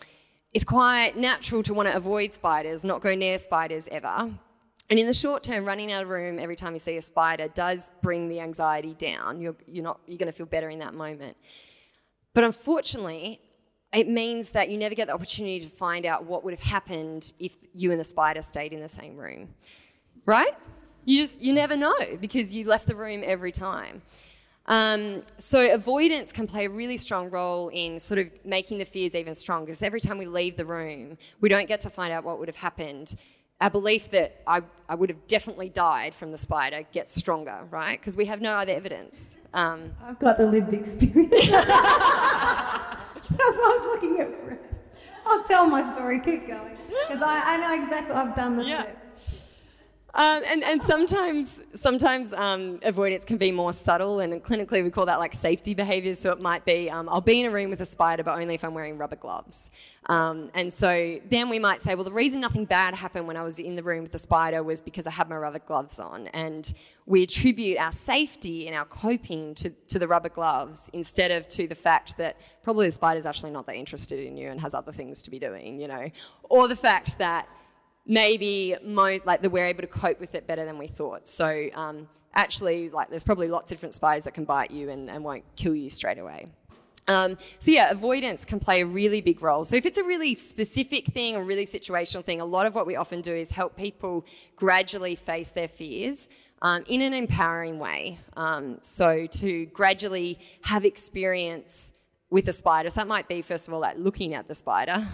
it's 0.52 0.64
quite 0.64 1.16
natural 1.16 1.62
to 1.64 1.74
want 1.74 1.88
to 1.88 1.96
avoid 1.96 2.32
spiders, 2.32 2.84
not 2.84 3.02
go 3.02 3.14
near 3.14 3.38
spiders 3.38 3.88
ever. 3.90 4.30
And 4.88 4.98
in 4.98 5.06
the 5.06 5.14
short 5.14 5.42
term, 5.42 5.64
running 5.64 5.90
out 5.90 6.04
of 6.04 6.08
room 6.08 6.38
every 6.38 6.56
time 6.56 6.72
you 6.72 6.78
see 6.78 6.96
a 6.96 7.02
spider 7.02 7.48
does 7.48 7.90
bring 8.02 8.28
the 8.28 8.40
anxiety 8.40 8.94
down. 8.94 9.40
You're, 9.40 9.56
you're 9.66 9.82
not 9.84 10.00
you're 10.06 10.18
going 10.18 10.30
to 10.30 10.36
feel 10.36 10.46
better 10.46 10.70
in 10.70 10.78
that 10.78 10.94
moment. 10.94 11.36
But 12.34 12.44
unfortunately, 12.44 13.40
it 13.92 14.08
means 14.08 14.50
that 14.52 14.68
you 14.68 14.76
never 14.76 14.94
get 14.94 15.08
the 15.08 15.14
opportunity 15.14 15.60
to 15.60 15.68
find 15.68 16.04
out 16.04 16.24
what 16.24 16.44
would 16.44 16.52
have 16.52 16.62
happened 16.62 17.32
if 17.38 17.56
you 17.74 17.90
and 17.90 17.98
the 17.98 18.04
spider 18.04 18.42
stayed 18.42 18.72
in 18.72 18.80
the 18.80 18.88
same 18.88 19.16
room, 19.16 19.48
right? 20.26 20.54
You 21.04 21.22
just, 21.22 21.40
you 21.40 21.52
never 21.52 21.76
know 21.76 21.94
because 22.20 22.54
you 22.54 22.64
left 22.64 22.86
the 22.86 22.96
room 22.96 23.22
every 23.24 23.52
time. 23.52 24.02
Um, 24.66 25.22
so 25.38 25.72
avoidance 25.72 26.32
can 26.32 26.46
play 26.46 26.66
a 26.66 26.70
really 26.70 26.96
strong 26.96 27.30
role 27.30 27.68
in 27.68 28.00
sort 28.00 28.18
of 28.18 28.28
making 28.44 28.78
the 28.78 28.84
fears 28.84 29.14
even 29.14 29.34
stronger. 29.34 29.66
Because 29.66 29.82
every 29.82 30.00
time 30.00 30.18
we 30.18 30.26
leave 30.26 30.56
the 30.56 30.66
room, 30.66 31.16
we 31.40 31.48
don't 31.48 31.68
get 31.68 31.80
to 31.82 31.90
find 31.90 32.12
out 32.12 32.24
what 32.24 32.38
would 32.38 32.48
have 32.48 32.56
happened. 32.56 33.14
Our 33.60 33.70
belief 33.70 34.10
that 34.10 34.42
I, 34.46 34.60
I 34.86 34.94
would 34.94 35.08
have 35.08 35.26
definitely 35.26 35.70
died 35.70 36.14
from 36.14 36.30
the 36.30 36.36
spider 36.36 36.82
gets 36.92 37.14
stronger, 37.14 37.66
right? 37.70 37.98
Because 37.98 38.14
we 38.16 38.26
have 38.26 38.42
no 38.42 38.52
other 38.52 38.72
evidence. 38.72 39.38
Um, 39.54 39.94
I've 40.04 40.18
got 40.18 40.36
the 40.36 40.46
lived 40.46 40.74
experience. 40.74 41.32
I 41.52 42.98
was 43.30 44.02
looking 44.02 44.20
at 44.20 44.30
Fred. 44.44 44.58
I'll 45.24 45.42
tell 45.44 45.66
my 45.68 45.90
story. 45.94 46.20
Keep 46.20 46.48
going, 46.48 46.76
because 47.08 47.22
I, 47.22 47.54
I 47.54 47.56
know 47.56 47.82
exactly. 47.82 48.14
I've 48.14 48.36
done 48.36 48.56
the 48.56 48.64
yeah. 48.64 48.82
steps. 48.82 49.05
Um, 50.16 50.42
and, 50.46 50.64
and 50.64 50.82
sometimes, 50.82 51.60
sometimes 51.74 52.32
um, 52.32 52.80
avoidance 52.82 53.26
can 53.26 53.36
be 53.36 53.52
more 53.52 53.74
subtle, 53.74 54.20
and 54.20 54.42
clinically 54.42 54.82
we 54.82 54.90
call 54.90 55.04
that 55.04 55.18
like 55.18 55.34
safety 55.34 55.74
behaviours. 55.74 56.18
So 56.18 56.32
it 56.32 56.40
might 56.40 56.64
be 56.64 56.88
um, 56.88 57.06
I'll 57.10 57.20
be 57.20 57.40
in 57.40 57.46
a 57.46 57.50
room 57.50 57.68
with 57.68 57.82
a 57.82 57.86
spider, 57.86 58.24
but 58.24 58.38
only 58.40 58.54
if 58.54 58.64
I'm 58.64 58.72
wearing 58.72 58.96
rubber 58.96 59.16
gloves. 59.16 59.70
Um, 60.06 60.50
and 60.54 60.72
so 60.72 61.18
then 61.28 61.50
we 61.50 61.58
might 61.58 61.82
say, 61.82 61.94
well, 61.94 62.04
the 62.04 62.12
reason 62.12 62.40
nothing 62.40 62.64
bad 62.64 62.94
happened 62.94 63.26
when 63.26 63.36
I 63.36 63.42
was 63.42 63.58
in 63.58 63.76
the 63.76 63.82
room 63.82 64.04
with 64.04 64.12
the 64.12 64.18
spider 64.18 64.62
was 64.62 64.80
because 64.80 65.06
I 65.06 65.10
had 65.10 65.28
my 65.28 65.36
rubber 65.36 65.58
gloves 65.58 65.98
on. 65.98 66.28
And 66.28 66.72
we 67.04 67.24
attribute 67.24 67.78
our 67.78 67.92
safety 67.92 68.68
and 68.68 68.76
our 68.76 68.84
coping 68.86 69.54
to, 69.56 69.70
to 69.88 69.98
the 69.98 70.08
rubber 70.08 70.28
gloves 70.28 70.90
instead 70.92 71.30
of 71.30 71.46
to 71.48 71.66
the 71.66 71.74
fact 71.74 72.16
that 72.16 72.36
probably 72.62 72.86
the 72.86 72.92
spider's 72.92 73.26
actually 73.26 73.50
not 73.50 73.66
that 73.66 73.74
interested 73.74 74.24
in 74.24 74.36
you 74.36 74.48
and 74.48 74.60
has 74.60 74.74
other 74.74 74.92
things 74.92 75.22
to 75.22 75.30
be 75.30 75.38
doing, 75.38 75.78
you 75.78 75.88
know, 75.88 76.08
or 76.44 76.68
the 76.68 76.76
fact 76.76 77.18
that 77.18 77.48
maybe 78.06 78.76
most 78.84 79.26
like 79.26 79.42
that 79.42 79.50
we're 79.50 79.66
able 79.66 79.82
to 79.82 79.88
cope 79.88 80.20
with 80.20 80.34
it 80.34 80.46
better 80.46 80.64
than 80.64 80.78
we 80.78 80.86
thought. 80.86 81.26
So 81.26 81.68
um, 81.74 82.08
actually, 82.34 82.90
like 82.90 83.10
there's 83.10 83.24
probably 83.24 83.48
lots 83.48 83.72
of 83.72 83.78
different 83.78 83.94
spiders 83.94 84.24
that 84.24 84.34
can 84.34 84.44
bite 84.44 84.70
you 84.70 84.90
and, 84.90 85.10
and 85.10 85.24
won't 85.24 85.44
kill 85.56 85.74
you 85.74 85.90
straight 85.90 86.18
away. 86.18 86.46
Um, 87.08 87.38
so 87.58 87.70
yeah, 87.70 87.90
avoidance 87.90 88.44
can 88.44 88.58
play 88.58 88.80
a 88.80 88.86
really 88.86 89.20
big 89.20 89.40
role. 89.40 89.64
So 89.64 89.76
if 89.76 89.86
it's 89.86 89.98
a 89.98 90.04
really 90.04 90.34
specific 90.34 91.06
thing, 91.06 91.36
a 91.36 91.42
really 91.42 91.66
situational 91.66 92.24
thing, 92.24 92.40
a 92.40 92.44
lot 92.44 92.66
of 92.66 92.74
what 92.74 92.86
we 92.86 92.96
often 92.96 93.20
do 93.20 93.34
is 93.34 93.50
help 93.52 93.76
people 93.76 94.26
gradually 94.56 95.14
face 95.14 95.52
their 95.52 95.68
fears 95.68 96.28
um, 96.62 96.82
in 96.88 97.02
an 97.02 97.14
empowering 97.14 97.78
way. 97.78 98.18
Um, 98.36 98.78
so 98.80 99.26
to 99.26 99.66
gradually 99.66 100.38
have 100.62 100.84
experience 100.84 101.92
with 102.30 102.46
the 102.46 102.52
spiders, 102.52 102.94
that 102.94 103.06
might 103.06 103.28
be 103.28 103.40
first 103.40 103.68
of 103.68 103.74
all 103.74 103.80
like 103.80 103.96
looking 103.98 104.34
at 104.34 104.48
the 104.48 104.54
spider. 104.54 105.06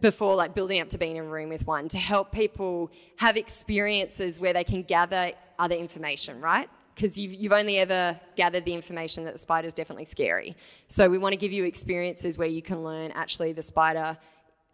Before 0.00 0.34
like 0.34 0.54
building 0.54 0.80
up 0.80 0.88
to 0.90 0.98
being 0.98 1.16
in 1.16 1.24
a 1.24 1.28
room 1.28 1.48
with 1.48 1.66
one 1.66 1.88
to 1.88 1.98
help 1.98 2.32
people 2.32 2.90
have 3.16 3.36
experiences 3.36 4.40
where 4.40 4.52
they 4.52 4.64
can 4.64 4.82
gather 4.82 5.32
other 5.58 5.74
information 5.74 6.40
right? 6.40 6.68
Because 6.94 7.18
you've, 7.18 7.34
you've 7.34 7.52
only 7.52 7.78
ever 7.78 8.18
gathered 8.36 8.64
the 8.64 8.72
information 8.72 9.24
that 9.24 9.32
the 9.32 9.38
spider 9.38 9.66
is 9.66 9.74
definitely 9.74 10.04
scary. 10.04 10.56
So 10.86 11.10
we 11.10 11.18
want 11.18 11.32
to 11.32 11.38
give 11.38 11.52
you 11.52 11.64
experiences 11.64 12.38
where 12.38 12.48
you 12.48 12.62
can 12.62 12.84
learn 12.84 13.10
actually 13.12 13.52
the 13.52 13.64
spider 13.64 14.16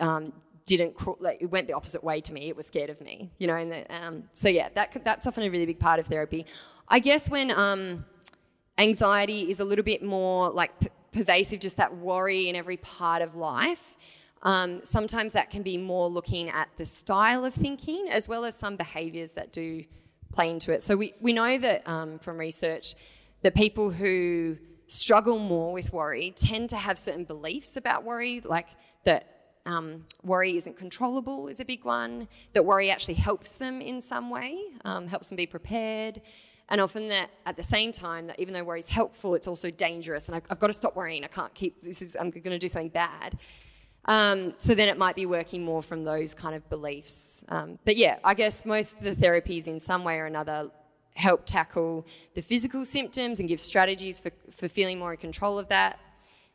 um, 0.00 0.32
didn't 0.66 0.94
like 1.20 1.42
it 1.42 1.46
went 1.46 1.66
the 1.66 1.72
opposite 1.72 2.04
way 2.04 2.20
to 2.20 2.32
me 2.32 2.48
it 2.48 2.56
was 2.56 2.66
scared 2.66 2.90
of 2.90 3.00
me 3.00 3.28
you 3.38 3.46
know 3.48 3.56
and 3.56 3.72
the, 3.72 3.84
um, 3.92 4.22
so 4.30 4.48
yeah 4.48 4.68
that 4.74 4.96
that's 5.04 5.26
often 5.26 5.42
a 5.42 5.50
really 5.50 5.66
big 5.66 5.80
part 5.80 5.98
of 5.98 6.06
therapy. 6.06 6.46
I 6.88 7.00
guess 7.00 7.28
when 7.28 7.50
um, 7.50 8.04
anxiety 8.78 9.50
is 9.50 9.60
a 9.60 9.64
little 9.64 9.84
bit 9.84 10.02
more 10.02 10.50
like 10.50 10.78
p- 10.78 10.88
pervasive 11.12 11.60
just 11.60 11.76
that 11.76 11.96
worry 11.96 12.48
in 12.48 12.54
every 12.54 12.76
part 12.76 13.20
of 13.22 13.34
life 13.34 13.96
um, 14.42 14.80
sometimes 14.84 15.32
that 15.34 15.50
can 15.50 15.62
be 15.62 15.76
more 15.76 16.08
looking 16.08 16.48
at 16.48 16.68
the 16.76 16.84
style 16.84 17.44
of 17.44 17.54
thinking 17.54 18.08
as 18.10 18.28
well 18.28 18.44
as 18.44 18.54
some 18.54 18.76
behaviours 18.76 19.32
that 19.32 19.52
do 19.52 19.84
play 20.32 20.50
into 20.50 20.72
it. 20.72 20.82
So 20.82 20.96
we, 20.96 21.14
we 21.20 21.32
know 21.32 21.58
that 21.58 21.86
um, 21.88 22.18
from 22.18 22.38
research 22.38 22.94
that 23.42 23.54
people 23.54 23.90
who 23.90 24.56
struggle 24.86 25.38
more 25.38 25.72
with 25.72 25.92
worry 25.92 26.32
tend 26.36 26.70
to 26.70 26.76
have 26.76 26.98
certain 26.98 27.24
beliefs 27.24 27.76
about 27.76 28.04
worry, 28.04 28.40
like 28.44 28.68
that 29.04 29.54
um, 29.66 30.04
worry 30.22 30.56
isn't 30.56 30.76
controllable 30.76 31.48
is 31.48 31.60
a 31.60 31.64
big 31.64 31.84
one, 31.84 32.26
that 32.54 32.64
worry 32.64 32.90
actually 32.90 33.14
helps 33.14 33.52
them 33.52 33.80
in 33.80 34.00
some 34.00 34.30
way, 34.30 34.58
um, 34.84 35.06
helps 35.06 35.28
them 35.28 35.36
be 35.36 35.46
prepared. 35.46 36.22
And 36.70 36.80
often 36.80 37.08
that 37.08 37.30
at 37.46 37.56
the 37.56 37.62
same 37.62 37.92
time, 37.92 38.28
that 38.28 38.38
even 38.38 38.54
though 38.54 38.62
worry 38.64 38.78
is 38.78 38.88
helpful, 38.88 39.34
it's 39.34 39.48
also 39.48 39.70
dangerous. 39.70 40.28
And 40.28 40.36
I, 40.36 40.42
I've 40.50 40.60
got 40.60 40.68
to 40.68 40.72
stop 40.72 40.94
worrying. 40.94 41.24
I 41.24 41.28
can't 41.28 41.52
keep 41.52 41.82
this 41.82 42.00
is 42.00 42.16
I'm 42.18 42.30
going 42.30 42.44
to 42.44 42.58
do 42.58 42.68
something 42.68 42.90
bad. 42.90 43.38
Um, 44.06 44.54
so 44.58 44.74
then 44.74 44.88
it 44.88 44.98
might 44.98 45.14
be 45.14 45.26
working 45.26 45.64
more 45.64 45.82
from 45.82 46.04
those 46.04 46.34
kind 46.34 46.54
of 46.54 46.68
beliefs. 46.70 47.44
Um, 47.48 47.78
but 47.84 47.96
yeah, 47.96 48.18
I 48.24 48.34
guess 48.34 48.64
most 48.64 48.98
of 48.98 49.04
the 49.04 49.14
therapies 49.14 49.66
in 49.66 49.78
some 49.78 50.04
way 50.04 50.18
or 50.18 50.26
another 50.26 50.70
help 51.14 51.44
tackle 51.44 52.06
the 52.34 52.40
physical 52.40 52.84
symptoms 52.84 53.40
and 53.40 53.48
give 53.48 53.60
strategies 53.60 54.18
for, 54.18 54.30
for 54.50 54.68
feeling 54.68 54.98
more 54.98 55.12
in 55.12 55.18
control 55.18 55.58
of 55.58 55.68
that, 55.68 55.98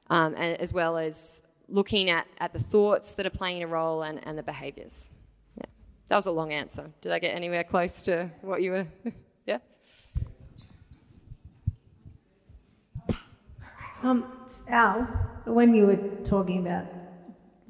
um, 0.09 0.33
as 0.35 0.73
well 0.73 0.97
as 0.97 1.43
looking 1.67 2.09
at, 2.09 2.27
at 2.39 2.53
the 2.53 2.59
thoughts 2.59 3.13
that 3.13 3.25
are 3.25 3.31
playing 3.31 3.63
a 3.63 3.67
role 3.67 4.01
and, 4.01 4.25
and 4.27 4.37
the 4.37 4.43
behaviours. 4.43 5.11
Yeah, 5.57 5.65
that 6.07 6.15
was 6.15 6.25
a 6.25 6.31
long 6.31 6.51
answer. 6.51 6.89
Did 7.01 7.11
I 7.11 7.19
get 7.19 7.35
anywhere 7.35 7.63
close 7.63 8.01
to 8.03 8.29
what 8.41 8.61
you 8.61 8.71
were? 8.71 8.87
yeah. 9.45 9.59
Um, 14.03 14.25
Al, 14.67 15.01
when 15.45 15.73
you 15.73 15.87
were 15.87 15.97
talking 16.23 16.59
about 16.59 16.85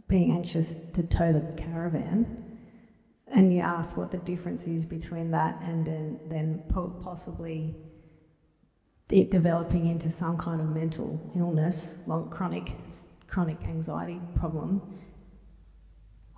being 0.07 0.31
anxious 0.31 0.75
to 0.93 1.03
tow 1.03 1.33
the 1.33 1.41
caravan, 1.61 2.59
and 3.27 3.53
you 3.53 3.59
ask 3.59 3.97
what 3.97 4.11
the 4.11 4.17
difference 4.19 4.67
is 4.67 4.85
between 4.85 5.31
that 5.31 5.59
and 5.61 5.85
then, 5.85 6.19
then 6.27 6.63
possibly 7.01 7.75
it 9.11 9.29
developing 9.31 9.87
into 9.87 10.09
some 10.09 10.37
kind 10.37 10.61
of 10.61 10.67
mental 10.69 11.31
illness, 11.35 11.95
long 12.07 12.29
chronic 12.29 12.73
chronic 13.27 13.63
anxiety 13.63 14.19
problem. 14.35 14.81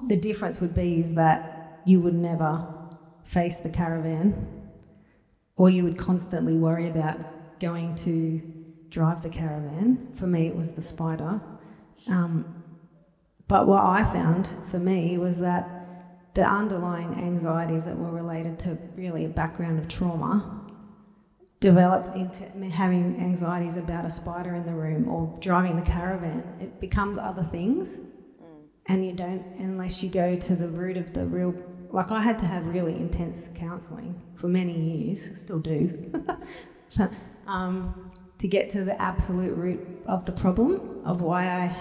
The 0.07 0.15
difference 0.15 0.61
would 0.61 0.73
be 0.73 0.99
is 0.99 1.15
that 1.15 1.81
you 1.85 1.99
would 2.01 2.13
never 2.13 2.67
face 3.23 3.59
the 3.59 3.69
caravan, 3.69 4.69
or 5.55 5.69
you 5.69 5.83
would 5.83 5.97
constantly 5.97 6.55
worry 6.55 6.89
about 6.89 7.59
going 7.59 7.95
to 7.95 8.41
drive 8.89 9.21
the 9.23 9.29
caravan. 9.29 10.09
For 10.13 10.27
me, 10.27 10.47
it 10.47 10.55
was 10.55 10.73
the 10.73 10.81
spider. 10.81 11.41
Um, 12.09 12.56
but 13.47 13.67
what 13.67 13.83
I 13.83 14.03
found 14.03 14.53
for 14.69 14.79
me 14.79 15.17
was 15.17 15.39
that 15.39 15.77
the 16.33 16.43
underlying 16.43 17.15
anxieties 17.15 17.85
that 17.85 17.97
were 17.97 18.11
related 18.11 18.59
to 18.59 18.77
really 18.95 19.25
a 19.25 19.29
background 19.29 19.79
of 19.79 19.87
trauma 19.87 20.57
developed 21.59 22.15
into 22.15 22.43
having 22.69 23.19
anxieties 23.19 23.77
about 23.77 24.05
a 24.05 24.09
spider 24.09 24.53
in 24.53 24.65
the 24.65 24.73
room 24.73 25.07
or 25.07 25.35
driving 25.39 25.75
the 25.75 25.81
caravan. 25.81 26.43
It 26.59 26.79
becomes 26.79 27.17
other 27.17 27.43
things, 27.43 27.97
and 28.85 29.05
you 29.05 29.13
don't, 29.13 29.43
unless 29.57 30.03
you 30.03 30.09
go 30.09 30.35
to 30.35 30.55
the 30.55 30.67
root 30.67 30.97
of 30.97 31.13
the 31.13 31.25
real. 31.25 31.55
Like, 31.89 32.11
I 32.11 32.21
had 32.21 32.37
to 32.39 32.45
have 32.45 32.67
really 32.67 32.95
intense 32.95 33.49
counselling 33.55 34.21
for 34.35 34.49
many 34.49 34.77
years, 34.77 35.39
still 35.41 35.59
do, 35.59 36.11
um, 37.47 38.11
to 38.37 38.47
get 38.47 38.69
to 38.71 38.83
the 38.83 39.01
absolute 39.01 39.55
root 39.55 39.79
of 40.05 40.25
the 40.25 40.33
problem 40.33 41.01
of 41.05 41.21
why 41.21 41.45
I 41.45 41.75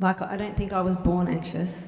like, 0.00 0.22
I 0.22 0.36
don't 0.36 0.56
think 0.56 0.72
I 0.72 0.80
was 0.80 0.96
born 0.96 1.28
anxious, 1.28 1.86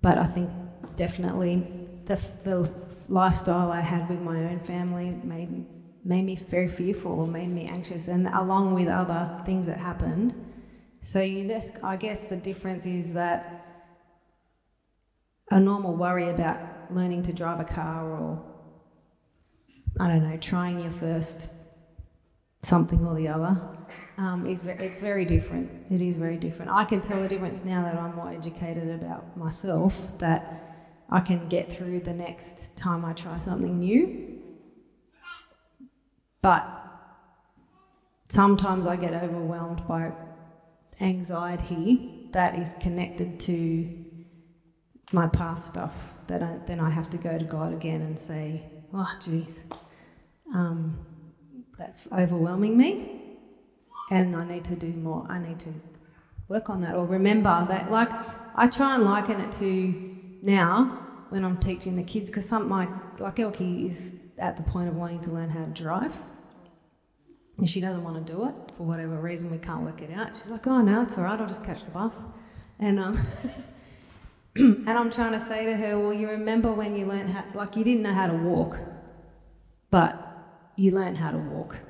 but 0.00 0.18
I 0.18 0.26
think 0.26 0.50
definitely 0.96 1.66
the, 2.04 2.14
the 2.44 2.70
lifestyle 3.08 3.72
I 3.72 3.80
had 3.80 4.08
with 4.08 4.20
my 4.20 4.38
own 4.44 4.60
family 4.60 5.10
made, 5.24 5.66
made 6.04 6.24
me 6.24 6.36
very 6.36 6.68
fearful 6.68 7.12
or 7.12 7.26
made 7.26 7.48
me 7.48 7.66
anxious, 7.66 8.08
and 8.08 8.28
along 8.28 8.74
with 8.74 8.88
other 8.88 9.42
things 9.44 9.66
that 9.66 9.78
happened. 9.78 10.34
So, 11.00 11.20
you 11.20 11.46
just, 11.48 11.82
I 11.82 11.96
guess 11.96 12.24
the 12.24 12.36
difference 12.36 12.86
is 12.86 13.12
that 13.14 13.66
a 15.50 15.60
normal 15.60 15.94
worry 15.94 16.30
about 16.30 16.58
learning 16.90 17.22
to 17.24 17.32
drive 17.32 17.60
a 17.60 17.64
car 17.64 18.10
or, 18.10 18.42
I 20.00 20.08
don't 20.08 20.22
know, 20.22 20.36
trying 20.38 20.80
your 20.80 20.90
first 20.90 21.48
something 22.64 23.06
or 23.06 23.14
the 23.14 23.28
other 23.28 23.60
um, 24.16 24.46
is 24.46 24.62
very, 24.62 24.84
it's 24.86 24.98
very 24.98 25.24
different. 25.24 25.70
It 25.90 26.00
is 26.00 26.16
very 26.16 26.36
different. 26.36 26.70
I 26.70 26.84
can 26.84 27.00
tell 27.00 27.20
the 27.20 27.28
difference 27.28 27.64
now 27.64 27.82
that 27.82 27.96
I'm 27.96 28.16
more 28.16 28.30
educated 28.30 28.88
about 28.88 29.36
myself 29.36 30.18
that 30.18 31.04
I 31.10 31.20
can 31.20 31.48
get 31.48 31.70
through 31.70 32.00
the 32.00 32.14
next 32.14 32.76
time 32.76 33.04
I 33.04 33.12
try 33.12 33.38
something 33.38 33.78
new. 33.78 34.40
But 36.42 36.66
sometimes 38.28 38.86
I 38.86 38.96
get 38.96 39.14
overwhelmed 39.14 39.86
by 39.86 40.12
anxiety 41.00 42.28
that 42.32 42.58
is 42.58 42.74
connected 42.80 43.40
to 43.40 44.04
my 45.12 45.28
past 45.28 45.66
stuff. 45.66 46.12
That 46.26 46.42
I, 46.42 46.58
then 46.66 46.80
I 46.80 46.90
have 46.90 47.10
to 47.10 47.18
go 47.18 47.38
to 47.38 47.44
God 47.44 47.72
again 47.72 48.00
and 48.00 48.18
say, 48.18 48.62
"Oh, 48.92 49.10
geez, 49.22 49.64
um, 50.54 50.98
that's 51.78 52.08
overwhelming 52.12 52.76
me." 52.76 53.24
and 54.10 54.36
I 54.36 54.44
need 54.44 54.64
to 54.64 54.76
do 54.76 54.88
more. 54.88 55.26
I 55.28 55.38
need 55.38 55.58
to 55.60 55.72
work 56.48 56.68
on 56.68 56.82
that 56.82 56.94
or 56.94 57.06
remember 57.06 57.66
that. 57.68 57.90
Like, 57.90 58.10
I 58.54 58.68
try 58.68 58.96
and 58.96 59.04
liken 59.04 59.40
it 59.40 59.52
to 59.52 60.16
now 60.42 61.00
when 61.30 61.44
I'm 61.44 61.56
teaching 61.56 61.96
the 61.96 62.02
kids 62.02 62.30
because 62.30 62.48
some 62.48 62.68
my 62.68 62.88
like 63.18 63.36
Elkie 63.36 63.86
is 63.86 64.16
at 64.38 64.56
the 64.56 64.62
point 64.62 64.88
of 64.88 64.96
wanting 64.96 65.20
to 65.20 65.30
learn 65.30 65.48
how 65.48 65.64
to 65.64 65.70
drive. 65.70 66.22
And 67.56 67.68
she 67.68 67.80
doesn't 67.80 68.02
want 68.02 68.26
to 68.26 68.32
do 68.32 68.48
it 68.48 68.54
for 68.76 68.82
whatever 68.82 69.20
reason. 69.20 69.50
We 69.50 69.58
can't 69.58 69.82
work 69.82 70.02
it 70.02 70.10
out. 70.12 70.36
She's 70.36 70.50
like, 70.50 70.66
"Oh 70.66 70.82
no, 70.82 71.02
it's 71.02 71.16
all 71.16 71.24
right. 71.24 71.40
I'll 71.40 71.46
just 71.46 71.64
catch 71.64 71.84
the 71.84 71.90
bus." 71.90 72.24
And 72.80 72.98
um, 72.98 73.18
and 74.56 74.90
I'm 74.90 75.10
trying 75.10 75.32
to 75.32 75.40
say 75.40 75.64
to 75.66 75.76
her, 75.76 75.98
"Well, 75.98 76.12
you 76.12 76.28
remember 76.28 76.72
when 76.72 76.96
you 76.96 77.06
learned 77.06 77.30
how, 77.30 77.44
like 77.54 77.76
you 77.76 77.84
didn't 77.84 78.02
know 78.02 78.12
how 78.12 78.26
to 78.26 78.34
walk, 78.34 78.76
but 79.90 80.23
you 80.76 80.90
learned 80.90 81.18
how 81.18 81.30
to 81.30 81.38
walk." 81.38 81.80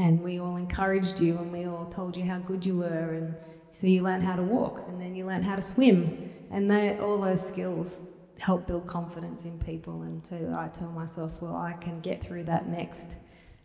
and 0.00 0.22
we 0.22 0.40
all 0.40 0.56
encouraged 0.56 1.20
you 1.20 1.36
and 1.38 1.52
we 1.52 1.66
all 1.66 1.86
told 1.86 2.16
you 2.16 2.24
how 2.24 2.38
good 2.38 2.64
you 2.64 2.78
were 2.78 3.12
and 3.12 3.34
so 3.68 3.86
you 3.86 4.02
learned 4.02 4.24
how 4.24 4.34
to 4.34 4.42
walk 4.42 4.84
and 4.88 5.00
then 5.00 5.14
you 5.14 5.26
learned 5.26 5.44
how 5.44 5.54
to 5.54 5.62
swim. 5.62 6.32
And 6.50 6.68
they, 6.68 6.98
all 6.98 7.18
those 7.18 7.46
skills 7.46 8.00
help 8.38 8.66
build 8.66 8.86
confidence 8.86 9.44
in 9.44 9.58
people 9.58 10.00
and 10.02 10.24
so 10.24 10.56
i 10.58 10.66
tell 10.68 10.90
myself 10.90 11.42
well 11.42 11.54
i 11.54 11.74
can 11.74 12.00
get 12.00 12.22
through 12.22 12.42
that 12.42 12.66
next 12.66 13.16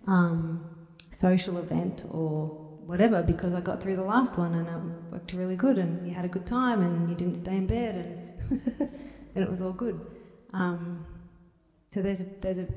um, 0.05 0.65
social 1.11 1.57
event 1.59 2.03
or 2.11 2.47
whatever 2.85 3.23
because 3.23 3.53
i 3.53 3.61
got 3.61 3.81
through 3.81 3.95
the 3.95 4.03
last 4.03 4.37
one 4.37 4.53
and 4.53 4.67
it 4.67 5.11
worked 5.13 5.31
really 5.31 5.55
good 5.55 5.77
and 5.77 6.05
you 6.05 6.13
had 6.13 6.25
a 6.25 6.27
good 6.27 6.45
time 6.45 6.81
and 6.81 7.09
you 7.09 7.15
didn't 7.15 7.35
stay 7.35 7.55
in 7.55 7.65
bed 7.65 7.95
and, 7.95 8.79
and 9.35 9.43
it 9.45 9.49
was 9.49 9.61
all 9.61 9.71
good. 9.71 9.99
Um, 10.51 11.05
so 11.91 12.01
there's 12.01 12.19
a, 12.19 12.25
there's 12.41 12.59
a 12.59 12.67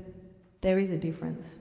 there 0.61 0.79
is 0.79 0.91
a 0.91 0.97
difference 0.97 1.57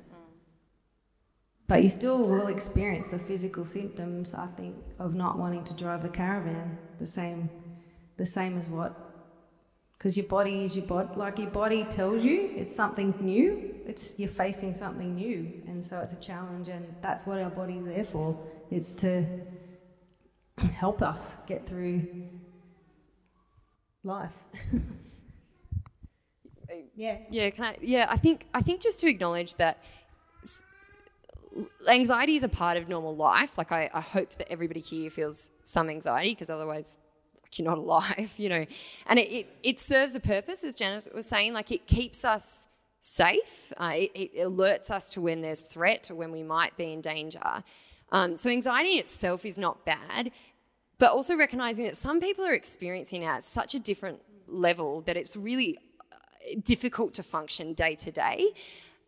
but 1.69 1.83
you 1.83 1.89
still 1.89 2.27
will 2.27 2.49
experience 2.49 3.09
the 3.09 3.19
physical 3.19 3.65
symptoms, 3.65 4.35
I 4.35 4.47
think, 4.47 4.75
of 4.99 5.15
not 5.15 5.39
wanting 5.39 5.65
to 5.65 5.77
drive 5.77 6.03
the 6.03 6.09
caravan, 6.09 6.79
the 6.99 7.07
same, 7.07 7.49
the 8.17 8.27
same 8.27 8.59
as 8.59 8.69
what 8.69 9.09
because 9.99 10.17
your 10.17 10.27
body 10.27 10.65
is 10.65 10.77
your 10.77 10.87
body. 10.87 11.09
Like 11.17 11.39
your 11.39 11.51
body 11.51 11.85
tells 11.85 12.23
you 12.23 12.53
it's 12.57 12.75
something 12.75 13.15
new. 13.21 13.75
It's 13.85 14.19
you're 14.19 14.29
facing 14.29 14.75
something 14.75 15.15
new, 15.15 15.63
and 15.67 15.85
so 15.85 16.01
it's 16.01 16.13
a 16.13 16.21
challenge, 16.21 16.69
and 16.69 16.87
that's 17.03 17.27
what 17.27 17.41
our 17.41 17.51
body's 17.51 17.85
there 17.85 18.05
for. 18.05 18.39
It's 18.71 18.93
to 18.95 19.25
help 20.73 21.03
us 21.03 21.37
get 21.47 21.67
through 21.67 22.07
life. 24.05 24.45
yeah. 26.95 27.19
Yeah, 27.31 27.51
can 27.51 27.65
I? 27.65 27.77
Yeah, 27.81 28.07
I 28.09 28.19
think 28.19 28.47
I 28.55 28.63
think 28.63 28.81
just 28.81 29.01
to 29.01 29.09
acknowledge 29.09 29.55
that 29.55 29.83
anxiety 31.89 32.37
is 32.37 32.43
a 32.43 32.49
part 32.49 32.77
of 32.77 32.89
normal 32.89 33.17
life. 33.17 33.57
Like 33.57 33.73
I, 33.73 33.91
I 33.93 34.01
hope 34.01 34.37
that 34.37 34.51
everybody 34.51 34.81
here 34.81 35.11
feels 35.11 35.51
some 35.65 35.89
anxiety 35.91 36.31
because 36.31 36.51
otherwise, 36.51 36.99
like 37.43 37.59
you're 37.59 37.69
not 37.69 37.79
alive, 37.87 38.33
you 38.37 38.49
know. 38.49 38.67
And 39.07 39.19
it, 39.19 39.31
it, 39.31 39.47
it 39.63 39.81
serves 39.81 40.15
a 40.15 40.21
purpose, 40.21 40.65
as 40.65 40.75
Janet 40.75 41.15
was 41.15 41.27
saying. 41.27 41.53
Like 41.53 41.71
it 41.71 41.87
keeps 41.87 42.25
us 42.25 42.67
safe. 43.01 43.73
Uh, 43.77 43.93
it, 43.95 44.11
it 44.15 44.37
alerts 44.47 44.91
us 44.91 45.09
to 45.11 45.21
when 45.21 45.41
there's 45.41 45.61
threat 45.61 46.11
or 46.11 46.15
when 46.15 46.33
we 46.33 46.43
might 46.43 46.77
be 46.77 46.93
in 46.93 47.01
danger. 47.01 47.63
Um, 48.11 48.37
so 48.37 48.51
anxiety 48.51 48.93
in 48.95 48.99
itself 49.01 49.45
is 49.45 49.59
not 49.59 49.85
bad, 49.85 50.31
but 50.99 51.13
also 51.13 51.37
recognizing 51.37 51.85
that 51.85 51.97
some 51.97 52.21
people 52.21 52.45
are 52.45 52.55
experiencing 52.55 53.23
it 53.23 53.27
at 53.27 53.45
such 53.45 53.75
a 53.75 53.79
different 53.79 54.21
level 54.47 55.03
that 55.03 55.17
it's 55.17 55.37
really 55.37 55.79
uh, 56.11 56.61
difficult 56.65 57.15
to 57.15 57.23
function 57.23 57.75
day 57.75 57.95
to 57.97 58.11
day. 58.11 58.53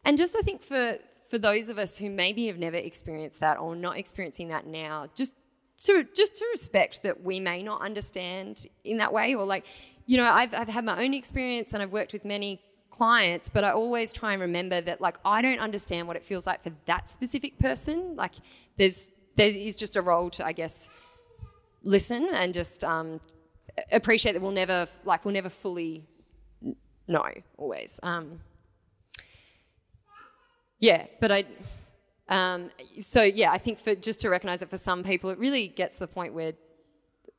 And 0.05 0.19
just 0.19 0.37
I 0.37 0.43
think 0.43 0.63
for 0.63 0.99
for 1.31 1.38
those 1.38 1.69
of 1.69 1.79
us 1.79 1.97
who 1.97 2.11
maybe 2.11 2.49
have 2.49 2.59
never 2.59 2.77
experienced 2.77 3.40
that 3.40 3.57
or 3.59 3.77
not 3.77 3.97
experiencing 3.97 4.49
that 4.49 4.66
now, 4.66 5.07
just 5.14 5.37
to 5.79 6.05
just 6.14 6.37
to 6.37 6.45
respect 6.51 7.03
that 7.05 7.23
we 7.23 7.40
may 7.40 7.62
not 7.62 7.81
understand 7.81 8.66
in 8.85 8.99
that 8.99 9.12
way 9.12 9.35
or 9.35 9.45
like 9.47 9.64
you 10.07 10.16
know 10.19 10.25
I've, 10.25 10.53
I've 10.53 10.69
had 10.69 10.85
my 10.85 11.03
own 11.03 11.14
experience 11.14 11.73
and 11.73 11.83
I've 11.83 11.93
worked 11.93 12.12
with 12.12 12.25
many 12.25 12.61
clients 12.90 13.49
but 13.49 13.64
I 13.64 13.71
always 13.71 14.12
try 14.12 14.33
and 14.33 14.43
remember 14.43 14.81
that 14.81 15.01
like 15.01 15.16
I 15.25 15.40
don't 15.40 15.61
understand 15.61 16.07
what 16.07 16.16
it 16.16 16.25
feels 16.25 16.47
like 16.47 16.62
for 16.62 16.73
that 16.87 17.09
specific 17.09 17.59
person. 17.59 18.16
Like 18.16 18.33
there's 18.77 19.11
there 19.37 19.49
is 19.49 19.77
just 19.77 19.97
a 19.97 20.03
role 20.03 20.29
to 20.31 20.45
I 20.45 20.53
guess 20.53 20.90
listen 21.83 22.29
and 22.33 22.53
just 22.53 22.85
um, 22.85 23.21
appreciate 23.93 24.33
that 24.33 24.43
we'll 24.43 24.51
never 24.51 24.87
like 25.05 25.25
we'll 25.25 25.35
never 25.35 25.49
fully 25.49 26.05
know 27.07 27.33
always. 27.57 28.01
Um, 28.03 28.40
yeah 30.81 31.07
but 31.21 31.31
i 31.31 31.45
um, 32.29 32.71
so 33.01 33.23
yeah 33.23 33.51
i 33.53 33.59
think 33.59 33.79
for 33.79 33.95
just 33.95 34.21
to 34.21 34.31
recognize 34.31 34.61
that 34.61 34.71
for 34.71 34.77
some 34.77 35.03
people 35.03 35.31
it 35.31 35.38
really 35.38 35.69
gets 35.69 35.97
to 35.97 36.01
the 36.01 36.09
point 36.09 36.35
where 36.35 36.53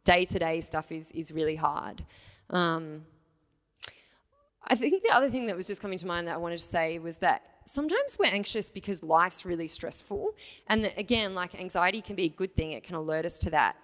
day-to-day 0.04 0.62
stuff 0.62 0.92
is 0.92 1.12
is 1.12 1.32
really 1.32 1.56
hard. 1.56 2.04
Um, 2.50 3.06
i 4.64 4.76
think 4.76 5.04
the 5.04 5.12
other 5.12 5.30
thing 5.30 5.46
that 5.48 5.56
was 5.56 5.68
just 5.68 5.82
coming 5.82 5.98
to 5.98 6.08
mind 6.08 6.28
that 6.28 6.36
i 6.36 6.38
wanted 6.38 6.58
to 6.58 6.64
say 6.64 7.00
was 7.00 7.18
that 7.18 7.44
sometimes 7.66 8.18
we're 8.20 8.26
anxious 8.26 8.70
because 8.70 9.04
life's 9.04 9.46
really 9.46 9.68
stressful. 9.68 10.32
And 10.68 10.92
again 10.98 11.34
like 11.34 11.60
anxiety 11.60 12.02
can 12.02 12.16
be 12.16 12.26
a 12.26 12.30
good 12.30 12.56
thing. 12.56 12.74
It 12.74 12.84
can 12.84 12.96
alert 12.96 13.26
us 13.26 13.40
to 13.40 13.50
that. 13.52 13.76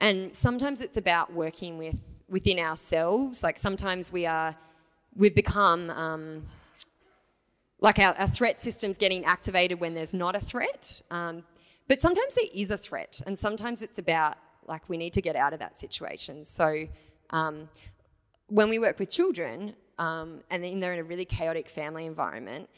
And 0.00 0.34
sometimes 0.34 0.80
it's 0.80 0.96
about 0.96 1.32
working 1.32 1.78
with 1.78 1.96
within 2.28 2.58
ourselves. 2.58 3.42
Like 3.42 3.58
sometimes 3.58 4.12
we 4.12 4.26
are 4.26 4.56
we've 5.14 5.34
become 5.34 5.90
um, 5.90 6.46
like 7.80 7.98
our, 7.98 8.14
our 8.14 8.28
threat 8.28 8.60
system's 8.60 8.98
getting 8.98 9.24
activated 9.24 9.80
when 9.80 9.94
there's 9.94 10.14
not 10.14 10.36
a 10.36 10.40
threat. 10.40 11.02
Um, 11.10 11.42
but 11.88 12.00
sometimes 12.00 12.34
there 12.34 12.44
is 12.54 12.70
a 12.70 12.78
threat, 12.78 13.20
and 13.26 13.38
sometimes 13.38 13.82
it's 13.82 13.98
about 13.98 14.36
like 14.66 14.88
we 14.88 14.96
need 14.96 15.12
to 15.14 15.22
get 15.22 15.34
out 15.34 15.52
of 15.52 15.58
that 15.58 15.76
situation. 15.76 16.44
So 16.44 16.86
um, 17.30 17.68
when 18.46 18.68
we 18.68 18.78
work 18.78 18.98
with 18.98 19.10
children 19.10 19.74
um, 19.98 20.40
and 20.50 20.62
then 20.62 20.78
they're 20.80 20.92
in 20.92 21.00
a 21.00 21.04
really 21.04 21.24
chaotic 21.24 21.68
family 21.68 22.06
environment, 22.06 22.68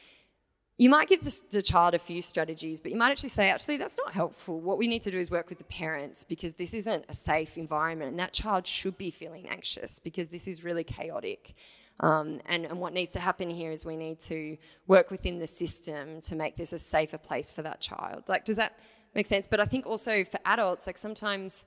you 0.78 0.88
might 0.88 1.08
give 1.08 1.22
the, 1.22 1.38
the 1.50 1.62
child 1.62 1.94
a 1.94 1.98
few 1.98 2.22
strategies, 2.22 2.80
but 2.80 2.90
you 2.90 2.96
might 2.96 3.10
actually 3.10 3.28
say, 3.28 3.50
actually, 3.50 3.76
that's 3.76 3.98
not 3.98 4.12
helpful. 4.12 4.58
What 4.58 4.78
we 4.78 4.88
need 4.88 5.02
to 5.02 5.10
do 5.10 5.18
is 5.18 5.30
work 5.30 5.48
with 5.48 5.58
the 5.58 5.64
parents 5.64 6.24
because 6.24 6.54
this 6.54 6.72
isn't 6.74 7.04
a 7.08 7.14
safe 7.14 7.58
environment, 7.58 8.10
and 8.10 8.18
that 8.18 8.32
child 8.32 8.66
should 8.66 8.96
be 8.96 9.10
feeling 9.10 9.46
anxious 9.48 9.98
because 9.98 10.28
this 10.28 10.48
is 10.48 10.64
really 10.64 10.84
chaotic. 10.84 11.54
Um, 12.00 12.40
and, 12.46 12.64
and 12.66 12.80
what 12.80 12.92
needs 12.92 13.12
to 13.12 13.20
happen 13.20 13.48
here 13.48 13.70
is 13.70 13.86
we 13.86 13.96
need 13.96 14.18
to 14.20 14.56
work 14.86 15.10
within 15.10 15.38
the 15.38 15.46
system 15.46 16.20
to 16.22 16.34
make 16.34 16.56
this 16.56 16.72
a 16.72 16.78
safer 16.78 17.18
place 17.18 17.52
for 17.52 17.62
that 17.62 17.80
child. 17.80 18.24
Like, 18.28 18.44
does 18.44 18.56
that 18.56 18.78
make 19.14 19.26
sense? 19.26 19.46
But 19.48 19.60
I 19.60 19.64
think 19.66 19.86
also 19.86 20.24
for 20.24 20.40
adults, 20.44 20.86
like 20.86 20.98
sometimes 20.98 21.66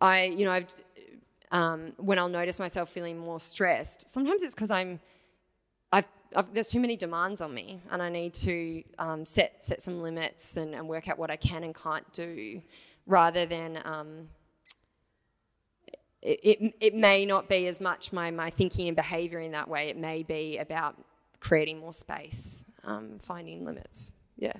I, 0.00 0.24
you 0.24 0.44
know, 0.44 0.50
I've, 0.52 0.74
um, 1.52 1.92
when 1.96 2.18
I'll 2.18 2.28
notice 2.28 2.58
myself 2.58 2.90
feeling 2.90 3.18
more 3.18 3.38
stressed, 3.38 4.08
sometimes 4.08 4.42
it's 4.42 4.54
because 4.54 4.70
I'm, 4.70 5.00
I've, 5.92 6.06
I've, 6.34 6.52
there's 6.52 6.68
too 6.68 6.80
many 6.80 6.96
demands 6.96 7.40
on 7.40 7.54
me, 7.54 7.80
and 7.90 8.02
I 8.02 8.08
need 8.08 8.34
to 8.34 8.82
um, 8.98 9.24
set 9.24 9.62
set 9.62 9.80
some 9.80 10.02
limits 10.02 10.56
and, 10.56 10.74
and 10.74 10.88
work 10.88 11.08
out 11.08 11.18
what 11.18 11.30
I 11.30 11.36
can 11.36 11.62
and 11.62 11.74
can't 11.74 12.10
do, 12.12 12.60
rather 13.06 13.46
than 13.46 13.80
um, 13.84 14.28
it, 16.26 16.74
it, 16.80 16.94
may 16.94 17.24
not 17.24 17.48
be 17.48 17.66
as 17.68 17.80
much 17.80 18.12
my, 18.12 18.30
my 18.30 18.50
thinking 18.50 18.88
and 18.88 18.96
behavior 18.96 19.38
in 19.38 19.52
that 19.52 19.68
way. 19.68 19.88
It 19.88 19.96
may 19.96 20.22
be 20.24 20.58
about 20.58 20.96
creating 21.38 21.78
more 21.78 21.94
space, 21.94 22.64
um, 22.84 23.18
finding 23.20 23.64
limits. 23.64 24.14
Yeah. 24.36 24.54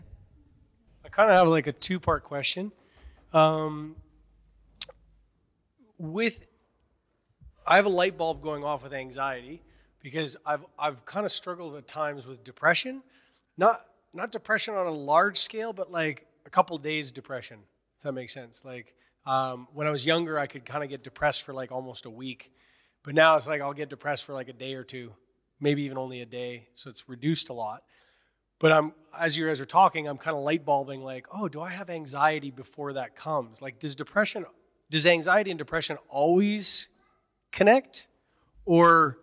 I 1.05 1.09
kind 1.09 1.29
of 1.31 1.37
have 1.37 1.49
like 1.49 1.67
a 1.67 1.73
two 1.73 1.99
part 1.99 2.23
question. 2.23 2.71
Um, 3.33 3.97
with, 5.99 6.47
I 7.67 7.77
have 7.77 7.87
a 7.87 7.91
light 7.91 8.17
bulb 8.17 8.43
going 8.43 8.63
off 8.63 8.85
with 8.85 8.93
anxiety 8.93 9.63
because 10.03 10.37
I've 10.47 10.65
I've 10.79 11.05
kind 11.05 11.27
of 11.27 11.33
struggled 11.33 11.75
at 11.75 11.89
times 11.89 12.27
with 12.27 12.45
depression, 12.45 13.03
not 13.59 13.85
not 14.15 14.31
depression 14.31 14.75
on 14.75 14.87
a 14.87 14.93
large 14.93 15.39
scale, 15.39 15.73
but 15.73 15.91
like 15.91 16.27
a 16.45 16.51
couple 16.51 16.79
days 16.79 17.11
depression. 17.11 17.59
If 17.97 18.05
that 18.05 18.13
makes 18.13 18.33
sense. 18.33 18.65
Like 18.65 18.95
um, 19.27 19.67
when 19.75 19.87
I 19.87 19.91
was 19.91 20.07
younger, 20.07 20.39
I 20.39 20.47
could 20.47 20.65
kind 20.65 20.85
of 20.85 20.91
get 20.91 21.03
depressed 21.03 21.43
for 21.43 21.53
like 21.53 21.73
almost 21.73 22.07
a 22.07 22.11
week, 22.11 22.53
but 23.03 23.15
now 23.15 23.37
it's 23.37 23.47
like 23.47 23.61
I'll 23.61 23.75
get 23.75 23.91
depressed 23.91 24.25
for 24.25 24.33
like 24.33 24.49
a 24.49 24.53
day 24.53 24.75
or 24.75 24.85
two, 24.85 25.13
maybe 25.61 25.83
even 25.83 25.99
only 25.99 26.21
a 26.21 26.27
day. 26.27 26.69
So 26.75 26.89
it's 26.89 27.09
reduced 27.09 27.49
a 27.49 27.53
lot. 27.53 27.83
But 28.59 28.73
I'm 28.73 28.93
as 29.19 29.37
you 29.37 29.47
guys 29.47 29.61
are 29.61 29.67
talking, 29.67 30.07
I'm 30.07 30.17
kind 30.17 30.37
of 30.37 30.43
light 30.43 30.65
bulbing 30.65 31.03
like, 31.03 31.27
oh, 31.33 31.49
do 31.49 31.61
I 31.61 31.71
have 31.71 31.91
anxiety 31.91 32.51
before 32.51 32.93
that 32.95 33.17
comes? 33.17 33.61
Like, 33.61 33.79
does 33.79 33.95
depression, 33.95 34.47
does 34.91 35.07
anxiety 35.07 35.51
and 35.51 35.59
depression 35.59 35.99
always 36.09 36.89
connect, 37.53 38.07
or 38.65 39.19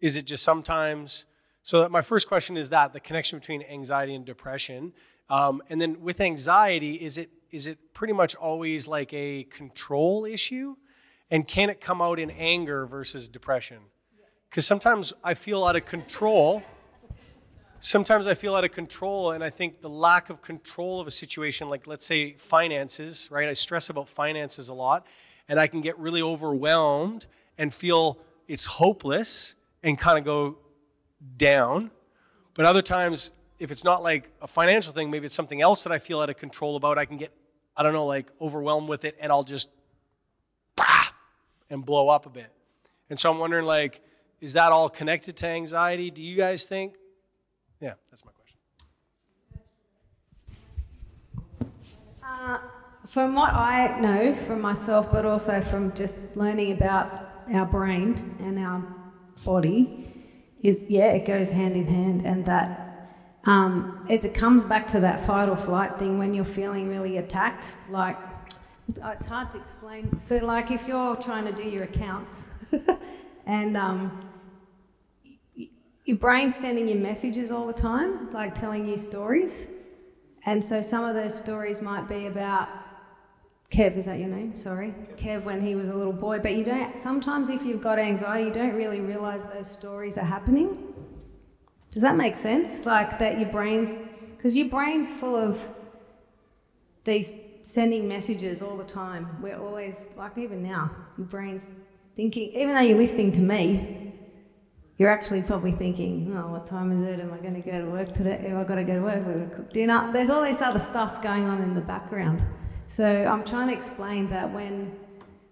is 0.00 0.16
it 0.16 0.26
just 0.26 0.44
sometimes? 0.44 1.26
So 1.62 1.88
my 1.88 2.02
first 2.02 2.28
question 2.28 2.56
is 2.56 2.70
that 2.70 2.92
the 2.92 3.00
connection 3.00 3.38
between 3.38 3.62
anxiety 3.62 4.14
and 4.14 4.24
depression, 4.24 4.92
um, 5.30 5.62
and 5.70 5.80
then 5.80 6.02
with 6.02 6.20
anxiety, 6.20 6.94
is 6.96 7.16
it 7.16 7.30
is 7.54 7.66
it 7.66 7.78
pretty 7.94 8.12
much 8.12 8.34
always 8.34 8.88
like 8.88 9.12
a 9.12 9.44
control 9.44 10.24
issue, 10.24 10.76
and 11.30 11.46
can 11.46 11.70
it 11.70 11.80
come 11.80 12.02
out 12.02 12.18
in 12.18 12.30
anger 12.32 12.86
versus 12.86 13.28
depression? 13.28 13.78
Because 14.50 14.66
sometimes 14.66 15.12
I 15.22 15.34
feel 15.34 15.64
out 15.64 15.76
of 15.76 15.84
control 15.86 16.62
sometimes 17.84 18.26
I 18.26 18.32
feel 18.32 18.54
out 18.54 18.64
of 18.64 18.72
control, 18.72 19.32
and 19.32 19.44
I 19.44 19.50
think 19.50 19.82
the 19.82 19.90
lack 19.90 20.30
of 20.30 20.40
control 20.40 21.00
of 21.00 21.06
a 21.06 21.10
situation, 21.10 21.68
like 21.68 21.86
let's 21.86 22.06
say 22.06 22.32
finances, 22.32 23.28
right? 23.30 23.46
I 23.46 23.52
stress 23.52 23.90
about 23.90 24.08
finances 24.08 24.70
a 24.70 24.74
lot, 24.74 25.06
and 25.48 25.60
I 25.60 25.66
can 25.66 25.82
get 25.82 25.98
really 25.98 26.22
overwhelmed 26.22 27.26
and 27.58 27.72
feel 27.72 28.18
it's 28.48 28.64
hopeless 28.64 29.54
and 29.82 29.98
kind 29.98 30.18
of 30.18 30.24
go 30.24 30.58
down. 31.36 31.90
But 32.54 32.64
other 32.64 32.80
times, 32.80 33.32
if 33.58 33.70
it's 33.70 33.84
not 33.84 34.02
like 34.02 34.30
a 34.40 34.48
financial 34.48 34.94
thing, 34.94 35.10
maybe 35.10 35.26
it's 35.26 35.34
something 35.34 35.60
else 35.60 35.84
that 35.84 35.92
I 35.92 35.98
feel 35.98 36.20
out 36.20 36.30
of 36.30 36.38
control 36.38 36.76
about, 36.76 36.96
I 36.96 37.04
can 37.04 37.18
get, 37.18 37.32
I 37.76 37.82
don't 37.82 37.92
know, 37.92 38.06
like 38.06 38.30
overwhelmed 38.40 38.88
with 38.88 39.04
it, 39.04 39.16
and 39.20 39.32
I'll 39.32 39.44
just, 39.44 39.68
bah, 40.76 41.10
and 41.70 41.84
blow 41.84 42.08
up 42.08 42.26
a 42.26 42.30
bit. 42.30 42.52
And 43.10 43.18
so 43.18 43.30
I'm 43.30 43.38
wondering, 43.38 43.64
like, 43.66 44.00
is 44.40 44.52
that 44.52 44.72
all 44.72 44.88
connected 44.88 45.36
to 45.38 45.46
anxiety? 45.48 46.10
Do 46.10 46.22
you 46.22 46.36
guys 46.36 46.66
think? 46.66 46.94
Yeah, 47.80 47.94
that's 48.10 48.24
my 48.24 48.32
question. 48.32 48.58
Uh, 52.22 52.58
from 53.06 53.34
what 53.34 53.52
I 53.52 54.00
know 54.00 54.34
from 54.34 54.60
myself, 54.60 55.10
but 55.10 55.26
also 55.26 55.60
from 55.60 55.92
just 55.94 56.36
learning 56.36 56.72
about 56.72 57.30
our 57.52 57.66
brain 57.66 58.36
and 58.38 58.58
our 58.58 58.84
body, 59.44 60.08
is 60.62 60.86
yeah, 60.88 61.12
it 61.12 61.26
goes 61.26 61.52
hand 61.52 61.74
in 61.74 61.86
hand, 61.86 62.22
and 62.24 62.46
that 62.46 62.83
um, 63.46 64.04
it, 64.08 64.24
it 64.24 64.34
comes 64.34 64.64
back 64.64 64.86
to 64.88 65.00
that 65.00 65.26
fight 65.26 65.48
or 65.48 65.56
flight 65.56 65.98
thing 65.98 66.18
when 66.18 66.34
you're 66.34 66.44
feeling 66.44 66.88
really 66.88 67.18
attacked. 67.18 67.74
Like 67.90 68.18
it's 68.88 69.26
hard 69.26 69.50
to 69.52 69.58
explain. 69.58 70.18
So, 70.18 70.36
like 70.38 70.70
if 70.70 70.88
you're 70.88 71.16
trying 71.16 71.44
to 71.46 71.52
do 71.52 71.68
your 71.68 71.84
accounts, 71.84 72.44
and 73.46 73.76
um, 73.76 74.28
your 76.04 76.16
brain's 76.16 76.54
sending 76.54 76.88
you 76.88 76.96
messages 76.96 77.50
all 77.50 77.66
the 77.66 77.72
time, 77.72 78.32
like 78.32 78.54
telling 78.54 78.88
you 78.88 78.96
stories. 78.96 79.66
And 80.46 80.62
so 80.62 80.82
some 80.82 81.04
of 81.04 81.14
those 81.14 81.34
stories 81.34 81.80
might 81.80 82.06
be 82.06 82.26
about 82.26 82.68
Kev, 83.70 83.96
is 83.96 84.06
that 84.06 84.18
your 84.18 84.28
name? 84.28 84.54
Sorry. 84.54 84.94
Kev, 85.16 85.44
when 85.44 85.60
he 85.60 85.74
was 85.74 85.88
a 85.88 85.96
little 85.96 86.12
boy. 86.12 86.38
But 86.38 86.54
you 86.54 86.62
don't, 86.62 86.94
sometimes 86.94 87.48
if 87.48 87.64
you've 87.64 87.80
got 87.80 87.98
anxiety, 87.98 88.44
you 88.44 88.52
don't 88.52 88.74
really 88.74 89.00
realize 89.00 89.44
those 89.46 89.70
stories 89.70 90.18
are 90.18 90.24
happening. 90.24 90.94
Does 91.94 92.02
that 92.02 92.16
make 92.16 92.34
sense? 92.34 92.84
Like 92.84 93.20
that 93.20 93.38
your 93.38 93.48
brain's, 93.48 93.96
because 94.36 94.56
your 94.56 94.68
brain's 94.68 95.12
full 95.12 95.36
of 95.36 95.64
these 97.04 97.36
sending 97.62 98.08
messages 98.08 98.62
all 98.62 98.76
the 98.76 98.84
time. 98.84 99.40
We're 99.40 99.56
always, 99.56 100.10
like 100.16 100.36
even 100.36 100.60
now, 100.60 100.90
your 101.16 101.28
brain's 101.28 101.70
thinking, 102.16 102.50
even 102.50 102.70
though 102.70 102.80
you're 102.80 102.98
listening 102.98 103.30
to 103.32 103.40
me, 103.40 104.12
you're 104.98 105.10
actually 105.10 105.42
probably 105.42 105.70
thinking, 105.70 106.36
oh, 106.36 106.48
what 106.48 106.66
time 106.66 106.90
is 106.90 107.02
it? 107.02 107.20
Am 107.20 107.32
I 107.32 107.38
going 107.38 107.60
to 107.62 107.70
go 107.70 107.80
to 107.80 107.86
work 107.88 108.12
today? 108.12 108.44
Have 108.48 108.58
I 108.58 108.64
got 108.64 108.74
to 108.74 108.84
go 108.84 108.96
to 108.96 109.02
work? 109.02 109.24
I 109.24 109.32
got 109.32 109.50
to 109.50 109.56
cook 109.56 109.72
dinner? 109.72 110.10
There's 110.12 110.30
all 110.30 110.42
this 110.42 110.60
other 110.60 110.80
stuff 110.80 111.22
going 111.22 111.44
on 111.44 111.62
in 111.62 111.74
the 111.74 111.80
background. 111.80 112.42
So 112.88 113.24
I'm 113.24 113.44
trying 113.44 113.68
to 113.68 113.74
explain 113.74 114.28
that 114.28 114.52
when 114.52 114.96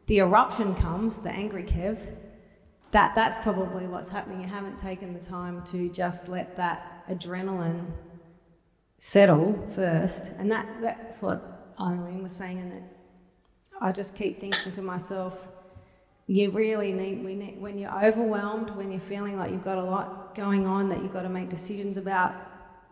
the 0.07 0.19
eruption 0.19 0.75
comes, 0.75 1.23
the 1.23 1.31
angry 1.31 1.63
Kev, 1.63 1.99
that 2.93 3.15
that's 3.15 3.37
probably 3.39 3.87
what's 3.87 4.09
happening. 4.09 4.41
You 4.41 4.49
haven't 4.49 4.79
taken 4.79 5.13
the 5.13 5.21
time 5.21 5.63
to 5.65 5.89
just 5.91 6.29
let 6.29 6.57
that 6.57 7.07
adrenaline 7.09 7.87
settle 8.99 9.69
first, 9.75 10.33
and 10.39 10.51
that 10.53 10.67
that's 10.81 11.21
what 11.21 11.75
Eileen 11.81 12.23
was 12.23 12.33
saying, 12.33 12.59
and 12.59 12.73
that 12.73 12.83
I 13.81 13.93
just 13.93 14.17
keep 14.17 14.39
thinking 14.39 14.73
to 14.73 14.83
myself, 14.83 15.49
you 16.27 16.51
really 16.51 16.93
need 16.93 17.25
we 17.25 17.35
need 17.35 17.61
when 17.61 17.79
you're 17.79 18.05
overwhelmed, 18.05 18.71
when 18.71 18.91
you're 18.91 19.01
feeling 19.01 19.39
like 19.39 19.51
you've 19.51 19.65
got 19.65 19.79
a 19.79 19.85
lot 19.85 20.35
going 20.35 20.67
on 20.67 20.89
that 20.91 21.03
you've 21.03 21.13
got 21.13 21.23
to 21.23 21.29
make 21.29 21.49
decisions 21.49 21.97
about, 21.97 22.35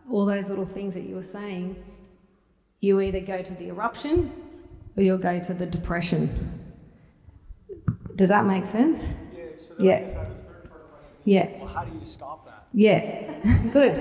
all 0.09 0.25
those 0.25 0.49
little 0.49 0.65
things 0.65 0.93
that 0.95 1.03
you 1.03 1.15
were 1.15 1.23
saying 1.23 1.81
you 2.81 2.99
either 2.99 3.21
go 3.21 3.41
to 3.41 3.53
the 3.53 3.67
eruption 3.67 4.31
or 4.97 5.03
you'll 5.03 5.17
go 5.17 5.39
to 5.39 5.53
the 5.53 5.65
depression. 5.65 6.59
Does 8.15 8.29
that 8.29 8.45
make 8.45 8.65
sense? 8.65 9.11
Yeah. 9.81 9.95
I 9.95 9.99
Yeah. 10.03 10.25
Yeah, 11.23 11.59
Well, 11.59 11.67
how 11.67 11.83
do 11.83 11.97
you 11.97 12.03
stop 12.05 12.45
that? 12.45 12.65
yeah, 12.73 13.39
good. 13.71 13.95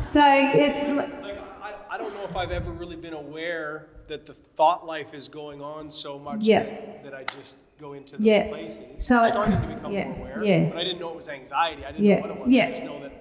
So 0.00 0.20
it's 0.24 0.84
Like, 1.22 1.38
I, 1.62 1.74
I 1.90 1.96
don't 1.98 2.12
know 2.14 2.24
if 2.24 2.34
I've 2.36 2.50
ever 2.50 2.72
really 2.72 2.96
been 2.96 3.12
aware 3.14 3.86
that 4.08 4.26
the 4.26 4.34
thought 4.56 4.84
life 4.84 5.14
is 5.14 5.28
going 5.28 5.62
on 5.62 5.90
so 5.92 6.18
much 6.18 6.40
Yeah. 6.42 6.64
that, 6.64 7.04
that 7.04 7.14
I 7.14 7.22
just 7.38 7.54
go 7.78 7.92
into 7.92 8.16
the 8.16 8.24
Yeah. 8.24 8.48
places. 8.48 9.04
So 9.04 9.18
I'm 9.18 9.26
it- 9.26 9.28
starting 9.28 9.60
to 9.68 9.74
become 9.76 9.92
yeah, 9.92 10.08
more 10.08 10.16
aware. 10.32 10.44
yeah. 10.44 10.68
But 10.70 10.78
I 10.78 10.84
didn't 10.84 10.98
know 11.00 11.10
it 11.10 11.16
was 11.16 11.28
anxiety. 11.28 11.84
I 11.84 11.92
didn't 11.92 12.04
Yeah, 12.04 12.16
know 12.16 12.20
what 12.22 12.30
it 12.30 12.38
was. 12.46 12.54
yeah. 12.54 12.64
I 12.66 12.70
just 12.70 12.82
know 12.84 13.00
that 13.00 13.12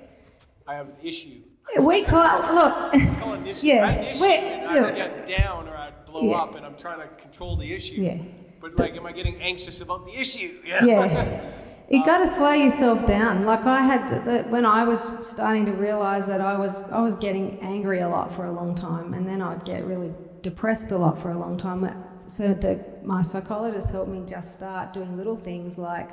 I 0.68 0.74
have 0.76 0.88
an 0.88 0.96
issue. 1.04 1.42
we 1.80 2.04
call 2.04 2.40
look. 2.56 2.94
It's 2.96 3.16
called 3.22 3.38
an 3.40 3.48
issue. 3.48 3.68
Yeah, 3.72 3.86
I 3.88 3.92
had 3.92 4.06
an 4.06 4.12
issue 4.12 4.24
wait, 4.24 4.40
and 4.40 4.72
yeah. 4.76 4.86
I'd 4.88 4.96
get 4.96 5.26
down 5.28 5.68
or 5.68 5.78
I'd 5.78 6.06
blow 6.08 6.24
Yeah. 6.32 6.38
up 6.42 6.56
and 6.56 6.66
I'm 6.66 6.76
trying 6.76 7.00
to 7.00 7.08
control 7.22 7.58
the 7.58 7.72
issue. 7.72 8.02
Yeah. 8.02 8.18
But 8.60 8.80
like, 8.80 8.96
am 8.96 9.06
I 9.06 9.12
getting 9.12 9.40
anxious 9.40 9.82
about 9.82 10.06
the 10.08 10.20
issue? 10.20 10.62
Know? 10.68 10.88
Yeah. 10.88 11.52
You 11.90 12.04
got 12.04 12.18
to 12.18 12.28
slow 12.28 12.52
yourself 12.52 13.06
down. 13.06 13.46
Like 13.46 13.66
I 13.66 13.82
had 13.82 14.10
the, 14.10 14.20
the, 14.20 14.50
when 14.50 14.66
I 14.66 14.84
was 14.84 15.12
starting 15.28 15.68
to 15.68 15.72
realize 15.72 16.26
that 16.28 16.42
I 16.42 16.58
was 16.58 16.90
I 16.92 17.02
was 17.02 17.16
getting 17.16 17.60
angry 17.60 18.00
a 18.00 18.10
lot 18.10 18.32
for 18.32 18.46
a 18.46 18.52
long 18.52 18.74
time, 18.74 19.14
and 19.14 19.28
then 19.28 19.42
I'd 19.42 19.64
get 19.66 19.86
really 19.86 20.12
depressed 20.42 20.92
a 20.92 20.98
lot 20.98 21.20
for 21.20 21.30
a 21.30 21.38
long 21.38 21.58
time. 21.58 22.04
So 22.26 22.56
the, 22.56 22.84
my 23.04 23.22
psychologist 23.22 23.92
helped 23.92 24.10
me 24.10 24.24
just 24.28 24.54
start 24.54 24.94
doing 24.94 25.16
little 25.16 25.38
things 25.38 25.78
like 25.78 26.10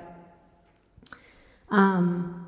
um, 1.70 2.46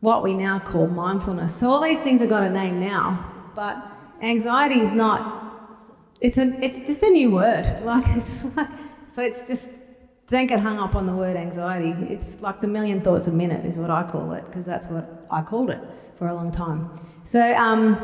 what 0.00 0.22
we 0.22 0.34
now 0.34 0.58
call 0.58 0.88
mindfulness. 0.88 1.54
So 1.54 1.70
all 1.70 1.80
these 1.80 2.02
things 2.02 2.20
have 2.20 2.28
got 2.28 2.44
a 2.44 2.50
name 2.50 2.80
now, 2.80 3.32
but 3.54 3.82
anxiety 4.20 4.80
is 4.80 4.92
not. 4.92 5.36
It's 6.20 6.36
a. 6.36 6.52
It's 6.62 6.82
just 6.82 7.02
a 7.02 7.08
new 7.08 7.30
word. 7.30 7.64
Like 7.84 8.04
it's 8.08 8.44
like. 8.54 8.68
So 9.06 9.22
it's 9.22 9.46
just. 9.46 9.70
Don't 10.28 10.46
get 10.46 10.60
hung 10.60 10.78
up 10.78 10.94
on 10.94 11.06
the 11.06 11.12
word 11.14 11.36
anxiety. 11.36 11.94
It's 12.12 12.42
like 12.42 12.60
the 12.60 12.68
million 12.68 13.00
thoughts 13.00 13.28
a 13.28 13.32
minute 13.32 13.64
is 13.64 13.78
what 13.78 13.90
I 13.90 14.02
call 14.02 14.32
it 14.32 14.44
because 14.44 14.66
that's 14.66 14.88
what 14.88 15.26
I 15.30 15.40
called 15.40 15.70
it 15.70 15.80
for 16.16 16.28
a 16.28 16.34
long 16.34 16.52
time. 16.52 16.90
So 17.22 17.54
um, 17.56 17.94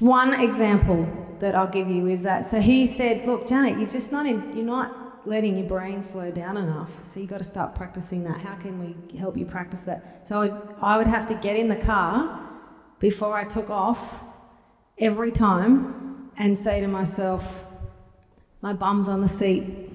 one 0.00 0.38
example 0.38 1.08
that 1.38 1.54
I'll 1.54 1.66
give 1.66 1.88
you 1.88 2.08
is 2.08 2.24
that. 2.24 2.44
So 2.44 2.60
he 2.60 2.84
said, 2.84 3.26
"Look, 3.26 3.48
Janet, 3.48 3.78
you're 3.78 3.88
just 3.88 4.12
not 4.12 4.26
in. 4.26 4.54
You're 4.54 4.66
not 4.66 5.26
letting 5.26 5.56
your 5.56 5.66
brain 5.66 6.02
slow 6.02 6.30
down 6.30 6.58
enough. 6.58 7.02
So 7.04 7.20
you 7.20 7.26
got 7.26 7.38
to 7.38 7.44
start 7.44 7.74
practicing 7.74 8.24
that. 8.24 8.38
How 8.40 8.56
can 8.56 8.78
we 8.78 9.18
help 9.18 9.38
you 9.38 9.46
practice 9.46 9.84
that?" 9.84 10.28
So 10.28 10.36
I 10.36 10.40
would, 10.40 10.74
I 10.82 10.98
would 10.98 11.06
have 11.06 11.26
to 11.28 11.34
get 11.34 11.56
in 11.56 11.68
the 11.68 11.76
car 11.76 12.38
before 12.98 13.34
I 13.34 13.44
took 13.44 13.70
off 13.70 14.22
every 14.98 15.32
time 15.32 16.30
and 16.36 16.58
say 16.58 16.82
to 16.82 16.88
myself, 16.88 17.64
"My 18.60 18.74
bum's 18.74 19.08
on 19.08 19.22
the 19.22 19.28
seat. 19.28 19.87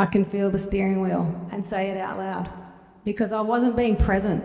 I 0.00 0.06
can 0.06 0.24
feel 0.24 0.50
the 0.50 0.58
steering 0.58 1.00
wheel," 1.00 1.24
and 1.52 1.64
say 1.64 1.90
it 1.90 1.96
out 1.96 2.16
loud 2.16 2.50
because 3.04 3.32
I 3.32 3.40
wasn't 3.40 3.76
being 3.76 3.96
present. 3.96 4.42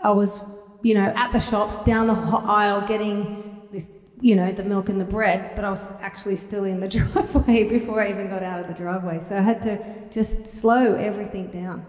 I 0.00 0.10
was, 0.10 0.42
you 0.82 0.94
know, 0.94 1.12
at 1.14 1.32
the 1.32 1.40
shops 1.40 1.80
down 1.80 2.06
the 2.06 2.14
aisle 2.14 2.86
getting 2.86 3.66
this, 3.72 3.92
you 4.20 4.34
know, 4.36 4.52
the 4.52 4.64
milk 4.64 4.88
and 4.88 5.00
the 5.00 5.04
bread, 5.04 5.52
but 5.54 5.64
I 5.64 5.70
was 5.70 5.90
actually 6.00 6.36
still 6.36 6.64
in 6.64 6.80
the 6.80 6.88
driveway 6.96 7.64
before 7.64 8.02
I 8.02 8.10
even 8.10 8.28
got 8.28 8.42
out 8.42 8.60
of 8.60 8.68
the 8.68 8.74
driveway. 8.74 9.20
So 9.20 9.36
I 9.36 9.40
had 9.40 9.60
to 9.62 9.78
just 10.10 10.46
slow 10.46 10.94
everything 10.94 11.50
down. 11.50 11.84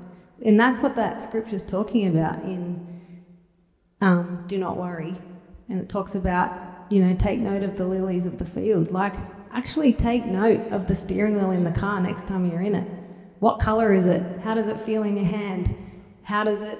And 0.45 0.59
that's 0.59 0.79
what 0.79 0.95
that 0.95 1.21
scripture's 1.21 1.65
talking 1.65 2.07
about 2.07 2.43
in 2.43 3.23
um, 4.01 4.43
Do 4.47 4.57
Not 4.57 4.77
Worry. 4.77 5.13
And 5.67 5.79
it 5.79 5.89
talks 5.89 6.15
about, 6.15 6.51
you 6.89 7.03
know, 7.03 7.13
take 7.15 7.39
note 7.39 7.63
of 7.63 7.77
the 7.77 7.85
lilies 7.85 8.25
of 8.25 8.39
the 8.39 8.45
field. 8.45 8.91
Like, 8.91 9.15
actually 9.51 9.93
take 9.93 10.25
note 10.25 10.71
of 10.71 10.87
the 10.87 10.95
steering 10.95 11.35
wheel 11.35 11.51
in 11.51 11.63
the 11.63 11.71
car 11.71 11.99
next 11.99 12.27
time 12.27 12.49
you're 12.49 12.61
in 12.61 12.75
it. 12.75 12.87
What 13.39 13.59
color 13.59 13.93
is 13.93 14.07
it? 14.07 14.41
How 14.41 14.53
does 14.53 14.67
it 14.67 14.79
feel 14.79 15.03
in 15.03 15.15
your 15.15 15.25
hand? 15.25 15.75
How 16.23 16.43
does 16.43 16.61
it 16.61 16.79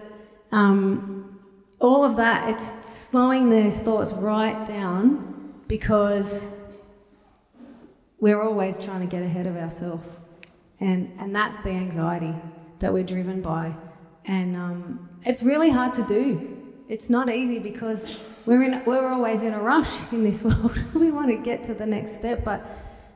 um, 0.51 1.39
all 1.79 2.03
of 2.03 2.17
that, 2.17 2.49
it's 2.49 2.71
slowing 2.88 3.49
those 3.49 3.79
thoughts 3.79 4.12
right 4.12 4.65
down 4.65 5.53
because 5.67 6.53
we're 8.19 8.41
always 8.41 8.77
trying 8.77 8.99
to 8.99 9.08
get 9.08 9.23
ahead 9.23 9.47
of 9.47 9.55
ourselves. 9.55 10.08
And, 10.79 11.12
and 11.19 11.36
that's 11.36 11.62
the 11.62 11.69
anxiety 11.69 12.36
that 12.79 12.91
we're 12.91 13.03
driven 13.03 13.41
by. 13.41 13.75
And 14.27 14.55
um, 14.55 15.10
it's 15.25 15.43
really 15.43 15.69
hard 15.69 15.93
to 15.95 16.03
do. 16.03 16.58
It's 16.89 17.10
not 17.10 17.29
easy 17.29 17.60
because 17.60 18.15
we're, 18.45 18.63
in, 18.63 18.84
we're 18.86 19.08
always 19.08 19.43
in 19.43 19.54
a 19.54 19.62
rush 19.62 19.99
in 20.12 20.23
this 20.23 20.43
world. 20.43 20.78
we 20.93 21.12
want 21.12 21.30
to 21.30 21.38
get 21.38 21.65
to 21.65 21.73
the 21.73 21.86
next 21.86 22.15
step. 22.15 22.43
But 22.43 22.65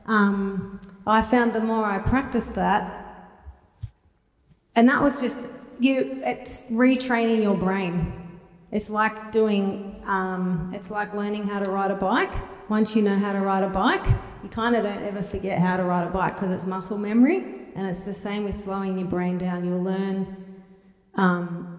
um, 0.06 0.80
I 1.06 1.22
found 1.22 1.52
the 1.52 1.60
more 1.60 1.84
I 1.84 1.98
practiced 1.98 2.54
that, 2.54 3.00
and 4.76 4.88
that 4.88 5.02
was 5.02 5.20
just 5.20 5.46
you. 5.78 6.20
It's 6.24 6.70
retraining 6.70 7.42
your 7.42 7.56
brain. 7.56 8.40
It's 8.70 8.90
like 8.90 9.30
doing. 9.30 10.02
Um, 10.04 10.72
it's 10.74 10.90
like 10.90 11.14
learning 11.14 11.46
how 11.46 11.60
to 11.60 11.70
ride 11.70 11.90
a 11.90 11.96
bike. 11.96 12.32
Once 12.68 12.96
you 12.96 13.02
know 13.02 13.16
how 13.16 13.32
to 13.32 13.40
ride 13.40 13.62
a 13.62 13.68
bike, 13.68 14.06
you 14.42 14.48
kind 14.48 14.74
of 14.74 14.84
don't 14.84 15.02
ever 15.02 15.22
forget 15.22 15.58
how 15.58 15.76
to 15.76 15.84
ride 15.84 16.06
a 16.06 16.10
bike 16.10 16.34
because 16.34 16.50
it's 16.50 16.66
muscle 16.66 16.98
memory. 16.98 17.36
And 17.76 17.86
it's 17.86 18.04
the 18.04 18.14
same 18.14 18.44
with 18.44 18.54
slowing 18.54 18.98
your 18.98 19.08
brain 19.08 19.36
down. 19.36 19.64
You'll 19.64 19.82
learn. 19.82 20.62
Um, 21.14 21.74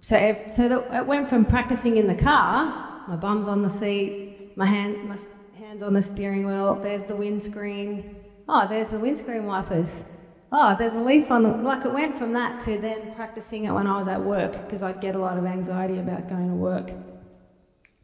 so, 0.00 0.16
if, 0.16 0.50
so 0.50 0.84
it 0.92 1.06
went 1.06 1.28
from 1.28 1.44
practicing 1.44 1.96
in 1.96 2.06
the 2.06 2.14
car, 2.14 2.85
my 3.08 3.16
bum's 3.16 3.48
on 3.48 3.62
the 3.62 3.70
seat, 3.70 4.52
my 4.56 4.66
hand, 4.66 5.08
my 5.08 5.18
hands 5.58 5.82
on 5.82 5.92
the 5.92 6.02
steering 6.02 6.46
wheel. 6.46 6.74
There's 6.74 7.04
the 7.04 7.16
windscreen. 7.16 8.16
Oh, 8.48 8.66
there's 8.68 8.90
the 8.90 8.98
windscreen 8.98 9.44
wipers 9.44 10.04
oh, 10.52 10.76
there's 10.78 10.94
a 10.94 11.00
leaf 11.00 11.30
on 11.30 11.42
the. 11.42 11.50
Like 11.50 11.84
it 11.84 11.92
went 11.92 12.18
from 12.18 12.32
that 12.32 12.60
to 12.62 12.78
then 12.78 13.14
practicing 13.14 13.64
it 13.64 13.72
when 13.72 13.86
I 13.86 13.96
was 13.96 14.08
at 14.08 14.22
work 14.22 14.52
because 14.52 14.82
I'd 14.82 15.00
get 15.00 15.14
a 15.14 15.18
lot 15.18 15.38
of 15.38 15.44
anxiety 15.44 15.98
about 15.98 16.28
going 16.28 16.48
to 16.48 16.54
work. 16.54 16.90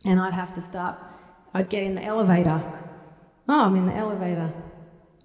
And 0.05 0.21
I'd 0.21 0.35
have 0.35 0.53
to 0.55 0.61
start, 0.61 0.99
I'd 1.55 1.69
get 1.69 1.85
in 1.85 1.95
the 1.95 2.03
elevator. 2.03 2.61
Oh, 3.49 3.67
I'm 3.67 3.77
in 3.77 3.87
the 3.87 3.95
elevator. 3.95 4.53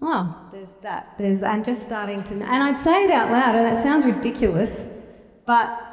Oh, 0.02 0.50
there's 0.52 0.74
that. 0.84 1.16
There's, 1.18 1.42
and 1.42 1.66
just 1.66 1.82
starting 1.82 2.24
to, 2.26 2.34
and 2.36 2.64
I'd 2.64 2.78
say 2.78 3.06
it 3.06 3.12
out 3.12 3.32
loud, 3.32 3.56
and 3.56 3.76
it 3.76 3.82
sounds 3.82 4.06
ridiculous, 4.06 4.86
but 5.48 5.84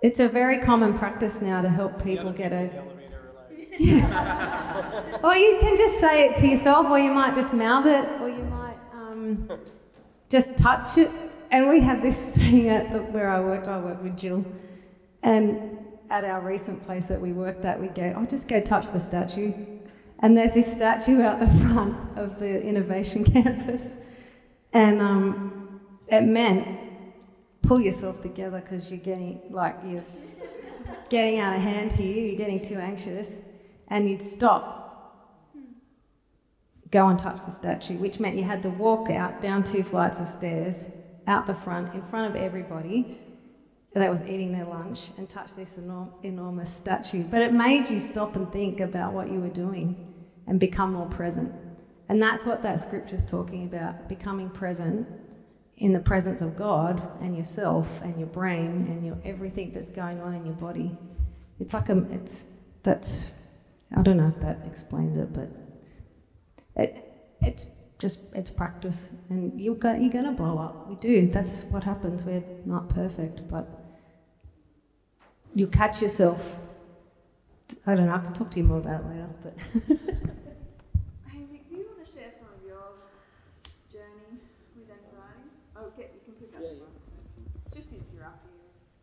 it's 0.00 0.20
a 0.20 0.28
very 0.28 0.58
common 0.58 0.96
practice 0.96 1.42
now 1.42 1.60
to 1.62 1.68
help 1.68 2.02
people 2.02 2.32
get 2.32 2.52
a. 2.52 2.91
or 5.22 5.34
you 5.34 5.58
can 5.60 5.76
just 5.76 5.98
say 5.98 6.28
it 6.28 6.36
to 6.36 6.46
yourself, 6.46 6.86
or 6.88 6.98
you 6.98 7.10
might 7.10 7.34
just 7.34 7.54
mouth 7.54 7.86
it, 7.86 8.06
or 8.20 8.28
you 8.28 8.42
might. 8.44 8.76
Um, 8.92 9.48
just 10.28 10.58
touch 10.58 10.98
it. 10.98 11.10
And 11.50 11.68
we 11.68 11.80
have 11.80 12.02
this 12.02 12.36
thing 12.36 12.68
at 12.68 12.92
the, 12.92 12.98
where 12.98 13.30
I 13.30 13.40
worked, 13.40 13.68
I 13.68 13.78
worked 13.78 14.02
with 14.02 14.16
Jill, 14.16 14.44
and 15.22 15.78
at 16.10 16.24
our 16.24 16.40
recent 16.40 16.82
place 16.82 17.08
that 17.08 17.20
we 17.20 17.32
worked 17.32 17.64
at, 17.64 17.80
we 17.80 17.88
go, 17.88 18.14
I'll 18.16 18.26
just 18.26 18.48
go 18.48 18.60
touch 18.60 18.90
the 18.90 19.00
statue. 19.00 19.54
And 20.18 20.36
there's 20.36 20.54
this 20.54 20.70
statue 20.70 21.22
out 21.22 21.40
the 21.40 21.46
front 21.64 21.96
of 22.18 22.38
the 22.38 22.62
innovation 22.62 23.24
campus. 23.32 23.96
And 24.74 25.00
um, 25.00 25.80
it 26.08 26.22
meant 26.22 26.66
pull 27.62 27.80
yourself 27.80 28.20
together 28.20 28.60
because 28.60 28.90
you're 28.90 29.00
getting, 29.00 29.40
like, 29.48 29.76
you're 29.86 30.04
getting 31.08 31.38
out 31.38 31.56
of 31.56 31.62
hand 31.62 31.92
here, 31.92 32.26
you're 32.26 32.36
getting 32.36 32.60
too 32.60 32.76
anxious, 32.76 33.40
and 33.92 34.08
you'd 34.08 34.22
stop 34.22 34.82
go 36.90 37.08
and 37.08 37.18
touch 37.18 37.44
the 37.44 37.50
statue, 37.50 37.96
which 37.96 38.20
meant 38.20 38.36
you 38.36 38.44
had 38.44 38.62
to 38.62 38.70
walk 38.70 39.10
out 39.10 39.40
down 39.40 39.62
two 39.62 39.82
flights 39.82 40.20
of 40.20 40.26
stairs, 40.26 40.90
out 41.26 41.46
the 41.46 41.54
front, 41.54 41.94
in 41.94 42.02
front 42.02 42.34
of 42.34 42.40
everybody 42.40 43.18
that 43.94 44.10
was 44.10 44.22
eating 44.26 44.52
their 44.52 44.66
lunch, 44.66 45.10
and 45.16 45.28
touch 45.28 45.54
this 45.54 45.78
enorm- 45.78 46.12
enormous 46.22 46.70
statue. 46.70 47.24
But 47.24 47.42
it 47.42 47.52
made 47.52 47.88
you 47.88 47.98
stop 47.98 48.36
and 48.36 48.50
think 48.52 48.80
about 48.80 49.12
what 49.12 49.30
you 49.30 49.40
were 49.40 49.48
doing 49.48 50.14
and 50.46 50.60
become 50.60 50.92
more 50.92 51.06
present. 51.06 51.52
And 52.08 52.20
that's 52.20 52.44
what 52.44 52.62
that 52.62 52.80
scripture's 52.80 53.24
talking 53.24 53.64
about 53.64 54.08
becoming 54.08 54.50
present 54.50 55.06
in 55.78 55.92
the 55.92 56.00
presence 56.00 56.42
of 56.42 56.56
God 56.56 57.02
and 57.20 57.36
yourself 57.36 58.00
and 58.02 58.18
your 58.18 58.28
brain 58.28 58.86
and 58.88 59.04
your 59.04 59.16
everything 59.24 59.72
that's 59.72 59.90
going 59.90 60.20
on 60.20 60.34
in 60.34 60.44
your 60.44 60.54
body. 60.54 60.96
It's 61.58 61.72
like 61.72 61.88
a, 61.88 61.98
it's, 62.10 62.46
that's, 62.82 63.30
I 63.94 64.02
don't 64.02 64.16
know 64.16 64.28
if 64.28 64.40
that 64.40 64.60
explains 64.66 65.16
it, 65.16 65.32
but 65.32 65.50
it, 66.76 67.12
it's 67.40 67.70
just, 67.98 68.34
it's 68.34 68.50
practice 68.50 69.10
and 69.28 69.60
you're, 69.60 69.74
go, 69.74 69.94
you're 69.94 70.10
going 70.10 70.24
to 70.24 70.32
blow 70.32 70.58
up. 70.58 70.88
We 70.88 70.96
do. 70.96 71.28
That's 71.28 71.62
what 71.64 71.84
happens. 71.84 72.24
We're 72.24 72.42
not 72.64 72.88
perfect, 72.88 73.48
but 73.48 73.68
you'll 75.54 75.68
catch 75.68 76.00
yourself. 76.02 76.58
I 77.86 77.94
don't 77.94 78.06
know, 78.06 78.14
I 78.14 78.18
can 78.18 78.32
talk 78.32 78.50
to 78.52 78.58
you 78.58 78.64
more 78.64 78.78
about 78.78 79.00
it 79.00 79.06
later, 79.08 79.28
but. 79.42 79.54
Hey, 81.30 81.46
Vic, 81.50 81.66
do 81.68 81.76
you 81.76 81.86
want 81.86 82.04
to 82.04 82.10
share 82.10 82.30
some 82.30 82.48
of 82.48 82.66
your 82.66 82.82
journey 83.90 84.40
with 84.76 84.90
anxiety? 84.90 85.48
Oh, 85.76 85.90
get, 85.96 86.12
you 86.14 86.20
can 86.24 86.34
pick 86.34 86.54
up 86.54 86.60
the 86.60 86.76
one. 86.76 86.90
Just 87.72 87.90
since 87.90 88.12
you're 88.14 88.24
up 88.24 88.44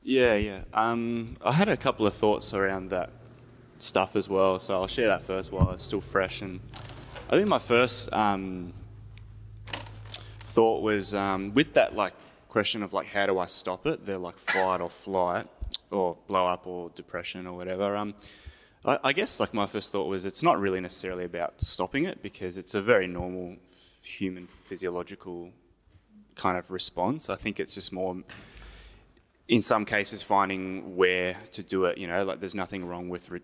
here. 0.03 0.21
Yeah, 0.21 0.35
yeah. 0.35 0.61
Um, 0.73 1.37
I 1.43 1.51
had 1.51 1.69
a 1.69 1.77
couple 1.77 2.05
of 2.05 2.13
thoughts 2.13 2.53
around 2.53 2.89
that 2.89 3.11
stuff 3.81 4.15
as 4.15 4.29
well, 4.29 4.59
so 4.59 4.75
I'll 4.75 4.87
share 4.87 5.07
that 5.07 5.23
first 5.23 5.51
while 5.51 5.71
it's 5.71 5.83
still 5.83 6.01
fresh. 6.01 6.41
And 6.41 6.59
I 7.29 7.37
think 7.37 7.47
my 7.47 7.59
first 7.59 8.11
um, 8.13 8.73
thought 10.41 10.81
was 10.81 11.13
um, 11.13 11.53
with 11.53 11.73
that 11.73 11.95
like 11.95 12.13
question 12.47 12.83
of 12.83 12.93
like 12.93 13.07
how 13.07 13.25
do 13.27 13.39
I 13.39 13.45
stop 13.45 13.85
it? 13.85 14.05
They're 14.05 14.17
like 14.17 14.37
fight 14.37 14.81
or 14.81 14.89
flight, 14.89 15.47
or 15.91 16.17
blow 16.27 16.47
up, 16.47 16.67
or 16.67 16.89
depression, 16.95 17.47
or 17.47 17.55
whatever. 17.55 17.95
Um, 17.95 18.15
I, 18.85 18.99
I 19.03 19.13
guess 19.13 19.39
like 19.39 19.53
my 19.53 19.67
first 19.67 19.91
thought 19.91 20.07
was 20.07 20.25
it's 20.25 20.43
not 20.43 20.59
really 20.59 20.81
necessarily 20.81 21.25
about 21.25 21.61
stopping 21.61 22.05
it 22.05 22.21
because 22.21 22.57
it's 22.57 22.75
a 22.75 22.81
very 22.81 23.07
normal 23.07 23.57
human 24.01 24.47
physiological 24.47 25.51
kind 26.35 26.57
of 26.57 26.71
response. 26.71 27.29
I 27.29 27.35
think 27.35 27.59
it's 27.59 27.75
just 27.75 27.93
more 27.93 28.23
in 29.49 29.63
some 29.63 29.83
cases 29.83 30.21
finding 30.21 30.95
where 30.95 31.35
to 31.51 31.63
do 31.63 31.85
it 31.85 31.97
you 31.97 32.07
know 32.07 32.23
like 32.23 32.39
there's 32.39 32.53
nothing 32.53 32.85
wrong 32.85 33.09
with 33.09 33.31
re- 33.31 33.41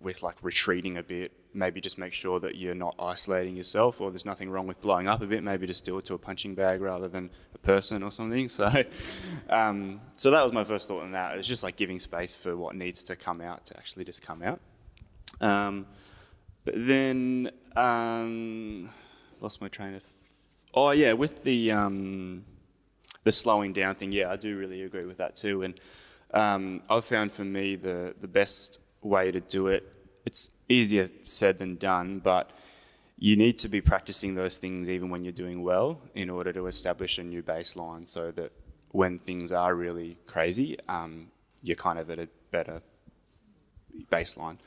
with, 0.00 0.22
like 0.22 0.36
retreating 0.42 0.96
a 0.96 1.02
bit 1.02 1.32
maybe 1.54 1.80
just 1.80 1.98
make 1.98 2.12
sure 2.12 2.40
that 2.40 2.56
you're 2.56 2.74
not 2.74 2.94
isolating 2.98 3.56
yourself 3.56 4.00
or 4.00 4.10
there's 4.10 4.24
nothing 4.24 4.50
wrong 4.50 4.66
with 4.66 4.80
blowing 4.80 5.06
up 5.06 5.20
a 5.22 5.26
bit 5.26 5.42
maybe 5.42 5.66
just 5.66 5.84
do 5.84 5.96
it 5.98 6.04
to 6.04 6.14
a 6.14 6.18
punching 6.18 6.54
bag 6.54 6.80
rather 6.80 7.08
than 7.08 7.30
a 7.54 7.58
person 7.58 8.02
or 8.02 8.10
something. 8.10 8.48
So 8.48 8.84
um, 9.48 10.00
so 10.14 10.30
that 10.30 10.42
was 10.42 10.52
my 10.52 10.64
first 10.64 10.88
thought 10.88 11.02
on 11.02 11.12
that. 11.12 11.36
It's 11.36 11.48
just 11.48 11.62
like 11.62 11.76
giving 11.76 11.98
space 11.98 12.34
for 12.34 12.56
what 12.56 12.74
needs 12.74 13.02
to 13.04 13.16
come 13.16 13.40
out 13.40 13.66
to 13.66 13.76
actually 13.76 14.04
just 14.04 14.22
come 14.22 14.42
out. 14.42 14.60
Um, 15.40 15.86
but 16.64 16.74
then 16.76 17.50
um, 17.76 18.90
lost 19.40 19.60
my 19.60 19.68
train 19.68 19.94
of 19.94 20.02
th- 20.02 20.14
oh 20.74 20.90
yeah 20.90 21.12
with 21.12 21.42
the 21.44 21.72
um, 21.72 22.44
the 23.24 23.32
slowing 23.32 23.72
down 23.72 23.94
thing, 23.94 24.12
yeah, 24.12 24.30
I 24.30 24.36
do 24.36 24.56
really 24.56 24.82
agree 24.82 25.04
with 25.04 25.18
that 25.18 25.36
too. 25.36 25.62
And 25.62 25.74
um, 26.32 26.82
I've 26.88 27.04
found 27.04 27.32
for 27.32 27.44
me 27.44 27.76
the 27.76 28.14
the 28.20 28.28
best 28.28 28.78
way 29.02 29.30
to 29.30 29.40
do 29.40 29.66
it. 29.66 29.92
It's 30.24 30.50
easier 30.68 31.08
said 31.24 31.58
than 31.58 31.76
done, 31.76 32.20
but 32.20 32.50
you 33.18 33.36
need 33.36 33.58
to 33.58 33.68
be 33.68 33.80
practicing 33.80 34.34
those 34.34 34.58
things 34.58 34.88
even 34.88 35.10
when 35.10 35.24
you're 35.24 35.32
doing 35.32 35.62
well 35.62 36.00
in 36.14 36.30
order 36.30 36.52
to 36.52 36.66
establish 36.66 37.18
a 37.18 37.22
new 37.22 37.42
baseline, 37.42 38.08
so 38.08 38.30
that 38.32 38.52
when 38.90 39.18
things 39.18 39.52
are 39.52 39.74
really 39.74 40.18
crazy, 40.26 40.76
um, 40.88 41.28
you're 41.62 41.76
kind 41.76 41.98
of 41.98 42.10
at 42.10 42.18
a 42.18 42.28
better 42.50 42.82
baseline. 44.10 44.58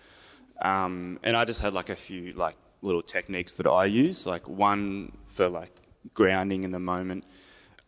Um, 0.61 1.19
and 1.23 1.35
I 1.35 1.45
just 1.45 1.61
had 1.61 1.73
like 1.73 1.89
a 1.89 1.95
few 1.95 2.33
like 2.33 2.55
little 2.81 3.01
techniques 3.01 3.53
that 3.53 3.67
I 3.67 3.85
use. 3.85 4.25
Like 4.25 4.47
one 4.47 5.11
for 5.27 5.49
like 5.49 5.71
grounding 6.13 6.63
in 6.63 6.71
the 6.71 6.79
moment 6.79 7.25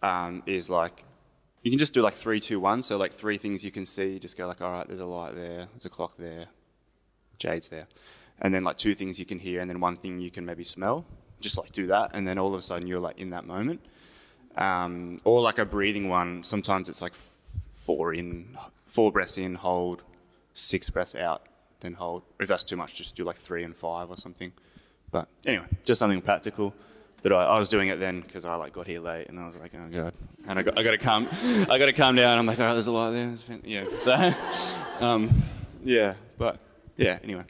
um, 0.01 0.43
is 0.45 0.69
like 0.69 1.03
you 1.67 1.71
can 1.71 1.79
just 1.79 1.93
do 1.93 2.01
like 2.01 2.13
three, 2.13 2.39
two, 2.39 2.61
one. 2.61 2.81
So 2.81 2.95
like 2.95 3.11
three 3.11 3.37
things 3.37 3.61
you 3.61 3.71
can 3.71 3.85
see. 3.85 4.19
Just 4.19 4.37
go 4.37 4.47
like, 4.47 4.61
all 4.61 4.71
right, 4.71 4.87
there's 4.87 5.01
a 5.01 5.05
light 5.05 5.35
there, 5.35 5.67
there's 5.73 5.83
a 5.83 5.89
clock 5.89 6.15
there, 6.15 6.45
Jade's 7.39 7.67
there, 7.67 7.87
and 8.39 8.53
then 8.53 8.63
like 8.63 8.77
two 8.77 8.95
things 8.95 9.19
you 9.19 9.25
can 9.25 9.37
hear, 9.37 9.59
and 9.59 9.69
then 9.69 9.81
one 9.81 9.97
thing 9.97 10.21
you 10.21 10.31
can 10.31 10.45
maybe 10.45 10.63
smell. 10.63 11.05
Just 11.41 11.57
like 11.57 11.73
do 11.73 11.87
that, 11.87 12.11
and 12.13 12.25
then 12.25 12.39
all 12.39 12.47
of 12.47 12.53
a 12.53 12.61
sudden 12.61 12.87
you're 12.87 13.01
like 13.01 13.19
in 13.19 13.31
that 13.31 13.45
moment. 13.45 13.81
Um, 14.55 15.17
or 15.25 15.41
like 15.41 15.59
a 15.59 15.65
breathing 15.65 16.07
one. 16.07 16.41
Sometimes 16.41 16.87
it's 16.87 17.01
like 17.01 17.13
four 17.73 18.13
in, 18.13 18.57
four 18.85 19.11
breaths 19.11 19.37
in, 19.37 19.55
hold, 19.55 20.03
six 20.53 20.89
breaths 20.89 21.15
out, 21.15 21.47
then 21.81 21.95
hold. 21.95 22.23
If 22.39 22.47
that's 22.47 22.63
too 22.63 22.77
much, 22.77 22.95
just 22.95 23.17
do 23.17 23.25
like 23.25 23.35
three 23.35 23.65
and 23.65 23.75
five 23.75 24.09
or 24.09 24.15
something. 24.15 24.53
But 25.11 25.27
anyway, 25.45 25.65
just 25.83 25.99
something 25.99 26.21
practical 26.21 26.73
that 27.27 27.35
I, 27.35 27.43
I 27.43 27.59
was 27.59 27.69
doing 27.69 27.89
it 27.89 27.99
then 27.99 28.21
because 28.21 28.45
I 28.45 28.55
like 28.55 28.73
got 28.73 28.87
here 28.87 29.01
late 29.01 29.27
and 29.29 29.39
I 29.39 29.47
was 29.47 29.59
like, 29.59 29.73
oh 29.75 29.87
god, 29.91 30.13
and 30.47 30.59
I 30.59 30.63
got, 30.63 30.77
I 30.77 30.83
got 30.83 30.91
to 30.91 30.97
calm, 30.97 31.27
I 31.69 31.77
got 31.77 31.87
to 31.87 31.93
calm 31.93 32.15
down. 32.15 32.39
I'm 32.39 32.45
like, 32.45 32.59
all 32.59 32.65
right, 32.65 32.73
there's 32.73 32.87
a 32.87 32.91
lot 32.91 33.11
there. 33.11 33.35
Yeah, 33.63 33.83
so 33.97 34.33
um, 35.05 35.29
yeah, 35.83 36.13
but 36.37 36.59
yeah, 36.95 37.19
anyway, 37.23 37.43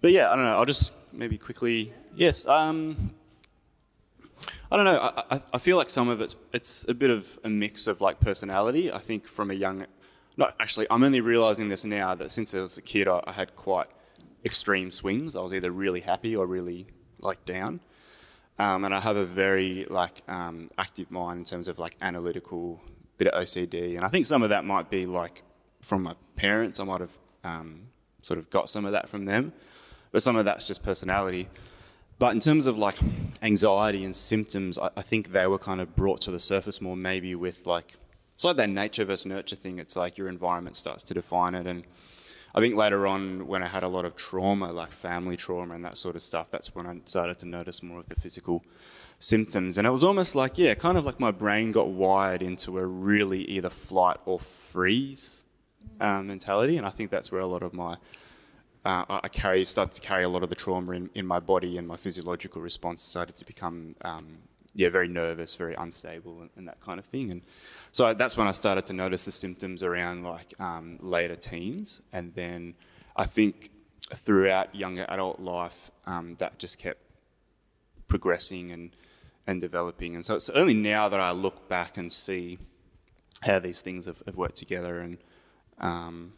but 0.00 0.10
yeah, 0.12 0.30
I 0.30 0.36
don't 0.36 0.44
know. 0.44 0.56
I'll 0.56 0.64
just 0.64 0.92
maybe 1.12 1.38
quickly, 1.38 1.92
yes. 2.16 2.46
Um, 2.46 3.12
I 4.70 4.76
don't 4.76 4.84
know. 4.84 4.98
I, 4.98 5.36
I, 5.36 5.42
I 5.54 5.58
feel 5.58 5.76
like 5.76 5.90
some 5.90 6.08
of 6.08 6.20
it's 6.20 6.36
it's 6.52 6.86
a 6.88 6.94
bit 6.94 7.10
of 7.10 7.38
a 7.44 7.48
mix 7.48 7.86
of 7.86 8.00
like 8.00 8.20
personality. 8.20 8.90
I 8.90 8.98
think 8.98 9.28
from 9.28 9.50
a 9.50 9.54
young, 9.54 9.86
not 10.36 10.56
actually. 10.58 10.86
I'm 10.90 11.04
only 11.04 11.20
realizing 11.20 11.68
this 11.68 11.84
now 11.84 12.14
that 12.14 12.30
since 12.30 12.54
I 12.54 12.60
was 12.60 12.76
a 12.78 12.82
kid, 12.82 13.06
I, 13.06 13.22
I 13.26 13.32
had 13.32 13.54
quite 13.54 13.86
extreme 14.44 14.90
swings. 14.90 15.36
I 15.36 15.40
was 15.40 15.54
either 15.54 15.70
really 15.70 16.00
happy 16.00 16.34
or 16.34 16.46
really 16.46 16.86
like 17.20 17.44
down. 17.44 17.80
Um, 18.58 18.84
and 18.84 18.94
I 18.94 19.00
have 19.00 19.16
a 19.16 19.24
very 19.24 19.86
like 19.88 20.22
um, 20.28 20.70
active 20.78 21.10
mind 21.10 21.40
in 21.40 21.44
terms 21.44 21.68
of 21.68 21.78
like 21.78 21.96
analytical, 22.00 22.80
bit 23.18 23.28
of 23.28 23.42
OCD, 23.42 23.96
and 23.96 24.04
I 24.04 24.08
think 24.08 24.26
some 24.26 24.42
of 24.42 24.50
that 24.50 24.64
might 24.64 24.90
be 24.90 25.06
like 25.06 25.42
from 25.80 26.02
my 26.02 26.14
parents. 26.36 26.78
I 26.78 26.84
might 26.84 27.00
have 27.00 27.18
um, 27.44 27.88
sort 28.20 28.38
of 28.38 28.50
got 28.50 28.68
some 28.68 28.84
of 28.84 28.92
that 28.92 29.08
from 29.08 29.24
them, 29.24 29.52
but 30.10 30.22
some 30.22 30.36
of 30.36 30.44
that's 30.44 30.66
just 30.66 30.82
personality. 30.82 31.48
But 32.18 32.34
in 32.34 32.40
terms 32.40 32.66
of 32.66 32.78
like 32.78 32.96
anxiety 33.42 34.04
and 34.04 34.14
symptoms, 34.14 34.78
I, 34.78 34.90
I 34.96 35.02
think 35.02 35.32
they 35.32 35.46
were 35.46 35.58
kind 35.58 35.80
of 35.80 35.96
brought 35.96 36.20
to 36.22 36.30
the 36.30 36.38
surface 36.38 36.80
more 36.80 36.96
maybe 36.96 37.34
with 37.34 37.66
like 37.66 37.96
it's 38.34 38.44
like 38.44 38.56
that 38.56 38.70
nature 38.70 39.04
versus 39.04 39.26
nurture 39.26 39.56
thing. 39.56 39.78
It's 39.78 39.96
like 39.96 40.18
your 40.18 40.28
environment 40.28 40.76
starts 40.76 41.02
to 41.04 41.14
define 41.14 41.54
it, 41.54 41.66
and 41.66 41.84
I 42.54 42.60
think 42.60 42.76
later 42.76 43.06
on, 43.06 43.46
when 43.46 43.62
I 43.62 43.68
had 43.68 43.82
a 43.82 43.88
lot 43.88 44.04
of 44.04 44.14
trauma, 44.14 44.72
like 44.72 44.92
family 44.92 45.36
trauma 45.36 45.74
and 45.74 45.84
that 45.84 45.96
sort 45.96 46.16
of 46.16 46.22
stuff, 46.22 46.50
that's 46.50 46.74
when 46.74 46.86
I 46.86 47.00
started 47.06 47.38
to 47.38 47.46
notice 47.46 47.82
more 47.82 48.00
of 48.00 48.08
the 48.08 48.16
physical 48.16 48.62
symptoms. 49.18 49.78
And 49.78 49.86
it 49.86 49.90
was 49.90 50.04
almost 50.04 50.34
like, 50.34 50.58
yeah, 50.58 50.74
kind 50.74 50.98
of 50.98 51.06
like 51.06 51.18
my 51.18 51.30
brain 51.30 51.72
got 51.72 51.88
wired 51.88 52.42
into 52.42 52.78
a 52.78 52.84
really 52.84 53.42
either 53.44 53.70
flight 53.70 54.18
or 54.26 54.38
freeze 54.38 55.42
um, 56.00 56.26
mentality. 56.26 56.76
And 56.76 56.86
I 56.86 56.90
think 56.90 57.10
that's 57.10 57.32
where 57.32 57.40
a 57.40 57.46
lot 57.46 57.62
of 57.62 57.72
my, 57.72 57.94
uh, 58.84 59.04
I 59.08 59.20
I 59.24 59.28
carry, 59.28 59.64
started 59.64 59.94
to 59.94 60.00
carry 60.00 60.24
a 60.24 60.28
lot 60.28 60.42
of 60.42 60.50
the 60.50 60.54
trauma 60.54 60.92
in, 60.92 61.08
in 61.14 61.26
my 61.26 61.40
body 61.40 61.78
and 61.78 61.88
my 61.88 61.96
physiological 61.96 62.60
response 62.60 63.02
started 63.02 63.36
to 63.36 63.46
become, 63.46 63.94
um, 64.02 64.38
yeah, 64.74 64.88
very 64.88 65.08
nervous, 65.08 65.54
very 65.54 65.74
unstable 65.74 66.40
and, 66.40 66.50
and 66.56 66.68
that 66.68 66.80
kind 66.80 66.98
of 66.98 67.04
thing. 67.04 67.30
And 67.30 67.42
so 67.90 68.14
that's 68.14 68.36
when 68.36 68.48
I 68.48 68.52
started 68.52 68.86
to 68.86 68.92
notice 68.92 69.24
the 69.24 69.32
symptoms 69.32 69.82
around 69.82 70.24
like 70.24 70.54
um, 70.58 70.98
later 71.00 71.36
teens. 71.36 72.00
And 72.12 72.34
then 72.34 72.74
I 73.16 73.24
think 73.24 73.70
throughout 74.14 74.74
younger 74.74 75.04
adult 75.08 75.40
life, 75.40 75.90
um, 76.06 76.36
that 76.38 76.58
just 76.58 76.78
kept 76.78 77.00
progressing 78.08 78.72
and, 78.72 78.90
and 79.46 79.60
developing. 79.60 80.14
And 80.14 80.24
so 80.24 80.36
it's 80.36 80.48
only 80.50 80.74
now 80.74 81.08
that 81.08 81.20
I 81.20 81.32
look 81.32 81.68
back 81.68 81.98
and 81.98 82.12
see 82.12 82.58
how 83.42 83.58
these 83.58 83.82
things 83.82 84.06
have, 84.06 84.22
have 84.24 84.36
worked 84.36 84.56
together. 84.56 85.00
And 85.00 85.18
um, 85.78 86.32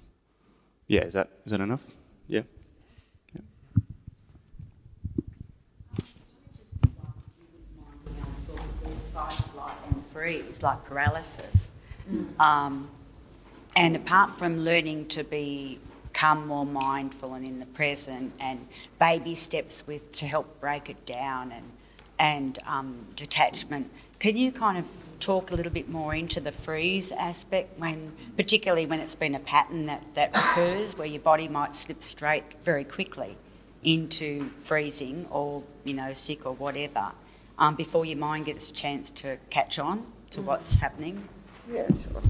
yeah, 0.89 1.03
is 1.03 1.13
that 1.13 1.29
is 1.45 1.53
that 1.53 1.61
enough? 1.61 1.85
Yeah. 2.27 2.43
fight, 9.15 9.33
flight, 9.33 9.77
freeze, 10.25 10.63
like 10.63 10.83
paralysis. 10.87 11.71
Um, 12.41 12.89
and 13.77 13.95
apart 13.95 14.39
from 14.39 14.61
learning 14.65 15.09
to 15.09 15.23
be 15.23 15.79
become 16.15 16.47
more 16.47 16.65
mindful 16.65 17.35
and 17.35 17.47
in 17.47 17.59
the 17.59 17.67
present, 17.67 18.33
and 18.39 18.69
baby 19.01 19.35
steps 19.35 19.85
with 19.85 20.13
to 20.13 20.27
help 20.27 20.61
break 20.61 20.89
it 20.89 21.05
down 21.05 21.53
and 21.53 21.65
and 22.19 22.59
um, 22.67 23.05
detachment, 23.17 23.91
can 24.21 24.37
you 24.37 24.53
kind 24.53 24.79
of 24.79 24.85
talk 25.19 25.51
a 25.51 25.55
little 25.57 25.73
bit 25.73 25.89
more 25.89 26.15
into 26.15 26.41
the 26.41 26.53
freeze 26.53 27.11
aspect 27.11 27.77
when, 27.79 28.13
particularly 28.37 28.87
when 28.87 29.01
it's 29.01 29.17
been 29.17 29.35
a 29.35 29.41
pattern 29.41 29.87
that 29.87 30.03
that 30.15 30.31
occurs 30.35 30.97
where 30.97 31.09
your 31.09 31.21
body 31.21 31.49
might 31.49 31.75
slip 31.75 32.03
straight 32.03 32.45
very 32.63 32.85
quickly 32.85 33.37
into 33.83 34.49
freezing 34.63 35.27
or, 35.31 35.65
you 35.83 35.95
know, 35.95 36.13
sick 36.13 36.47
or 36.47 36.55
whatever 36.55 37.11
um, 37.59 37.75
before 37.75 38.05
your 38.05 38.19
mind 38.19 38.47
gets 38.47 38.71
a 38.71 38.73
chance 38.73 39.11
to 39.11 39.37
catch 39.51 39.79
on 39.79 40.07
to 40.31 40.43
what's 40.43 40.75
happening. 40.75 41.29
Yeah, 41.71 41.87
sure. 41.89 42.23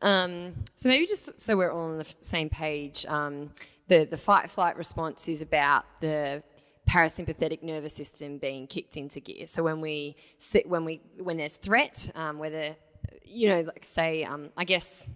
Um, 0.00 0.54
so 0.74 0.88
maybe 0.88 1.06
just 1.06 1.40
so 1.40 1.56
we're 1.56 1.70
all 1.70 1.92
on 1.92 1.98
the 1.98 2.04
same 2.04 2.48
page, 2.48 3.06
um, 3.06 3.50
the 3.88 4.04
the 4.04 4.16
fight 4.16 4.50
flight 4.50 4.76
response 4.76 5.28
is 5.28 5.42
about 5.42 5.84
the 6.00 6.42
parasympathetic 6.88 7.62
nervous 7.62 7.94
system 7.94 8.38
being 8.38 8.66
kicked 8.66 8.96
into 8.96 9.20
gear. 9.20 9.46
So 9.46 9.62
when 9.62 9.80
we 9.80 10.16
sit, 10.38 10.68
when 10.68 10.84
we 10.84 11.00
when 11.18 11.36
there's 11.36 11.56
threat, 11.56 12.10
um, 12.14 12.38
whether 12.38 12.76
you 13.24 13.48
know, 13.48 13.60
like 13.60 13.84
say, 13.84 14.24
um, 14.24 14.50
I 14.56 14.64
guess 14.64 15.06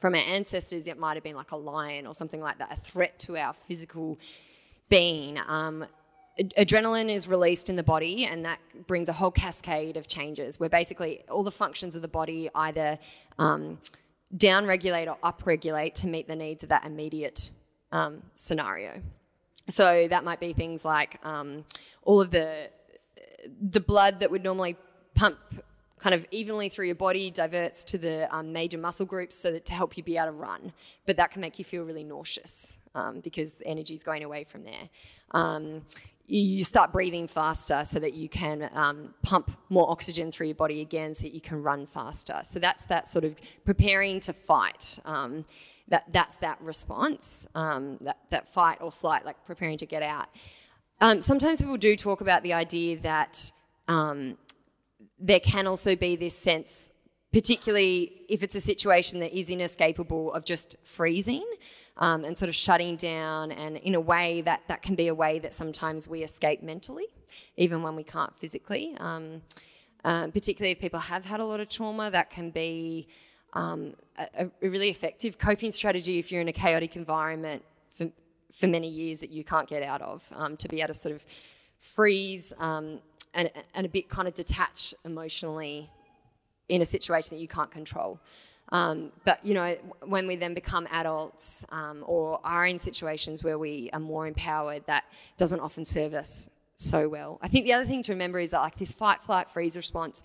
from 0.00 0.14
our 0.14 0.20
ancestors, 0.20 0.86
it 0.86 0.98
might 0.98 1.14
have 1.14 1.22
been 1.22 1.36
like 1.36 1.52
a 1.52 1.56
lion 1.56 2.06
or 2.06 2.14
something 2.14 2.40
like 2.40 2.58
that, 2.58 2.72
a 2.72 2.80
threat 2.80 3.18
to 3.20 3.36
our 3.36 3.52
physical 3.68 4.18
being. 4.88 5.38
Um, 5.46 5.86
adrenaline 6.38 7.10
is 7.10 7.28
released 7.28 7.68
in 7.68 7.76
the 7.76 7.82
body, 7.82 8.24
and 8.24 8.44
that 8.44 8.58
brings 8.86 9.08
a 9.08 9.12
whole 9.12 9.30
cascade 9.30 9.96
of 9.96 10.06
changes 10.06 10.58
where 10.58 10.68
basically 10.68 11.24
all 11.28 11.42
the 11.42 11.50
functions 11.50 11.94
of 11.94 12.02
the 12.02 12.08
body 12.08 12.48
either 12.54 12.98
um, 13.38 13.78
down 14.36 14.66
regulate 14.66 15.08
or 15.08 15.18
up 15.22 15.42
regulate 15.44 15.94
to 15.96 16.08
meet 16.08 16.28
the 16.28 16.36
needs 16.36 16.62
of 16.62 16.68
that 16.68 16.84
immediate 16.84 17.50
um, 17.92 18.22
scenario. 18.34 19.02
So 19.68 20.08
that 20.08 20.24
might 20.24 20.40
be 20.40 20.52
things 20.52 20.84
like 20.84 21.18
um, 21.24 21.64
all 22.02 22.20
of 22.20 22.30
the 22.30 22.70
the 23.70 23.80
blood 23.80 24.20
that 24.20 24.30
would 24.30 24.44
normally 24.44 24.76
pump 25.14 25.38
kind 25.98 26.14
of 26.14 26.26
evenly 26.30 26.68
through 26.68 26.86
your 26.86 26.94
body 26.94 27.30
diverts 27.30 27.84
to 27.84 27.98
the 27.98 28.34
um, 28.34 28.52
major 28.52 28.78
muscle 28.78 29.06
groups 29.06 29.36
so 29.36 29.50
that 29.50 29.66
to 29.66 29.74
help 29.74 29.96
you 29.96 30.02
be 30.02 30.16
able 30.16 30.26
to 30.26 30.32
run. 30.32 30.72
But 31.06 31.16
that 31.18 31.30
can 31.30 31.40
make 31.40 31.58
you 31.58 31.64
feel 31.64 31.84
really 31.84 32.04
nauseous 32.04 32.78
um, 32.94 33.20
because 33.20 33.54
the 33.54 33.66
energy 33.66 33.94
is 33.94 34.02
going 34.02 34.24
away 34.24 34.44
from 34.44 34.64
there. 34.64 34.88
You 36.32 36.62
start 36.62 36.92
breathing 36.92 37.26
faster 37.26 37.84
so 37.84 37.98
that 37.98 38.14
you 38.14 38.28
can 38.28 38.70
um, 38.72 39.12
pump 39.22 39.50
more 39.68 39.90
oxygen 39.90 40.30
through 40.30 40.46
your 40.46 40.54
body 40.54 40.80
again 40.80 41.12
so 41.12 41.22
that 41.24 41.34
you 41.34 41.40
can 41.40 41.60
run 41.60 41.86
faster. 41.86 42.40
So 42.44 42.60
that's 42.60 42.84
that 42.84 43.08
sort 43.08 43.24
of 43.24 43.34
preparing 43.64 44.20
to 44.20 44.32
fight. 44.32 45.00
Um, 45.04 45.44
that, 45.88 46.04
that's 46.12 46.36
that 46.36 46.60
response, 46.60 47.48
um, 47.56 47.98
that, 48.02 48.18
that 48.30 48.46
fight 48.46 48.78
or 48.80 48.92
flight, 48.92 49.24
like 49.26 49.44
preparing 49.44 49.76
to 49.78 49.86
get 49.86 50.04
out. 50.04 50.28
Um, 51.00 51.20
sometimes 51.20 51.60
people 51.60 51.76
do 51.76 51.96
talk 51.96 52.20
about 52.20 52.44
the 52.44 52.52
idea 52.52 53.00
that 53.00 53.50
um, 53.88 54.38
there 55.18 55.40
can 55.40 55.66
also 55.66 55.96
be 55.96 56.14
this 56.14 56.38
sense, 56.38 56.92
particularly 57.32 58.22
if 58.28 58.44
it's 58.44 58.54
a 58.54 58.60
situation 58.60 59.18
that 59.18 59.36
is 59.36 59.50
inescapable, 59.50 60.32
of 60.32 60.44
just 60.44 60.76
freezing 60.84 61.44
um, 62.00 62.24
and 62.24 62.36
sort 62.36 62.48
of 62.48 62.54
shutting 62.54 62.96
down. 62.96 63.52
And 63.52 63.76
in 63.76 63.94
a 63.94 64.00
way, 64.00 64.40
that, 64.42 64.62
that 64.68 64.82
can 64.82 64.94
be 64.94 65.08
a 65.08 65.14
way 65.14 65.38
that 65.38 65.54
sometimes 65.54 66.08
we 66.08 66.22
escape 66.22 66.62
mentally, 66.62 67.06
even 67.56 67.82
when 67.82 67.94
we 67.94 68.02
can't 68.02 68.34
physically. 68.36 68.96
Um, 68.98 69.42
uh, 70.04 70.28
particularly 70.28 70.72
if 70.72 70.80
people 70.80 70.98
have 70.98 71.24
had 71.24 71.40
a 71.40 71.44
lot 71.44 71.60
of 71.60 71.68
trauma, 71.68 72.10
that 72.10 72.30
can 72.30 72.50
be 72.50 73.06
um, 73.52 73.92
a, 74.18 74.50
a, 74.62 74.68
really 74.70 74.88
effective 74.88 75.36
coping 75.36 75.70
strategy 75.70 76.18
if 76.18 76.32
you're 76.32 76.40
in 76.40 76.48
a 76.48 76.52
chaotic 76.52 76.96
environment 76.96 77.62
for, 77.90 78.10
for 78.50 78.66
many 78.66 78.88
years 78.88 79.20
that 79.20 79.30
you 79.30 79.44
can't 79.44 79.68
get 79.68 79.82
out 79.82 80.00
of, 80.00 80.26
um, 80.34 80.56
to 80.56 80.68
be 80.68 80.80
able 80.80 80.88
to 80.88 80.94
sort 80.94 81.14
of 81.14 81.24
freeze 81.80 82.52
um, 82.58 83.00
and, 83.34 83.50
and 83.74 83.84
a 83.84 83.88
bit 83.88 84.08
kind 84.08 84.26
of 84.26 84.34
detach 84.34 84.94
emotionally 85.04 85.90
in 86.70 86.80
a 86.80 86.86
situation 86.86 87.36
that 87.36 87.42
you 87.42 87.48
can't 87.48 87.70
control. 87.70 88.20
Um, 88.72 89.10
but 89.24 89.44
you 89.44 89.54
know, 89.54 89.76
when 90.04 90.26
we 90.26 90.36
then 90.36 90.54
become 90.54 90.86
adults 90.90 91.64
um, 91.70 92.04
or 92.06 92.38
are 92.44 92.66
in 92.66 92.78
situations 92.78 93.42
where 93.42 93.58
we 93.58 93.90
are 93.92 94.00
more 94.00 94.26
empowered, 94.26 94.84
that 94.86 95.04
doesn't 95.36 95.60
often 95.60 95.84
serve 95.84 96.14
us 96.14 96.48
so 96.76 97.08
well. 97.08 97.38
I 97.42 97.48
think 97.48 97.66
the 97.66 97.72
other 97.72 97.84
thing 97.84 98.02
to 98.04 98.12
remember 98.12 98.38
is 98.38 98.52
that 98.52 98.60
like 98.60 98.78
this 98.78 98.92
fight, 98.92 99.22
flight, 99.22 99.50
freeze 99.50 99.76
response 99.76 100.22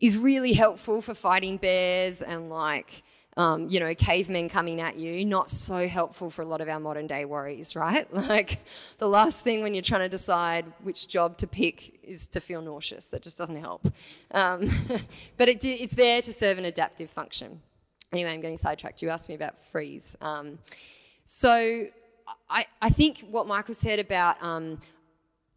is 0.00 0.16
really 0.16 0.52
helpful 0.52 1.02
for 1.02 1.14
fighting 1.14 1.56
bears 1.56 2.22
and 2.22 2.50
like 2.50 3.02
um, 3.36 3.68
you 3.68 3.80
know, 3.80 3.94
cavemen 3.94 4.48
coming 4.48 4.80
at 4.80 4.96
you, 4.96 5.24
not 5.24 5.50
so 5.50 5.86
helpful 5.86 6.30
for 6.30 6.42
a 6.42 6.46
lot 6.46 6.62
of 6.62 6.68
our 6.68 6.80
modern 6.80 7.06
day 7.06 7.24
worries, 7.24 7.76
right? 7.76 8.06
Like 8.26 8.58
the 8.98 9.08
last 9.08 9.42
thing 9.42 9.62
when 9.62 9.74
you're 9.74 9.82
trying 9.82 10.00
to 10.00 10.08
decide 10.08 10.64
which 10.82 11.06
job 11.06 11.36
to 11.38 11.46
pick 11.46 12.00
is 12.02 12.26
to 12.28 12.40
feel 12.40 12.60
nauseous. 12.60 13.06
That 13.08 13.22
just 13.22 13.38
doesn't 13.38 13.56
help. 13.56 13.86
Um, 14.32 14.70
but 15.36 15.48
it, 15.48 15.64
it's 15.64 15.94
there 15.94 16.22
to 16.22 16.32
serve 16.32 16.58
an 16.58 16.64
adaptive 16.64 17.10
function. 17.10 17.60
Anyway, 18.12 18.30
I'm 18.30 18.40
getting 18.40 18.56
sidetracked. 18.56 19.02
You 19.02 19.10
asked 19.10 19.28
me 19.28 19.34
about 19.34 19.58
freeze. 19.70 20.16
Um, 20.20 20.58
so 21.24 21.86
I, 22.48 22.66
I, 22.80 22.88
think 22.88 23.24
what 23.30 23.46
Michael 23.46 23.74
said 23.74 23.98
about 23.98 24.42
um, 24.42 24.80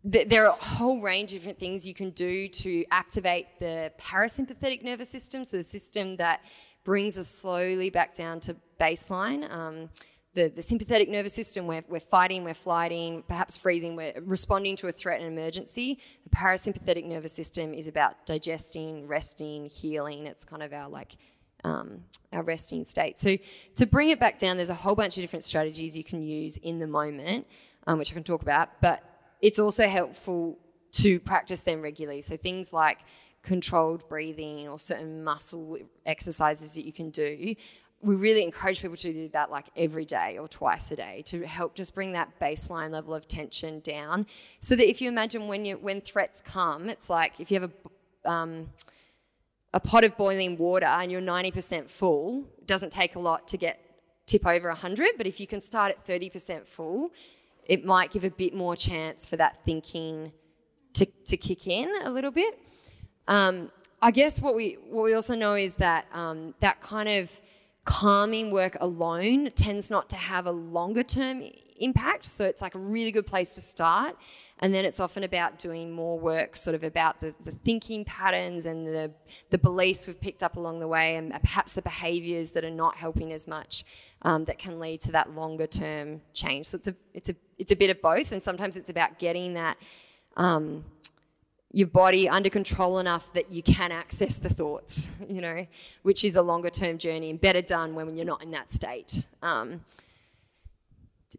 there 0.04 0.48
are 0.48 0.58
a 0.58 0.64
whole 0.64 1.02
range 1.02 1.34
of 1.34 1.40
different 1.40 1.60
things 1.60 1.88
you 1.88 1.94
can 1.94 2.12
do 2.12 2.48
to 2.48 2.86
activate 2.92 3.48
the 3.60 3.92
parasympathetic 4.00 4.84
nervous 4.84 5.10
system, 5.10 5.44
so 5.44 5.58
the 5.58 5.64
system 5.64 6.16
that 6.18 6.42
brings 6.84 7.18
us 7.18 7.28
slowly 7.28 7.90
back 7.90 8.14
down 8.14 8.40
to 8.42 8.56
baseline. 8.80 9.50
Um, 9.52 9.90
the, 10.36 10.48
the, 10.48 10.62
sympathetic 10.62 11.10
nervous 11.10 11.34
system, 11.34 11.66
we're, 11.66 11.84
we're 11.90 12.00
fighting, 12.00 12.44
we're 12.44 12.54
flighting, 12.54 13.24
perhaps 13.28 13.58
freezing, 13.58 13.96
we're 13.96 14.14
responding 14.22 14.76
to 14.78 14.88
a 14.88 14.92
threat 14.92 15.20
and 15.20 15.28
emergency. 15.28 16.00
The 16.24 16.30
parasympathetic 16.30 17.06
nervous 17.06 17.34
system 17.34 17.74
is 17.74 17.88
about 17.88 18.26
digesting, 18.26 19.08
resting, 19.08 19.66
healing. 19.66 20.28
It's 20.28 20.46
kind 20.46 20.62
of 20.62 20.72
our 20.72 20.88
like 20.88 21.18
um, 21.64 22.04
our 22.32 22.44
resting 22.44 22.86
state. 22.86 23.20
So 23.20 23.38
to 23.76 23.86
bring 23.86 24.10
it 24.10 24.20
back 24.20 24.38
down, 24.38 24.58
there's 24.58 24.70
a 24.70 24.76
whole 24.76 24.96
bunch 24.96 25.18
of 25.18 25.22
different 25.22 25.44
strategies 25.44 25.96
you 25.96 26.04
can 26.04 26.22
use 26.22 26.58
in 26.58 26.80
the 26.80 26.88
moment, 26.88 27.48
um, 27.88 28.00
which 28.00 28.12
I 28.12 28.14
can 28.14 28.24
talk 28.24 28.42
about. 28.42 28.82
But 28.82 29.04
it's 29.42 29.60
also 29.60 29.88
helpful 29.88 30.58
to 30.92 31.20
practice 31.20 31.62
them 31.62 31.82
regularly. 31.82 32.22
So 32.22 32.38
things 32.38 32.72
like 32.72 33.00
controlled 33.42 34.08
breathing 34.10 34.68
or 34.68 34.80
certain 34.80 35.24
muscle 35.24 35.78
exercises 36.06 36.76
that 36.76 36.86
you 36.86 36.94
can 36.94 37.10
do. 37.10 37.56
We 38.02 38.16
really 38.16 38.44
encourage 38.44 38.82
people 38.82 38.96
to 38.98 39.12
do 39.12 39.30
that 39.30 39.52
like 39.52 39.66
every 39.76 40.06
day 40.06 40.38
or 40.38 40.48
twice 40.48 40.92
a 40.92 40.96
day 40.96 41.24
to 41.28 41.46
help 41.46 41.76
just 41.76 41.94
bring 41.94 42.14
that 42.14 42.40
baseline 42.40 42.92
level 42.92 43.14
of 43.14 43.28
tension 43.28 43.82
down. 43.82 44.26
So 44.60 44.76
that 44.76 44.90
if 44.90 45.02
you 45.02 45.10
imagine 45.10 45.48
when 45.48 45.66
you 45.66 45.78
when 45.78 46.02
threats 46.02 46.42
come, 46.42 46.90
it's 46.90 47.10
like 47.10 47.40
if 47.40 47.52
you 47.52 47.60
have 47.60 47.72
a 48.26 48.30
um, 48.30 48.70
a 49.74 49.80
pot 49.80 50.04
of 50.04 50.18
boiling 50.18 50.58
water 50.58 50.86
and 50.86 51.12
you're 51.12 51.22
90% 51.22 51.90
full, 51.90 52.46
it 52.58 52.68
doesn't 52.68 52.92
take 52.92 53.16
a 53.16 53.20
lot 53.20 53.48
to 53.50 53.58
get 53.58 53.80
tip 54.26 54.46
over 54.46 54.68
100. 54.70 55.12
But 55.18 55.28
if 55.28 55.40
you 55.40 55.48
can 55.48 55.60
start 55.60 55.92
at 55.92 56.08
30% 56.08 56.66
full, 56.66 57.12
it 57.66 57.86
might 57.86 58.12
give 58.12 58.24
a 58.24 58.30
bit 58.30 58.54
more 58.54 58.76
chance 58.76 59.26
for 59.26 59.38
that 59.38 59.64
thinking 59.66 60.32
to, 60.94 61.06
to 61.06 61.38
kick 61.38 61.68
in 61.68 61.92
a 62.04 62.10
little 62.10 62.32
bit. 62.32 62.60
Um, 63.30 63.72
I 64.02 64.12
guess 64.12 64.42
what 64.42 64.56
we 64.56 64.78
what 64.90 65.04
we 65.04 65.14
also 65.14 65.36
know 65.36 65.54
is 65.54 65.76
that 65.76 66.06
um, 66.12 66.56
that 66.60 66.82
kind 66.82 67.08
of 67.08 67.40
calming 67.86 68.52
work 68.52 68.76
alone 68.82 69.50
tends 69.56 69.90
not 69.90 70.10
to 70.10 70.16
have 70.16 70.46
a 70.46 70.52
longer 70.52 71.04
term 71.04 71.44
impact. 71.80 72.26
So 72.26 72.46
it's 72.46 72.62
like 72.62 72.76
a 72.76 72.80
really 72.80 73.12
good 73.12 73.26
place 73.26 73.56
to 73.56 73.62
start. 73.62 74.18
And 74.60 74.74
then 74.74 74.84
it's 74.84 75.00
often 75.00 75.24
about 75.24 75.58
doing 75.58 75.92
more 75.92 76.20
work, 76.20 76.56
sort 76.56 76.76
of 76.76 76.84
about 76.84 77.22
the, 77.22 77.34
the 77.46 77.54
thinking 77.64 78.04
patterns 78.04 78.66
and 78.66 78.86
the, 78.86 79.12
the 79.52 79.58
beliefs 79.58 80.06
we've 80.06 80.20
picked 80.20 80.44
up 80.44 80.58
along 80.58 80.80
the 80.80 80.88
way, 80.88 81.16
and 81.16 81.32
perhaps 81.42 81.76
the 81.76 81.82
behaviors 81.82 82.52
that 82.52 82.66
are 82.66 82.70
not 82.70 82.96
helping 82.96 83.32
as 83.32 83.48
much 83.48 83.86
um, 84.24 84.44
that 84.46 84.58
can 84.60 84.78
lead 84.78 85.00
to 85.02 85.14
that 85.14 85.32
longer 85.32 85.68
term 85.68 86.22
change. 86.34 86.66
So 86.66 86.78
it's 86.78 86.90
a, 86.90 86.96
it's, 87.14 87.30
a, 87.30 87.36
it's 87.58 87.72
a 87.72 87.76
bit 87.76 87.90
of 87.90 88.02
both. 88.02 88.34
And 88.34 88.42
sometimes 88.42 88.76
it's 88.76 88.90
about 88.90 89.18
getting 89.18 89.54
that. 89.54 89.78
Um, 90.36 90.84
your 91.72 91.88
body 91.88 92.28
under 92.28 92.50
control 92.50 93.00
enough 93.00 93.32
that 93.34 93.52
you 93.52 93.62
can 93.62 93.92
access 93.92 94.38
the 94.38 94.50
thoughts, 94.50 95.08
you 95.30 95.42
know, 95.42 95.68
which 96.02 96.24
is 96.24 96.36
a 96.36 96.42
longer 96.42 96.70
term 96.70 96.98
journey 96.98 97.30
and 97.30 97.40
better 97.40 97.62
done 97.62 97.96
when 97.96 98.16
you're 98.16 98.26
not 98.26 98.44
in 98.44 98.52
that 98.52 98.72
state. 98.72 99.26
Um, 99.42 99.82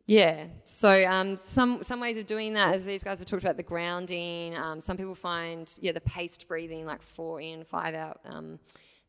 yeah, 0.07 0.47
so 0.65 1.05
um, 1.07 1.37
some 1.37 1.83
some 1.83 2.01
ways 2.01 2.17
of 2.17 2.27
doing 2.27 2.55
that, 2.55 2.75
as 2.75 2.85
these 2.85 3.03
guys 3.05 3.19
have 3.19 3.29
talked 3.29 3.43
about 3.43 3.57
the 3.57 3.63
grounding. 3.63 4.57
Um, 4.57 4.81
some 4.81 4.97
people 4.97 5.15
find 5.15 5.73
yeah 5.81 5.93
the 5.93 6.01
paced 6.01 6.47
breathing, 6.49 6.85
like 6.85 7.03
four 7.03 7.41
in, 7.41 7.65
five 7.65 7.95
out. 7.95 8.21
Um, 8.25 8.59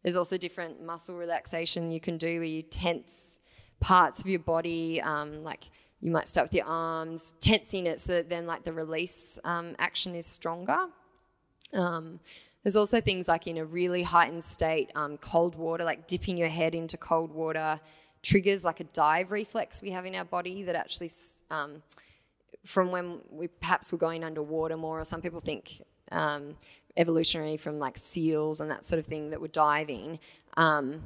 there's 0.03 0.15
also 0.15 0.38
different 0.38 0.82
muscle 0.84 1.15
relaxation 1.15 1.91
you 1.91 1.99
can 1.99 2.17
do 2.17 2.39
where 2.39 2.47
you 2.47 2.63
tense 2.63 3.39
parts 3.80 4.22
of 4.22 4.28
your 4.28 4.39
body, 4.39 5.01
um, 5.01 5.43
like 5.43 5.69
you 6.01 6.11
might 6.11 6.28
start 6.28 6.45
with 6.45 6.53
your 6.53 6.65
arms, 6.65 7.36
tensing 7.41 7.86
it 7.86 7.99
so 7.99 8.13
that 8.13 8.30
then 8.30 8.47
like 8.47 8.63
the 8.63 8.74
release 8.74 9.38
um, 9.43 9.76
action 9.78 10.15
is 10.15 10.26
stronger. 10.26 10.88
Um, 11.74 12.19
there's 12.63 12.76
also 12.76 13.01
things 13.01 13.28
like 13.28 13.47
in 13.47 13.57
a 13.57 13.65
really 13.65 14.03
heightened 14.03 14.43
state, 14.43 14.91
um, 14.95 15.17
cold 15.17 15.55
water, 15.55 15.84
like 15.84 16.07
dipping 16.07 16.38
your 16.38 16.49
head 16.49 16.76
into 16.76 16.97
cold 16.97 17.32
water, 17.32 17.80
triggers 18.22 18.63
like 18.63 18.80
a 18.80 18.84
dive 18.86 19.32
reflex 19.32 19.82
we 19.82 19.89
have 19.91 20.05
in 20.05 20.13
our 20.13 20.26
body 20.26 20.63
that 20.63 20.76
actually, 20.76 21.09
um, 21.49 21.82
from 22.63 22.91
when 22.91 23.19
we 23.32 23.47
perhaps 23.47 23.91
were 23.91 23.97
going 23.97 24.24
underwater 24.24 24.78
more, 24.78 24.99
or 24.99 25.05
some 25.05 25.22
people 25.22 25.39
think 25.39 25.82
um, 26.11 26.55
evolutionary 26.97 27.57
from 27.57 27.80
like 27.80 27.97
seals 27.97 28.59
and 28.59 28.69
that 28.69 28.86
sort 28.86 28.99
of 28.99 29.05
thing 29.05 29.32
that 29.32 29.41
were 29.41 29.47
diving. 29.47 30.19
Um, 30.57 31.01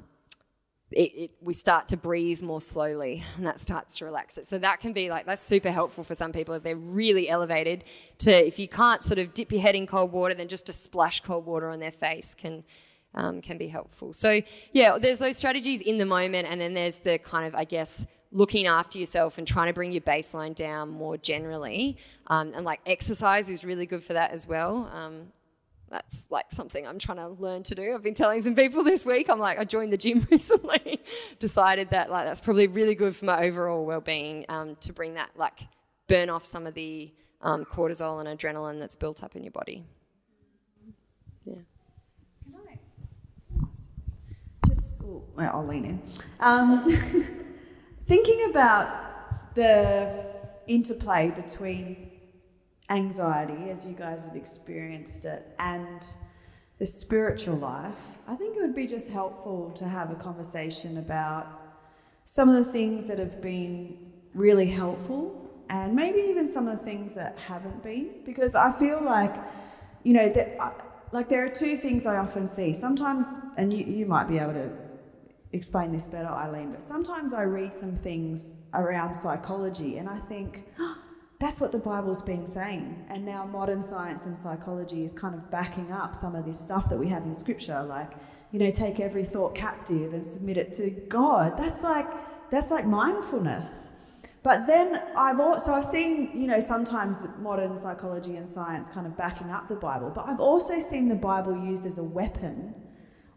it, 0.92 1.12
it, 1.16 1.32
we 1.42 1.54
start 1.54 1.88
to 1.90 1.98
breathe 1.98 2.42
more 2.42 2.62
slowly 2.62 3.24
and 3.38 3.46
that 3.46 3.60
starts 3.60 3.98
to 3.98 4.06
relax 4.06 4.38
it. 4.38 4.46
So 4.46 4.58
that 4.60 4.80
can 4.80 4.94
be 4.94 5.10
like, 5.10 5.26
that's 5.26 5.44
super 5.44 5.72
helpful 5.72 6.04
for 6.04 6.16
some 6.16 6.32
people 6.32 6.54
if 6.54 6.64
they're 6.64 6.76
really 6.76 7.28
elevated 7.28 7.84
to, 8.20 8.32
if 8.32 8.60
you 8.60 8.68
can't 8.68 9.04
sort 9.04 9.18
of 9.18 9.34
dip 9.34 9.52
your 9.52 9.62
head 9.62 9.76
in 9.76 9.88
cold 9.88 10.12
water, 10.12 10.36
then 10.36 10.48
just 10.48 10.68
to 10.68 10.74
splash 10.74 11.22
cold 11.22 11.46
water 11.46 11.70
on 11.70 11.80
their 11.80 11.92
face 11.92 12.36
can, 12.36 12.64
um, 13.16 13.42
can 13.42 13.58
be 13.58 13.68
helpful. 13.68 14.14
So 14.14 14.42
yeah, 14.74 14.98
there's 15.00 15.20
those 15.20 15.38
strategies 15.38 15.82
in 15.82 15.98
the 15.98 16.06
moment 16.06 16.48
and 16.48 16.62
then 16.62 16.74
there's 16.76 17.00
the 17.00 17.18
kind 17.18 17.48
of, 17.48 17.56
I 17.56 17.64
guess, 17.64 18.06
looking 18.32 18.68
after 18.68 19.00
yourself 19.00 19.38
and 19.38 19.48
trying 19.48 19.68
to 19.68 19.74
bring 19.74 19.92
your 19.92 20.02
baseline 20.02 20.54
down 20.54 20.90
more 20.90 21.18
generally. 21.18 21.98
Um, 22.28 22.54
and 22.54 22.64
like 22.64 22.82
exercise 22.86 23.50
is 23.50 23.64
really 23.64 23.86
good 23.86 24.04
for 24.04 24.14
that 24.14 24.32
as 24.32 24.48
well. 24.48 24.90
Um, 24.94 25.32
that's 25.96 26.28
like 26.30 26.52
something 26.52 26.86
I'm 26.86 27.00
trying 27.00 27.18
to 27.20 27.30
learn 27.30 27.64
to 27.64 27.76
do. 27.76 27.93
I've 27.93 28.04
been 28.04 28.14
telling 28.14 28.41
some 28.41 28.54
people 28.54 28.84
this 28.84 29.06
week. 29.06 29.30
I'm 29.30 29.39
like, 29.39 29.58
I 29.58 29.64
joined 29.64 29.93
the 29.93 29.98
gym 29.98 30.28
recently, 30.32 31.02
decided 31.39 31.91
that 31.91 32.12
like 32.12 32.26
that's 32.26 32.41
probably 32.41 32.68
really 32.68 32.96
good 32.96 33.16
for 33.16 33.24
my 33.24 33.46
overall 33.46 33.86
well-being 33.86 34.46
um, 34.50 34.76
to 34.82 34.91
bring 34.91 35.14
that 35.14 35.30
like 35.36 35.62
burn 36.08 36.30
off 36.30 36.46
some 36.46 36.68
of 36.68 36.74
the 36.74 37.14
um, 37.41 37.64
cortisol 37.64 38.20
and 38.26 38.39
adrenaline 38.39 38.80
that's 38.80 38.98
built 38.98 39.24
up 39.24 39.38
in 39.38 39.43
your 39.43 39.52
body. 39.52 39.86
Yeah. 41.46 41.56
Just, 44.68 44.98
oh, 45.04 45.24
well, 45.36 45.52
I'll 45.54 45.66
lean 45.66 45.86
in. 45.86 46.02
Um, 46.41 46.84
thinking 48.08 48.50
about 48.50 49.56
the 49.56 50.26
interplay 50.68 51.32
between 51.32 52.05
anxiety, 52.90 53.70
as 53.70 53.86
you 53.86 53.94
guys 53.94 54.26
have 54.26 54.36
experienced 54.36 55.26
it, 55.26 55.56
and 55.60 56.06
the 56.78 56.86
spiritual 56.86 57.56
life, 57.56 57.94
I 58.28 58.36
think 58.36 58.58
it 58.58 58.62
would 58.62 58.76
be 58.76 58.88
just 58.88 59.10
helpful 59.10 59.72
to 59.72 59.88
have 59.88 60.12
a 60.12 60.16
conversation 60.16 60.98
about 60.98 61.48
some 62.26 62.50
of 62.50 62.56
the 62.56 62.72
things 62.72 63.08
that 63.08 63.20
have 63.20 63.42
been 63.42 63.98
really 64.34 64.68
helpful 64.68 65.42
and 65.70 65.96
maybe 65.96 66.20
even 66.20 66.48
some 66.48 66.68
of 66.68 66.80
the 66.80 66.86
things 66.86 67.16
that 67.16 67.38
haven't 67.38 67.84
been. 67.84 68.10
Because 68.26 68.56
I 68.56 68.72
feel 68.72 69.02
like, 69.04 69.36
you 70.04 70.14
know, 70.14 70.30
that, 70.30 70.56
uh, 70.60 70.72
like 71.12 71.30
there 71.30 71.46
are 71.46 71.50
two 71.50 71.78
things 71.78 72.06
I 72.06 72.18
often 72.18 72.48
see. 72.48 72.74
Sometimes, 72.74 73.40
and 73.58 73.74
you, 73.74 73.86
you 73.86 74.06
might 74.06 74.28
be 74.28 74.38
able 74.38 74.54
to 74.54 74.70
explain 75.54 75.92
this 75.92 76.08
better, 76.08 76.28
Eileen, 76.28 76.72
but 76.72 76.84
sometimes 76.84 77.34
I 77.34 77.44
read 77.44 77.74
some 77.74 77.96
things 77.96 78.56
around 78.74 79.14
psychology 79.14 79.98
and 79.98 80.10
I 80.10 80.20
think, 80.20 80.66
oh, 80.80 80.98
that's 81.40 81.60
what 81.60 81.72
the 81.72 81.80
Bible's 81.80 82.22
been 82.22 82.48
saying. 82.48 83.06
And 83.10 83.26
now 83.26 83.46
modern 83.46 83.82
science 83.82 84.26
and 84.26 84.38
psychology 84.38 85.04
is 85.04 85.14
kind 85.14 85.36
of 85.36 85.52
backing 85.52 85.92
up 85.92 86.16
some 86.16 86.36
of 86.36 86.46
this 86.46 86.60
stuff 86.60 86.90
that 86.90 86.98
we 86.98 87.08
have 87.10 87.24
in 87.24 87.36
Scripture, 87.36 87.84
like, 87.84 88.12
you 88.52 88.60
know, 88.60 88.72
take 88.72 89.00
every 89.00 89.24
thought 89.24 89.54
captive 89.54 90.14
and 90.14 90.26
submit 90.26 90.58
it 90.58 90.72
to 90.74 90.90
God. 90.90 91.58
That's 91.58 91.84
like 91.84 92.08
that's 92.50 92.72
like 92.72 92.86
mindfulness. 92.86 93.92
But 94.44 94.68
then 94.68 95.02
I've 95.18 95.40
also 95.40 95.74
I've 95.74 95.84
seen, 95.84 96.32
you 96.34 96.48
know, 96.48 96.60
sometimes 96.60 97.26
modern 97.40 97.78
psychology 97.78 98.38
and 98.38 98.48
science 98.48 98.88
kind 98.88 99.08
of 99.08 99.18
backing 99.18 99.50
up 99.50 99.68
the 99.68 99.76
Bible, 99.76 100.12
but 100.14 100.30
I've 100.30 100.40
also 100.40 100.80
seen 100.80 101.10
the 101.10 101.16
Bible 101.16 101.58
used 101.58 101.86
as 101.86 101.98
a 101.98 102.04
weapon, 102.04 102.76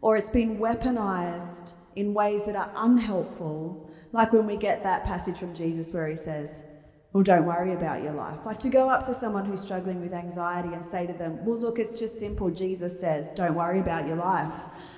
or 0.01 0.15
it's 0.15 0.29
been 0.29 0.57
weaponized 0.57 1.73
in 1.95 2.13
ways 2.13 2.45
that 2.45 2.55
are 2.55 2.71
unhelpful, 2.75 3.89
like 4.13 4.31
when 4.31 4.47
we 4.47 4.55
get 4.55 4.83
that 4.83 5.03
passage 5.03 5.37
from 5.37 5.53
Jesus 5.53 5.91
where 5.93 6.07
he 6.07 6.15
says, 6.15 6.63
well, 7.11 7.23
don't 7.23 7.45
worry 7.45 7.73
about 7.73 8.03
your 8.03 8.13
life. 8.13 8.45
Like 8.45 8.59
to 8.59 8.69
go 8.69 8.87
up 8.87 9.03
to 9.05 9.15
someone 9.15 9.43
who's 9.43 9.61
struggling 9.61 9.99
with 9.99 10.13
anxiety 10.13 10.75
and 10.75 10.85
say 10.85 11.07
to 11.07 11.13
them, 11.13 11.43
well, 11.43 11.57
look, 11.57 11.79
it's 11.79 11.99
just 11.99 12.19
simple. 12.19 12.51
Jesus 12.51 12.99
says, 12.99 13.31
don't 13.31 13.55
worry 13.55 13.79
about 13.79 14.05
your 14.05 14.17
life. 14.17 14.53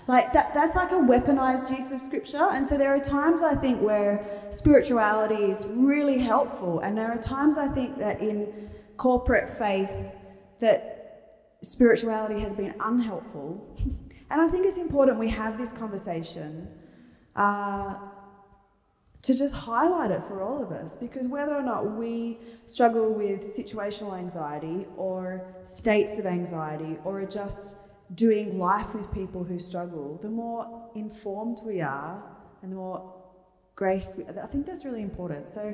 Like 0.07 0.33
that, 0.33 0.53
that's 0.53 0.75
like 0.75 0.91
a 0.91 0.95
weaponized 0.95 1.69
use 1.69 1.93
of 1.93 2.01
scripture. 2.01 2.49
And 2.51 2.65
so 2.65 2.77
there 2.77 2.93
are 2.93 2.99
times 2.99 3.41
I 3.41 3.55
think 3.55 3.81
where 3.81 4.25
spirituality 4.49 5.35
is 5.35 5.67
really 5.71 6.17
helpful. 6.17 6.79
And 6.79 6.97
there 6.97 7.09
are 7.09 7.17
times 7.17 7.57
I 7.57 7.69
think 7.69 7.97
that 7.99 8.19
in 8.19 8.69
corporate 8.97 9.49
faith 9.49 10.11
that 10.59 11.55
spirituality 11.63 12.41
has 12.41 12.53
been 12.53 12.75
unhelpful. 12.81 13.73
and 14.29 14.41
I 14.41 14.49
think 14.49 14.65
it's 14.65 14.77
important 14.77 15.17
we 15.17 15.29
have 15.29 15.57
this 15.57 15.71
conversation. 15.71 16.67
Uh, 17.37 17.95
to 19.23 19.37
just 19.37 19.53
highlight 19.53 20.09
it 20.09 20.23
for 20.23 20.41
all 20.41 20.63
of 20.63 20.71
us 20.71 20.95
because 20.95 21.27
whether 21.27 21.53
or 21.53 21.61
not 21.61 21.91
we 21.91 22.39
struggle 22.65 23.13
with 23.13 23.41
situational 23.41 24.17
anxiety 24.17 24.87
or 24.97 25.45
states 25.61 26.17
of 26.17 26.25
anxiety 26.25 26.97
or 27.03 27.21
are 27.21 27.25
just 27.25 27.75
doing 28.15 28.57
life 28.57 28.95
with 28.95 29.11
people 29.11 29.43
who 29.43 29.59
struggle, 29.59 30.17
the 30.21 30.29
more 30.29 30.89
informed 30.95 31.59
we 31.63 31.81
are 31.81 32.23
and 32.63 32.71
the 32.71 32.75
more 32.75 33.13
grace, 33.75 34.15
we, 34.17 34.25
I 34.25 34.47
think 34.47 34.65
that's 34.65 34.85
really 34.85 35.01
important. 35.03 35.49
So 35.49 35.73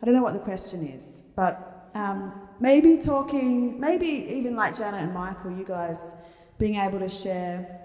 I 0.00 0.04
don't 0.04 0.14
know 0.14 0.22
what 0.22 0.34
the 0.34 0.40
question 0.40 0.86
is, 0.86 1.22
but 1.34 1.90
um, 1.94 2.48
maybe 2.60 2.98
talking, 2.98 3.80
maybe 3.80 4.06
even 4.06 4.54
like 4.54 4.76
Janet 4.76 5.02
and 5.02 5.14
Michael, 5.14 5.50
you 5.50 5.64
guys 5.64 6.14
being 6.58 6.76
able 6.76 7.00
to 7.00 7.08
share 7.08 7.80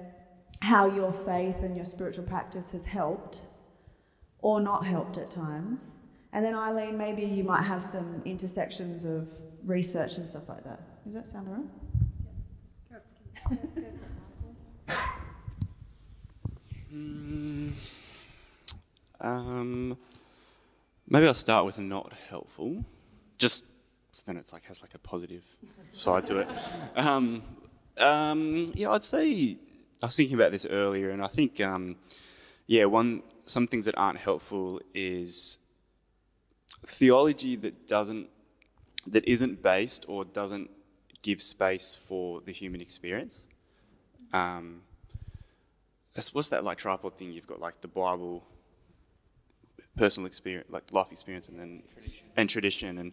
how 0.61 0.85
your 0.85 1.11
faith 1.11 1.63
and 1.63 1.75
your 1.75 1.85
spiritual 1.85 2.23
practice 2.23 2.71
has 2.71 2.85
helped 2.85 3.41
or 4.41 4.59
not 4.61 4.85
helped 4.85 5.17
at 5.17 5.29
times. 5.29 5.97
And 6.33 6.45
then, 6.45 6.55
Eileen, 6.55 6.97
maybe 6.97 7.23
you 7.23 7.43
might 7.43 7.63
have 7.63 7.83
some 7.83 8.21
intersections 8.25 9.03
of 9.03 9.29
research 9.65 10.17
and 10.17 10.27
stuff 10.27 10.47
like 10.47 10.63
that. 10.63 11.03
Does 11.03 11.13
that 11.13 11.27
sound 11.27 11.47
all 11.49 11.55
right? 11.55 11.65
mm, 16.93 17.71
um, 19.19 19.97
maybe 21.07 21.27
I'll 21.27 21.33
start 21.33 21.65
with 21.65 21.79
not 21.79 22.13
helpful. 22.29 22.85
Just 23.37 23.65
so 24.11 24.23
then 24.25 24.37
it's 24.37 24.53
like 24.53 24.65
has 24.65 24.81
like 24.81 24.93
a 24.93 24.99
positive 24.99 25.43
side 25.91 26.25
to 26.27 26.39
it. 26.39 26.47
Um, 26.95 27.43
um, 27.97 28.71
yeah, 28.73 28.91
I'd 28.91 29.03
say 29.03 29.57
I 30.01 30.05
was 30.05 30.15
thinking 30.15 30.35
about 30.35 30.51
this 30.51 30.65
earlier, 30.65 31.09
and 31.09 31.23
I 31.23 31.27
think 31.27 31.59
um, 31.61 31.95
yeah, 32.67 32.85
one 32.85 33.23
some 33.45 33.67
things 33.67 33.85
that 33.85 33.97
aren't 33.97 34.19
helpful 34.19 34.81
is 34.93 35.57
theology 36.85 37.55
that 37.55 37.87
doesn't 37.87 38.27
that 39.07 39.27
isn't 39.27 39.63
based 39.63 40.05
or 40.07 40.25
doesn't 40.25 40.69
give 41.21 41.41
space 41.41 41.95
for 41.95 42.41
the 42.41 42.51
human 42.51 42.81
experience. 42.81 43.43
Um, 44.33 44.81
what's 46.33 46.49
that 46.49 46.63
like 46.63 46.77
tripod 46.77 47.17
thing? 47.17 47.31
You've 47.31 47.47
got 47.47 47.59
like 47.59 47.81
the 47.81 47.87
Bible, 47.87 48.43
personal 49.95 50.27
experience, 50.27 50.67
like 50.69 50.93
life 50.93 51.11
experience, 51.11 51.47
and 51.49 51.59
then 51.59 51.83
tradition. 51.91 52.27
and 52.37 52.49
tradition, 52.49 52.97
and 52.97 53.11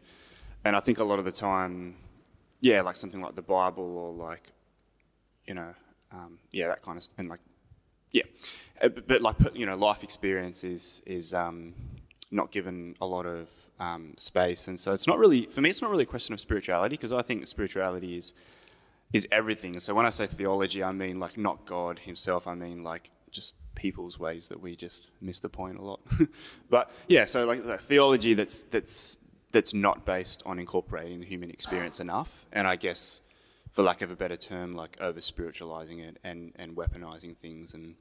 and 0.65 0.77
I 0.77 0.81
think 0.81 0.99
a 0.99 1.05
lot 1.05 1.19
of 1.19 1.25
the 1.25 1.33
time, 1.33 1.97
yeah, 2.61 2.83
like 2.83 2.97
something 2.97 3.21
like 3.21 3.35
the 3.35 3.43
Bible 3.43 3.97
or 3.97 4.13
like, 4.13 4.53
you 5.47 5.55
know, 5.55 5.75
um, 6.13 6.39
yeah, 6.51 6.69
that 6.69 6.83
kind 6.83 6.99
of 6.99 7.07
and 7.17 7.29
like 7.29 7.41
yeah, 8.13 8.23
uh, 8.83 8.89
but 8.89 9.23
like 9.23 9.37
you 9.55 9.67
know, 9.67 9.77
life 9.77 10.03
experience 10.03 10.65
is 10.65 11.03
is 11.07 11.35
um, 11.35 11.75
not 12.31 12.51
given 12.51 12.95
a 13.01 13.07
lot 13.07 13.27
of 13.27 13.49
um, 13.81 14.15
space, 14.17 14.69
and 14.69 14.79
so 14.79 14.93
it's 14.93 15.07
not 15.07 15.19
really 15.19 15.47
for 15.47 15.61
me. 15.61 15.71
It's 15.71 15.83
not 15.83 15.91
really 15.91 16.05
a 16.05 16.07
question 16.07 16.33
of 16.33 16.41
spirituality 16.41 16.97
because 16.97 17.13
I 17.13 17.23
think 17.23 17.47
spirituality 17.47 18.17
is 18.17 18.35
is 19.13 19.27
everything. 19.33 19.79
So 19.81 19.95
when 19.95 20.07
I 20.07 20.11
say 20.11 20.27
theology, 20.27 20.83
I 20.83 20.93
mean 20.93 21.21
like 21.21 21.37
not 21.37 21.65
God 21.65 22.01
Himself. 22.01 22.47
I 22.47 22.55
mean 22.55 22.83
like 22.83 23.11
just 23.31 23.55
people's 23.75 24.19
ways 24.19 24.49
that 24.49 24.61
we 24.61 24.75
just 24.75 25.11
miss 25.21 25.41
the 25.41 25.49
point 25.49 25.79
a 25.79 25.83
lot. 25.83 26.01
but 26.71 26.91
yeah, 27.07 27.25
so 27.25 27.45
like, 27.45 27.65
like 27.65 27.81
theology 27.81 28.35
that's 28.35 28.63
that's 28.65 29.19
that's 29.53 29.73
not 29.73 30.05
based 30.05 30.43
on 30.45 30.59
incorporating 30.59 31.21
the 31.21 31.27
human 31.27 31.51
experience 31.51 32.01
enough, 32.01 32.47
and 32.53 32.67
I 32.67 32.77
guess 32.77 33.21
for 33.79 33.85
lack 33.85 34.03
of 34.03 34.11
a 34.11 34.17
better 34.17 34.37
term, 34.37 34.75
like 34.75 34.97
over 35.01 35.21
spiritualizing 35.21 36.01
it 36.01 36.19
and, 36.25 36.51
and 36.57 36.75
weaponizing 36.75 37.39
things 37.39 37.75
and 37.75 37.95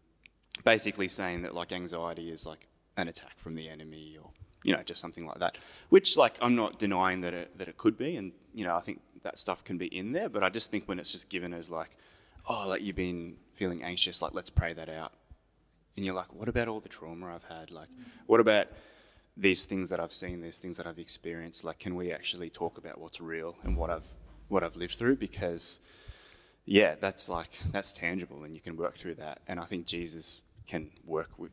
basically 0.66 1.08
saying 1.08 1.44
that 1.44 1.54
like 1.54 1.72
anxiety 1.72 2.32
is 2.32 2.48
like 2.48 2.66
an 2.98 3.08
attack 3.08 3.38
from 3.38 3.54
the 3.54 3.70
enemy 3.70 4.18
or 4.20 4.32
you 4.64 4.76
know 4.76 4.82
just 4.82 5.00
something 5.00 5.28
like 5.28 5.38
that 5.38 5.56
which 5.90 6.18
like 6.18 6.36
i'm 6.42 6.56
not 6.56 6.80
denying 6.80 7.22
that 7.22 7.32
it, 7.32 7.56
that 7.60 7.68
it 7.68 7.78
could 7.78 7.96
be 7.96 8.16
and 8.16 8.32
you 8.56 8.66
know 8.66 8.76
i 8.76 8.80
think 8.80 9.00
that 9.22 9.38
stuff 9.38 9.64
can 9.64 9.78
be 9.78 9.86
in 9.96 10.14
there 10.14 10.30
but 10.30 10.44
i 10.44 10.50
just 10.50 10.72
think 10.72 10.88
when 10.88 10.98
it's 10.98 11.12
just 11.12 11.30
given 11.30 11.54
as 11.54 11.70
like 11.70 11.96
oh 12.50 12.66
like 12.68 12.82
you've 12.82 12.96
been 12.96 13.36
feeling 13.54 13.84
anxious 13.84 14.20
like 14.20 14.34
let's 14.34 14.50
pray 14.50 14.74
that 14.74 14.90
out 14.90 15.14
and 15.96 16.04
you're 16.04 16.16
like 16.16 16.34
what 16.34 16.50
about 16.50 16.68
all 16.68 16.80
the 16.80 16.90
trauma 16.90 17.36
i've 17.36 17.44
had? 17.44 17.70
Like 17.70 17.90
what 18.26 18.40
about 18.40 18.66
these 19.38 19.66
things 19.66 19.92
that 19.92 20.00
i've 20.00 20.14
seen 20.14 20.42
these 20.42 20.58
things 20.58 20.78
that 20.78 20.88
i've 20.88 20.98
experienced? 20.98 21.64
Like 21.64 21.78
can 21.78 21.96
we 21.96 22.12
actually 22.12 22.50
talk 22.50 22.80
about 22.80 23.00
what's 23.00 23.22
real 23.22 23.56
and 23.64 23.78
what 23.78 23.92
i've 23.92 24.10
what 24.48 24.64
I've 24.64 24.76
lived 24.76 24.96
through 24.96 25.18
because, 25.18 25.80
yeah, 26.66 26.96
that's 27.00 27.30
like 27.30 27.52
that's 27.72 27.92
tangible 27.92 28.44
and 28.44 28.54
you 28.56 28.62
can 28.62 28.76
work 28.78 28.94
through 28.94 29.16
that. 29.16 29.40
And 29.48 29.60
I 29.60 29.64
think 29.64 29.86
Jesus 29.86 30.42
can 30.68 30.90
work 31.06 31.30
with 31.38 31.52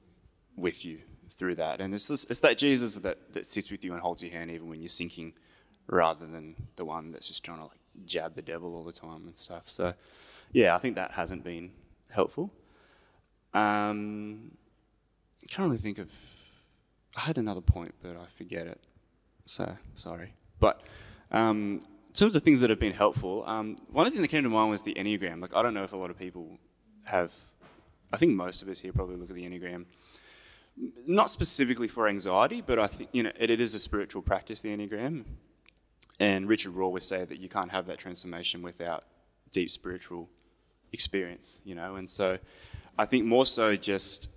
with 0.57 0.85
you 0.85 0.99
through 1.31 1.57
that. 1.57 1.81
And 1.81 1.95
it's 1.95 2.09
just, 2.09 2.31
it's 2.31 2.41
that 2.41 2.59
Jesus 2.59 2.95
that 2.97 3.33
that 3.33 3.47
sits 3.47 3.71
with 3.71 3.85
you 3.85 3.93
and 3.93 4.01
holds 4.01 4.23
your 4.23 4.33
hand 4.33 4.51
even 4.51 4.69
when 4.69 4.81
you're 4.81 4.89
sinking, 4.89 5.33
rather 5.87 6.27
than 6.27 6.55
the 6.77 6.85
one 6.85 7.13
that's 7.13 7.29
just 7.29 7.45
trying 7.45 7.59
to 7.59 7.65
like 7.65 7.79
jab 8.05 8.35
the 8.35 8.43
devil 8.43 8.75
all 8.75 8.85
the 8.85 8.93
time 8.93 9.27
and 9.27 9.37
stuff. 9.37 9.69
So, 9.69 9.95
yeah, 10.53 10.75
I 10.75 10.79
think 10.79 10.97
that 10.97 11.13
hasn't 11.13 11.45
been 11.45 11.73
helpful. 12.11 12.51
Um, 13.53 14.53
I 15.43 15.47
can't 15.53 15.67
really 15.67 15.79
think 15.79 15.99
of. 15.99 16.11
I 17.17 17.21
had 17.21 17.39
another 17.39 17.61
point, 17.61 17.95
but 18.03 18.17
I 18.17 18.27
forget 18.27 18.67
it. 18.67 18.81
So 19.47 19.77
sorry. 19.95 20.35
But 20.59 20.83
um, 21.31 21.81
terms 22.15 22.37
of 22.37 22.43
things 22.43 22.61
that 22.61 22.71
have 22.71 22.79
been 22.79 22.93
helpful, 22.93 23.45
um, 23.47 23.77
one 23.91 24.11
thing 24.11 24.23
that 24.23 24.29
came 24.29 24.45
to 24.45 24.49
mind 24.49 24.71
was 24.71 24.83
the 24.83 24.95
Enneagram. 24.95 25.41
Like 25.41 25.55
I 25.55 25.63
don't 25.63 25.75
know 25.75 25.85
if 25.85 25.93
a 25.93 25.97
lot 25.97 26.11
of 26.11 26.19
people 26.19 26.59
have. 27.05 27.33
I 28.13 28.17
think 28.17 28.33
most 28.33 28.63
of 28.63 28.69
us 28.69 28.79
here 28.79 28.93
probably 28.93 29.17
look 29.17 29.31
at 29.31 29.37
the 29.37 29.45
Enneagram. 29.45 29.87
Not 31.07 31.31
specifically 31.31 31.89
for 31.89 32.09
anxiety, 32.09 32.61
but 32.61 32.79
I 32.79 32.87
think 32.87 33.11
you 33.13 33.23
know 33.23 33.33
it, 33.39 33.51
it 33.51 33.61
is 33.61 33.75
a 33.75 33.79
spiritual 33.79 34.23
practice, 34.23 34.61
the 34.61 34.71
Enneagram. 34.77 35.25
And 36.21 36.49
Richard 36.49 36.75
Rohr 36.75 36.93
would 36.93 37.03
say 37.03 37.25
that 37.25 37.41
you 37.41 37.49
can't 37.49 37.73
have 37.73 37.87
that 37.87 37.99
transformation 37.99 38.63
without 38.63 39.05
deep 39.51 39.71
spiritual 39.71 40.31
experience, 40.93 41.59
you 41.65 41.75
know. 41.75 41.97
And 41.97 42.09
so, 42.09 42.39
I 42.97 43.05
think 43.05 43.25
more 43.25 43.47
so 43.47 43.75
just 43.75 44.31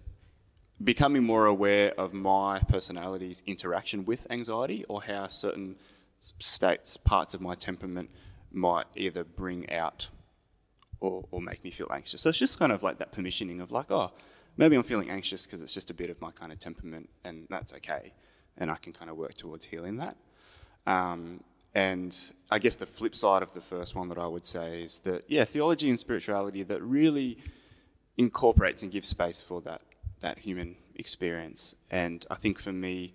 becoming 0.84 1.24
more 1.24 1.46
aware 1.46 1.94
of 2.00 2.14
my 2.14 2.60
personality's 2.60 3.44
interaction 3.46 4.06
with 4.06 4.28
anxiety 4.32 4.86
or 4.88 5.04
how 5.04 5.28
certain 5.28 5.76
states, 6.22 6.98
parts 6.98 7.34
of 7.34 7.42
my 7.42 7.56
temperament 7.56 8.10
might 8.52 8.86
either 8.96 9.24
bring 9.24 9.70
out 9.72 10.10
or, 11.00 11.26
or 11.32 11.42
make 11.42 11.64
me 11.64 11.72
feel 11.72 11.88
anxious. 11.92 12.22
So 12.22 12.30
it's 12.30 12.40
just 12.40 12.58
kind 12.58 12.72
of 12.72 12.84
like 12.84 13.00
that 13.00 13.12
permissioning 13.12 13.62
of 13.62 13.72
like, 13.72 13.92
oh, 13.92 14.12
maybe 14.58 14.76
I'm 14.76 14.84
feeling 14.84 15.10
anxious 15.10 15.46
because 15.46 15.62
it's 15.62 15.74
just 15.74 15.90
a 15.90 15.94
bit 15.94 16.10
of 16.10 16.20
my 16.22 16.32
kind 16.32 16.52
of 16.52 16.60
temperament 16.60 17.10
and 17.24 17.48
that's 17.50 17.74
okay. 17.74 18.14
And 18.58 18.72
I 18.72 18.76
can 18.76 18.94
kind 18.94 19.12
of 19.12 19.18
work 19.18 19.36
towards 19.36 19.66
healing 19.66 19.98
that. 19.98 20.18
Um, 20.88 21.44
and 21.76 22.18
I 22.50 22.58
guess 22.58 22.76
the 22.76 22.88
flip 22.88 23.14
side 23.14 23.44
of 23.44 23.54
the 23.54 23.62
first 23.62 23.94
one 23.94 24.10
that 24.10 24.18
I 24.18 24.26
would 24.26 24.48
say 24.48 24.82
is 24.82 25.00
that, 25.00 25.26
yeah, 25.28 25.44
theology 25.44 25.90
and 25.90 26.00
spirituality 26.00 26.64
that 26.64 26.82
really 26.82 27.38
incorporates 28.18 28.82
and 28.82 28.92
gives 28.92 29.08
space 29.08 29.40
for 29.40 29.62
that 29.62 29.82
that 30.22 30.40
human 30.40 30.76
experience. 30.96 31.76
And 31.92 32.26
I 32.32 32.36
think 32.36 32.60
for 32.60 32.72
me, 32.72 33.14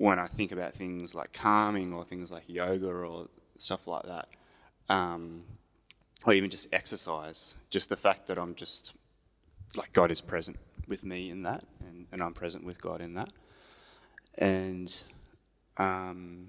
when 0.00 0.18
I 0.18 0.24
think 0.24 0.50
about 0.50 0.72
things 0.72 1.14
like 1.14 1.34
calming 1.34 1.92
or 1.92 2.06
things 2.06 2.32
like 2.32 2.44
yoga 2.46 2.88
or 2.88 3.28
stuff 3.58 3.86
like 3.86 4.04
that, 4.04 4.28
um, 4.88 5.42
or 6.24 6.32
even 6.32 6.48
just 6.48 6.72
exercise, 6.72 7.54
just 7.68 7.90
the 7.90 7.98
fact 7.98 8.26
that 8.28 8.38
I'm 8.38 8.54
just 8.54 8.94
like 9.76 9.92
God 9.92 10.10
is 10.10 10.22
present 10.22 10.56
with 10.88 11.04
me 11.04 11.28
in 11.28 11.42
that, 11.42 11.64
and, 11.86 12.06
and 12.12 12.22
I'm 12.22 12.32
present 12.32 12.64
with 12.64 12.80
God 12.80 13.02
in 13.02 13.12
that. 13.12 13.28
And 14.38 15.02
um, 15.76 16.46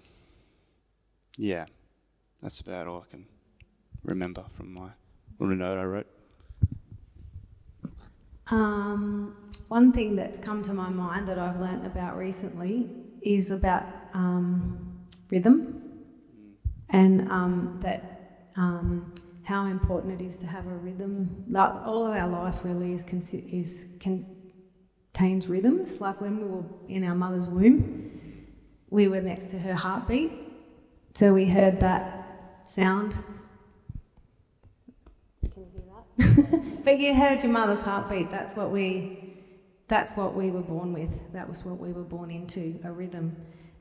yeah, 1.38 1.66
that's 2.42 2.62
about 2.62 2.88
all 2.88 3.04
I 3.06 3.12
can 3.12 3.26
remember 4.06 4.46
from 4.56 4.74
my 4.74 4.92
little 5.40 5.58
note 5.58 5.78
I 5.78 5.84
wrote. 5.84 6.08
Um, 8.50 9.36
one 9.68 9.92
thing 9.92 10.16
that's 10.16 10.40
come 10.40 10.64
to 10.64 10.74
my 10.74 10.88
mind 10.88 11.28
that 11.28 11.38
I've 11.38 11.60
learnt 11.60 11.86
about 11.86 12.18
recently 12.18 12.90
is 13.22 13.52
about 13.52 13.86
um, 14.14 15.06
rhythm 15.30 15.82
and 16.90 17.30
um, 17.30 17.80
that 17.82 18.48
um, 18.58 19.14
how 19.44 19.66
important 19.66 20.22
it 20.22 20.24
is 20.24 20.38
to 20.38 20.48
have 20.48 20.68
a 20.68 20.76
rhythm. 20.76 21.46
Like 21.48 21.74
all 21.86 22.06
of 22.06 22.14
our 22.14 22.28
life 22.28 22.64
really 22.64 22.94
is, 22.94 23.06
is 23.34 23.86
contains 24.00 25.48
rhythms. 25.48 26.02
Like 26.02 26.22
when 26.22 26.38
we 26.38 26.48
were 26.48 26.64
in 26.88 27.04
our 27.04 27.16
mother's 27.16 27.50
womb, 27.50 28.12
we 28.90 29.08
were 29.08 29.22
next 29.22 29.48
to 29.48 29.60
her 29.60 29.74
heartbeat, 29.74 30.32
so 31.14 31.34
we 31.34 31.46
heard 31.46 31.80
that 31.80 32.62
sound. 32.66 33.14
Can 35.42 35.52
you 35.56 35.68
hear 35.72 35.84
that? 35.88 36.84
but 36.84 37.00
you 37.00 37.16
heard 37.16 37.42
your 37.42 37.52
mother's 37.52 37.82
heartbeat. 37.82 38.30
That's 38.30 38.56
what 38.56 38.70
we 38.72 39.41
that's 39.92 40.16
what 40.16 40.34
we 40.34 40.50
were 40.50 40.62
born 40.62 40.94
with. 40.94 41.34
That 41.34 41.50
was 41.50 41.66
what 41.66 41.78
we 41.78 41.92
were 41.92 42.06
born 42.06 42.32
into, 42.32 42.80
a 42.86 42.92
rhythm. 42.92 43.36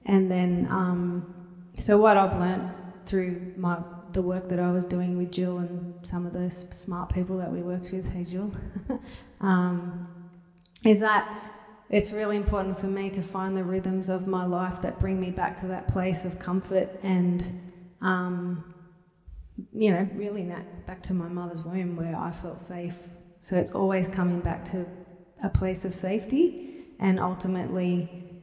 And 0.07 0.29
then, 0.29 0.67
um, 0.69 1.33
so 1.77 1.99
what 1.99 2.17
I've 2.17 2.35
learned 2.35 2.69
through 3.05 3.55
my 3.57 3.81
the 4.13 4.21
work 4.21 4.49
that 4.49 4.59
I 4.59 4.73
was 4.73 4.85
doing 4.85 5.17
with 5.17 5.31
Jill 5.31 5.59
and 5.59 5.95
some 6.05 6.27
of 6.27 6.33
those 6.33 6.69
smart 6.71 7.15
people 7.15 7.39
that 7.39 7.53
we 7.53 7.63
worked 7.63 7.93
with, 7.93 8.13
hey 8.13 8.25
Jill, 8.25 8.51
um, 9.41 10.09
is 10.85 10.99
that 10.99 11.33
it's 11.91 12.11
really 12.11 12.37
important 12.37 12.77
for 12.77 12.89
me 12.89 13.09
to 13.11 13.23
find 13.23 13.57
the 13.57 13.63
rhythms 13.63 14.09
of 14.09 14.27
my 14.27 14.45
life 14.45 14.83
that 14.83 14.99
bring 14.99 15.21
me 15.21 15.31
back 15.31 15.55
to 15.59 15.69
that 15.69 15.87
place 15.87 16.25
of 16.25 16.41
comfort 16.41 16.89
and, 17.05 17.71
um, 18.01 18.75
you 19.73 19.93
know, 19.93 20.09
really 20.15 20.43
back 20.89 21.03
to 21.03 21.15
my 21.15 21.29
mother's 21.29 21.65
womb 21.65 21.95
where 21.95 22.17
I 22.17 22.33
felt 22.33 22.61
safe. 22.61 22.99
So 23.43 23.57
it's 23.57 23.71
always 23.71 24.09
coming 24.09 24.41
back 24.41 24.65
to 24.67 24.85
a 25.43 25.49
place 25.49 25.85
of 25.85 25.95
safety. 25.95 26.85
And 26.99 27.19
ultimately, 27.19 28.43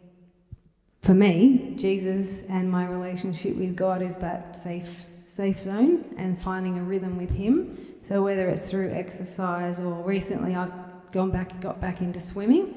for 1.02 1.14
me, 1.14 1.74
Jesus 1.78 2.44
and 2.50 2.70
my 2.70 2.86
relationship 2.86 3.56
with 3.56 3.76
God 3.76 4.02
is 4.02 4.18
that 4.18 4.58
safe 4.58 5.06
safe 5.26 5.60
zone 5.60 6.06
and 6.18 6.42
finding 6.42 6.80
a 6.80 6.82
rhythm 6.84 7.18
with 7.18 7.32
Him. 7.32 7.78
So 8.02 8.24
whether 8.24 8.48
it's 8.48 8.70
through 8.70 8.94
exercise 8.94 9.80
or 9.80 10.02
recently 10.04 10.56
I've 10.56 10.72
gone 11.12 11.32
back 11.32 11.60
got 11.60 11.80
back 11.80 12.02
into 12.02 12.20
swimming, 12.20 12.74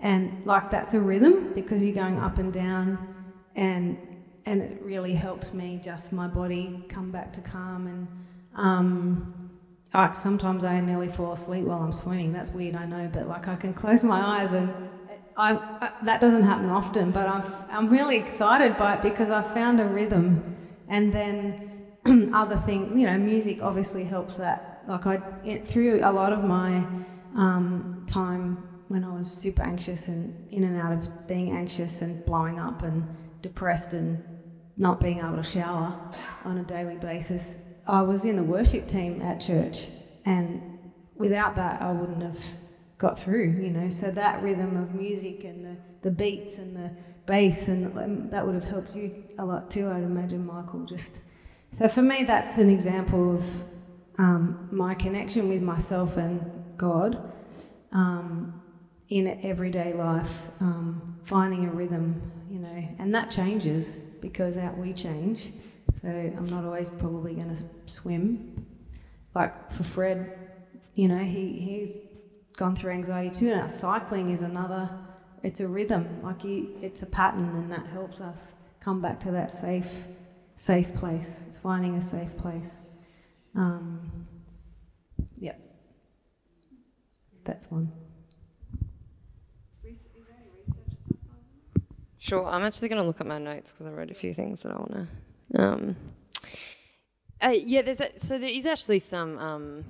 and 0.00 0.44
like 0.44 0.70
that's 0.70 0.94
a 0.94 1.00
rhythm 1.00 1.52
because 1.54 1.84
you're 1.84 1.94
going 1.94 2.18
up 2.18 2.38
and 2.38 2.52
down, 2.52 2.98
and 3.54 3.98
and 4.46 4.62
it 4.62 4.80
really 4.82 5.14
helps 5.14 5.52
me 5.54 5.78
just 5.82 6.12
my 6.12 6.26
body 6.26 6.84
come 6.88 7.10
back 7.10 7.32
to 7.34 7.40
calm 7.40 7.86
and. 7.86 8.08
Um, 8.56 9.39
I, 9.92 10.12
sometimes 10.12 10.64
I 10.64 10.80
nearly 10.80 11.08
fall 11.08 11.32
asleep 11.32 11.64
while 11.64 11.80
I'm 11.82 11.92
swimming. 11.92 12.32
That's 12.32 12.50
weird, 12.50 12.76
I 12.76 12.86
know, 12.86 13.10
but 13.12 13.26
like 13.26 13.48
I 13.48 13.56
can 13.56 13.74
close 13.74 14.04
my 14.04 14.20
eyes 14.20 14.52
and 14.52 14.72
I, 15.36 15.52
I, 15.54 15.92
that 16.04 16.20
doesn't 16.20 16.42
happen 16.42 16.68
often. 16.68 17.10
But 17.10 17.26
I'm 17.26 17.42
I'm 17.70 17.88
really 17.88 18.16
excited 18.16 18.76
by 18.76 18.94
it 18.94 19.02
because 19.02 19.30
I 19.30 19.42
found 19.42 19.80
a 19.80 19.84
rhythm, 19.84 20.56
and 20.88 21.12
then 21.12 21.86
other 22.34 22.56
things. 22.56 22.94
You 22.94 23.06
know, 23.06 23.18
music 23.18 23.62
obviously 23.62 24.04
helps 24.04 24.36
that. 24.36 24.84
Like 24.86 25.06
I 25.06 25.22
it, 25.44 25.66
through 25.66 26.00
a 26.04 26.12
lot 26.12 26.32
of 26.32 26.44
my 26.44 26.84
um, 27.36 28.04
time 28.06 28.68
when 28.88 29.02
I 29.04 29.12
was 29.12 29.30
super 29.30 29.62
anxious 29.62 30.08
and 30.08 30.52
in 30.52 30.64
and 30.64 30.78
out 30.78 30.92
of 30.92 31.26
being 31.26 31.52
anxious 31.52 32.02
and 32.02 32.24
blowing 32.26 32.58
up 32.58 32.82
and 32.82 33.04
depressed 33.40 33.92
and 33.92 34.22
not 34.76 35.00
being 35.00 35.18
able 35.20 35.36
to 35.36 35.42
shower 35.42 35.98
on 36.44 36.58
a 36.58 36.64
daily 36.64 36.96
basis. 36.96 37.58
I 37.90 38.02
was 38.02 38.24
in 38.24 38.36
the 38.36 38.44
worship 38.44 38.86
team 38.86 39.20
at 39.20 39.40
church, 39.40 39.88
and 40.24 40.92
without 41.16 41.56
that, 41.56 41.82
I 41.82 41.90
wouldn't 41.90 42.22
have 42.22 42.38
got 42.98 43.18
through, 43.18 43.50
you 43.60 43.70
know. 43.70 43.88
So 43.88 44.12
that 44.12 44.42
rhythm 44.44 44.76
of 44.76 44.94
music 44.94 45.42
and 45.42 45.64
the, 45.64 45.76
the 46.02 46.10
beats 46.12 46.58
and 46.58 46.76
the 46.76 46.92
bass, 47.26 47.66
and 47.66 47.98
um, 47.98 48.30
that 48.30 48.46
would 48.46 48.54
have 48.54 48.64
helped 48.64 48.94
you 48.94 49.24
a 49.38 49.44
lot 49.44 49.72
too, 49.72 49.88
I'd 49.88 50.04
imagine, 50.04 50.46
Michael. 50.46 50.84
Just 50.84 51.18
so 51.72 51.88
for 51.88 52.02
me, 52.02 52.22
that's 52.22 52.58
an 52.58 52.70
example 52.70 53.34
of 53.34 53.62
um, 54.18 54.68
my 54.70 54.94
connection 54.94 55.48
with 55.48 55.60
myself 55.60 56.16
and 56.16 56.76
God 56.76 57.32
um, 57.90 58.62
in 59.08 59.40
everyday 59.42 59.94
life, 59.94 60.46
um, 60.60 61.18
finding 61.24 61.64
a 61.64 61.72
rhythm, 61.72 62.30
you 62.48 62.60
know, 62.60 62.88
and 63.00 63.12
that 63.16 63.32
changes 63.32 63.96
because 64.20 64.58
out 64.58 64.78
we 64.78 64.92
change. 64.92 65.50
So 66.00 66.08
I'm 66.08 66.46
not 66.46 66.64
always 66.64 66.88
probably 66.88 67.34
going 67.34 67.54
to 67.54 67.62
swim. 67.84 68.66
Like 69.34 69.70
for 69.70 69.82
Fred, 69.82 70.38
you 70.94 71.08
know, 71.08 71.18
he, 71.18 71.52
he's 71.52 72.00
gone 72.56 72.74
through 72.74 72.92
anxiety 72.92 73.30
too. 73.30 73.54
Now 73.54 73.66
cycling 73.66 74.30
is 74.30 74.40
another, 74.40 74.88
it's 75.42 75.60
a 75.60 75.68
rhythm. 75.68 76.22
Like 76.22 76.42
you, 76.42 76.74
it's 76.80 77.02
a 77.02 77.06
pattern 77.06 77.54
and 77.54 77.70
that 77.70 77.86
helps 77.86 78.22
us 78.22 78.54
come 78.80 79.02
back 79.02 79.20
to 79.20 79.30
that 79.32 79.50
safe, 79.50 80.04
safe 80.54 80.94
place. 80.94 81.42
It's 81.48 81.58
finding 81.58 81.96
a 81.96 82.02
safe 82.02 82.34
place. 82.38 82.78
Um, 83.54 84.26
yep. 85.36 85.60
That's 87.44 87.70
one. 87.70 87.92
Sure, 92.16 92.46
I'm 92.46 92.62
actually 92.62 92.88
going 92.88 93.00
to 93.00 93.06
look 93.06 93.20
at 93.20 93.26
my 93.26 93.38
notes 93.38 93.72
because 93.72 93.86
I 93.86 93.90
wrote 93.90 94.10
a 94.10 94.14
few 94.14 94.32
things 94.32 94.62
that 94.62 94.72
I 94.72 94.76
want 94.76 94.92
to 94.92 95.08
um, 95.60 95.96
uh, 97.42 97.50
yeah, 97.50 97.82
there's 97.82 98.00
a, 98.00 98.18
so 98.18 98.38
there 98.38 98.50
is 98.50 98.66
actually 98.66 98.98
some 98.98 99.38
um, 99.38 99.84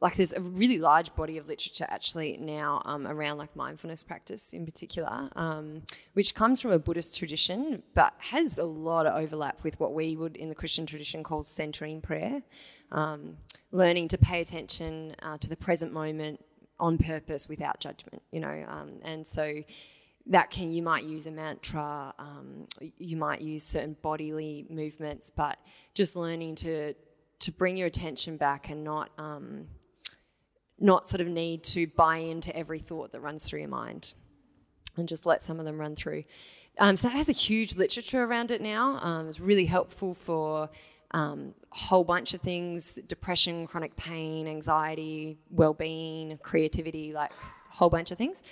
like 0.00 0.16
there's 0.16 0.32
a 0.32 0.40
really 0.40 0.78
large 0.78 1.14
body 1.14 1.38
of 1.38 1.48
literature 1.48 1.86
actually 1.88 2.36
now 2.36 2.82
um, 2.84 3.06
around 3.06 3.38
like 3.38 3.54
mindfulness 3.56 4.02
practice 4.02 4.52
in 4.52 4.64
particular, 4.66 5.30
um, 5.34 5.82
which 6.12 6.34
comes 6.34 6.60
from 6.60 6.72
a 6.72 6.78
Buddhist 6.78 7.16
tradition, 7.16 7.82
but 7.94 8.12
has 8.18 8.58
a 8.58 8.64
lot 8.64 9.06
of 9.06 9.14
overlap 9.14 9.62
with 9.64 9.78
what 9.80 9.94
we 9.94 10.16
would 10.16 10.36
in 10.36 10.48
the 10.48 10.54
Christian 10.54 10.84
tradition 10.84 11.22
call 11.22 11.42
centering 11.42 12.00
prayer, 12.00 12.42
um, 12.92 13.36
learning 13.72 14.08
to 14.08 14.18
pay 14.18 14.40
attention 14.40 15.14
uh, 15.22 15.38
to 15.38 15.48
the 15.48 15.56
present 15.56 15.92
moment 15.92 16.44
on 16.78 16.98
purpose 16.98 17.48
without 17.48 17.80
judgment, 17.80 18.20
you 18.30 18.40
know, 18.40 18.64
um, 18.68 18.90
and 19.04 19.26
so 19.26 19.62
that 20.26 20.50
can 20.50 20.72
you 20.72 20.82
might 20.82 21.04
use 21.04 21.26
a 21.26 21.30
mantra 21.30 22.14
um, 22.18 22.66
you 22.98 23.16
might 23.16 23.40
use 23.40 23.64
certain 23.64 23.96
bodily 24.02 24.66
movements 24.70 25.30
but 25.30 25.58
just 25.94 26.16
learning 26.16 26.54
to 26.54 26.94
to 27.40 27.52
bring 27.52 27.76
your 27.76 27.86
attention 27.86 28.36
back 28.36 28.70
and 28.70 28.82
not 28.82 29.10
um, 29.18 29.66
not 30.78 31.08
sort 31.08 31.20
of 31.20 31.28
need 31.28 31.62
to 31.62 31.86
buy 31.88 32.18
into 32.18 32.54
every 32.56 32.78
thought 32.78 33.12
that 33.12 33.20
runs 33.20 33.44
through 33.44 33.60
your 33.60 33.68
mind 33.68 34.14
and 34.96 35.08
just 35.08 35.26
let 35.26 35.42
some 35.42 35.58
of 35.58 35.66
them 35.66 35.78
run 35.78 35.94
through. 35.94 36.24
Um, 36.78 36.96
so 36.96 37.08
it 37.08 37.12
has 37.12 37.28
a 37.28 37.32
huge 37.32 37.76
literature 37.76 38.24
around 38.24 38.50
it 38.50 38.60
now. 38.60 38.98
Um, 39.00 39.28
it's 39.28 39.40
really 39.40 39.66
helpful 39.66 40.14
for 40.14 40.68
um, 41.12 41.54
a 41.72 41.76
whole 41.76 42.04
bunch 42.04 42.34
of 42.34 42.40
things 42.40 42.98
depression, 43.06 43.66
chronic 43.66 43.94
pain, 43.96 44.48
anxiety, 44.48 45.38
well 45.50 45.74
being, 45.74 46.38
creativity, 46.42 47.12
like 47.12 47.30
a 47.30 47.74
whole 47.74 47.90
bunch 47.90 48.10
of 48.10 48.18
things. 48.18 48.42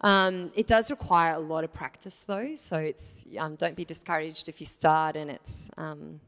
Um, 0.00 0.52
it 0.54 0.66
does 0.66 0.90
require 0.90 1.34
a 1.34 1.38
lot 1.38 1.64
of 1.64 1.72
practice 1.72 2.20
though, 2.20 2.54
so 2.54 2.76
it's 2.78 3.26
um, 3.38 3.56
don't 3.56 3.74
be 3.74 3.84
discouraged 3.84 4.48
if 4.48 4.60
you 4.60 4.66
start 4.66 5.16
and 5.16 5.30
it's 5.30 5.70
um, 5.76 6.20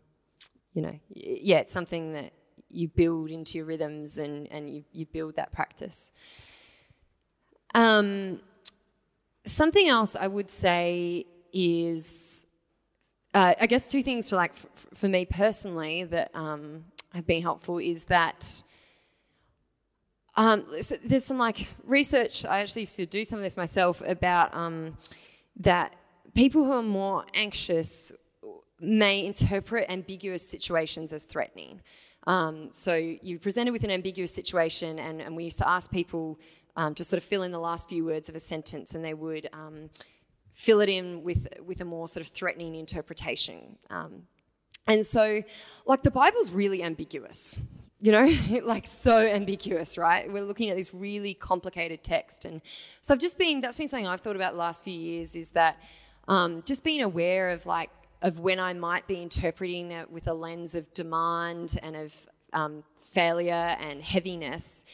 you 0.75 0.83
know 0.83 0.99
yeah 1.09 1.59
it's 1.59 1.73
something 1.73 2.12
that 2.12 2.33
you 2.71 2.89
build 2.89 3.31
into 3.31 3.59
your 3.59 3.66
rhythms 3.66 4.18
and, 4.18 4.51
and 4.53 4.71
you, 4.71 4.85
you 4.93 5.07
build 5.07 5.37
that 5.37 5.53
practice. 5.53 6.12
Um, 7.75 8.41
something 9.45 9.89
else 9.89 10.16
I 10.16 10.27
would 10.27 10.51
say 10.51 11.27
is 11.53 12.47
uh, 13.35 13.55
I 13.61 13.66
guess 13.66 13.91
two 13.91 14.03
things 14.03 14.29
for 14.31 14.37
like 14.37 14.55
for, 14.55 14.68
for 14.95 15.09
me 15.09 15.25
personally 15.25 16.05
that 16.05 16.31
um, 16.35 16.85
have 17.14 17.27
been 17.27 17.43
helpful 17.43 17.79
is 17.79 18.07
that 18.07 18.62
um, 20.41 20.64
there's 21.05 21.26
some 21.26 21.36
like 21.36 21.68
research. 21.84 22.47
I 22.47 22.61
actually 22.61 22.82
used 22.82 22.97
to 22.97 23.05
do 23.05 23.26
some 23.26 23.38
of 23.38 23.43
this 23.43 23.59
myself 23.59 24.01
about 24.07 24.55
um, 24.55 24.97
that 25.57 25.97
people 26.34 26.64
who 26.64 26.72
are 26.72 26.82
more 26.82 27.26
anxious 27.34 28.11
may 28.80 29.26
interpret 29.26 29.91
ambiguous 29.91 30.49
situations 30.49 31.12
as 31.12 31.24
threatening. 31.24 31.82
Um, 32.26 32.72
so 32.72 32.95
you're 32.95 33.38
presented 33.38 33.72
with 33.72 33.84
an 33.84 33.91
ambiguous 33.91 34.32
situation, 34.32 34.99
and, 34.99 35.20
and 35.20 35.36
we 35.36 35.45
used 35.45 35.59
to 35.59 35.68
ask 35.68 35.91
people 35.91 36.41
um, 36.74 36.95
to 36.95 37.05
sort 37.05 37.18
of 37.18 37.24
fill 37.24 37.43
in 37.43 37.53
the 37.53 37.59
last 37.59 37.91
few 37.91 38.07
words 38.07 38.30
of 38.30 38.34
a 38.34 38.41
sentence, 38.41 38.95
and 38.95 39.05
they 39.05 39.12
would 39.12 39.47
um, 39.53 39.91
fill 40.55 40.80
it 40.80 40.88
in 40.88 41.22
with 41.22 41.49
with 41.66 41.82
a 41.82 41.84
more 41.84 42.09
sort 42.09 42.24
of 42.24 42.32
threatening 42.32 42.76
interpretation. 42.76 43.76
Um, 43.91 44.22
and 44.86 45.05
so, 45.05 45.43
like 45.84 46.03
the 46.03 46.11
Bible's 46.11 46.51
really 46.51 46.82
ambiguous, 46.82 47.59
you 48.01 48.13
know, 48.13 48.31
like 48.65 48.87
so 48.87 49.19
ambiguous, 49.19 49.99
right? 49.99 50.31
We're 50.31 50.45
looking 50.45 50.71
at 50.71 50.77
this 50.77 50.95
really 50.95 51.35
complicated 51.35 52.03
text, 52.03 52.45
and 52.45 52.61
so 53.03 53.15
I've 53.15 53.21
just 53.21 53.39
been 53.39 53.61
that's 53.61 53.79
been 53.79 53.89
something 53.89 54.07
I've 54.07 54.21
thought 54.21 54.37
about 54.37 54.53
the 54.53 54.59
last 54.59 54.85
few 54.85 54.99
years 54.99 55.37
is 55.37 55.51
that 55.51 55.81
um, 56.29 56.63
just 56.65 56.85
being 56.85 57.03
aware 57.03 57.51
of 57.51 57.67
like 57.67 57.91
of 58.23 58.39
when 58.39 58.59
I 58.59 58.75
might 58.75 59.07
be 59.07 59.23
interpreting 59.23 59.93
it 59.93 60.11
with 60.11 60.27
a 60.29 60.35
lens 60.35 60.75
of 60.75 60.93
demand 60.95 61.79
and 61.83 61.97
of 61.97 62.15
um, 62.53 62.85
failure 62.99 63.77
and 63.81 64.03
heaviness, 64.03 64.85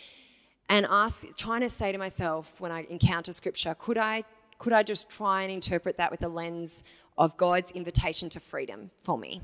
and 0.68 0.86
ask, 0.88 1.26
trying 1.36 1.60
to 1.60 1.70
say 1.70 1.92
to 1.92 1.98
myself 1.98 2.60
when 2.60 2.72
I 2.72 2.86
encounter 2.90 3.32
scripture, 3.32 3.74
could 3.78 3.98
I, 3.98 4.24
could 4.58 4.72
I 4.72 4.82
just 4.82 5.10
try 5.10 5.42
and 5.42 5.52
interpret 5.52 5.96
that 5.98 6.10
with 6.10 6.22
a 6.22 6.28
lens 6.28 6.84
of 7.18 7.36
God's 7.36 7.70
invitation 7.72 8.28
to 8.30 8.40
freedom 8.40 8.90
for 9.00 9.16
me? 9.16 9.42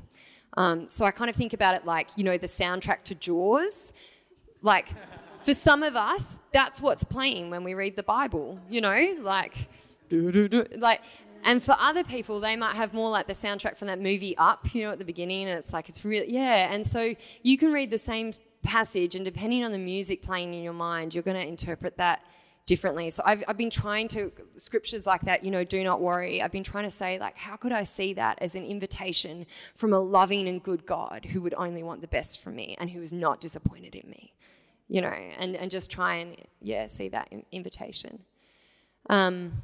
Um, 0.56 0.88
so 0.88 1.04
I 1.04 1.10
kind 1.10 1.30
of 1.30 1.36
think 1.36 1.52
about 1.52 1.74
it 1.74 1.84
like, 1.84 2.08
you 2.16 2.24
know, 2.24 2.36
the 2.36 2.46
soundtrack 2.46 3.04
to 3.04 3.14
Jaws. 3.14 3.92
Like, 4.60 4.88
for 5.42 5.54
some 5.54 5.82
of 5.82 5.96
us, 5.96 6.38
that's 6.52 6.80
what's 6.80 7.04
playing 7.04 7.50
when 7.50 7.64
we 7.64 7.74
read 7.74 7.96
the 7.96 8.02
Bible, 8.02 8.60
you 8.70 8.80
know, 8.80 9.16
like, 9.20 9.68
like, 10.10 11.00
and 11.44 11.62
for 11.62 11.74
other 11.80 12.04
people, 12.04 12.38
they 12.38 12.54
might 12.54 12.76
have 12.76 12.94
more 12.94 13.10
like 13.10 13.26
the 13.26 13.32
soundtrack 13.32 13.76
from 13.76 13.88
that 13.88 14.00
movie 14.00 14.36
Up, 14.38 14.72
you 14.74 14.82
know, 14.82 14.92
at 14.92 14.98
the 14.98 15.04
beginning, 15.04 15.48
and 15.48 15.58
it's 15.58 15.72
like, 15.72 15.88
it's 15.88 16.04
really, 16.04 16.32
yeah. 16.32 16.72
And 16.72 16.86
so 16.86 17.14
you 17.42 17.58
can 17.58 17.72
read 17.72 17.90
the 17.90 17.98
same 17.98 18.32
passage, 18.62 19.16
and 19.16 19.24
depending 19.24 19.64
on 19.64 19.72
the 19.72 19.78
music 19.78 20.22
playing 20.22 20.54
in 20.54 20.62
your 20.62 20.72
mind, 20.72 21.14
you're 21.14 21.24
going 21.24 21.36
to 21.36 21.46
interpret 21.46 21.96
that 21.96 22.24
differently. 22.66 23.10
So 23.10 23.22
I've, 23.26 23.42
I've 23.48 23.56
been 23.56 23.70
trying 23.70 24.08
to, 24.08 24.30
scriptures 24.56 25.06
like 25.06 25.22
that, 25.22 25.42
you 25.42 25.50
know, 25.50 25.64
do 25.64 25.82
not 25.82 26.00
worry. 26.00 26.40
I've 26.40 26.52
been 26.52 26.62
trying 26.62 26.84
to 26.84 26.90
say, 26.90 27.18
like, 27.18 27.36
how 27.36 27.56
could 27.56 27.72
I 27.72 27.82
see 27.82 28.14
that 28.14 28.38
as 28.40 28.54
an 28.54 28.64
invitation 28.64 29.46
from 29.74 29.92
a 29.92 29.98
loving 29.98 30.48
and 30.48 30.62
good 30.62 30.86
God 30.86 31.24
who 31.24 31.40
would 31.42 31.54
only 31.54 31.82
want 31.82 32.00
the 32.00 32.08
best 32.08 32.42
for 32.42 32.50
me 32.50 32.76
and 32.78 32.88
who 32.88 33.02
is 33.02 33.12
not 33.12 33.40
disappointed 33.40 33.94
in 33.94 34.08
me, 34.08 34.32
you 34.88 35.00
know, 35.00 35.14
and, 35.38 35.56
and 35.56 35.70
just 35.70 35.90
try 35.90 36.16
and, 36.16 36.36
yeah, 36.60 36.86
see 36.86 37.08
that 37.08 37.32
invitation. 37.50 38.20
Um, 39.10 39.62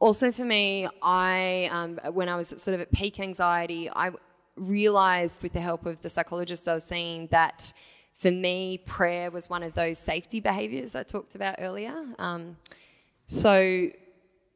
also 0.00 0.32
for 0.32 0.44
me, 0.44 0.88
I 1.02 1.68
um, 1.70 2.00
when 2.12 2.28
I 2.28 2.36
was 2.36 2.48
sort 2.48 2.74
of 2.74 2.80
at 2.80 2.90
peak 2.90 3.20
anxiety, 3.20 3.88
I 3.90 4.10
realized 4.56 5.42
with 5.42 5.52
the 5.52 5.60
help 5.60 5.86
of 5.86 6.02
the 6.02 6.08
psychologist 6.08 6.68
I 6.68 6.74
was 6.74 6.84
seeing 6.84 7.28
that 7.28 7.72
for 8.20 8.30
me, 8.30 8.82
prayer 8.84 9.30
was 9.30 9.48
one 9.48 9.62
of 9.62 9.72
those 9.74 9.98
safety 9.98 10.40
behaviors 10.40 10.94
I 10.94 11.04
talked 11.04 11.34
about 11.34 11.54
earlier. 11.58 11.94
Um, 12.18 12.58
so, 13.24 13.88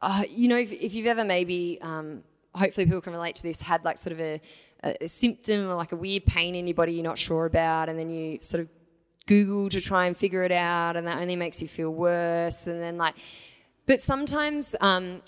uh, 0.03 0.23
you 0.29 0.49
know, 0.49 0.59
if, 0.59 0.71
if, 0.71 0.95
you've 0.95 1.07
ever 1.07 1.25
maybe, 1.25 1.79
um, 1.81 2.23
hopefully 2.55 2.85
people 2.85 3.01
can 3.01 3.15
relate 3.15 3.37
to 3.37 3.43
this, 3.43 3.63
had 3.63 3.83
like 3.83 3.97
sort 3.97 4.13
of 4.13 4.21
a, 4.21 4.41
a, 4.83 5.09
symptom 5.09 5.71
or 5.71 5.77
like 5.77 5.93
a 5.93 5.97
weird 5.97 6.27
pain 6.27 6.55
in 6.55 6.67
your 6.67 6.75
body 6.75 6.93
you're 6.93 7.03
not 7.03 7.17
sure 7.17 7.47
about, 7.47 7.89
and 7.89 7.99
then 7.99 8.11
you 8.11 8.39
sort 8.39 8.61
of 8.61 8.69
Google 9.27 9.71
to 9.71 9.81
try 9.81 10.09
and 10.09 10.15
figure 10.15 10.43
it 10.43 10.53
out, 10.53 10.99
and 10.99 11.07
that 11.07 11.23
only 11.23 11.37
makes 11.37 11.63
you 11.63 11.69
feel 11.69 11.91
worse. 11.91 12.67
And 12.67 12.83
then, 12.83 12.99
like, 12.99 13.15
but 13.87 14.03
sometimes 14.03 14.77
um, 14.83 15.23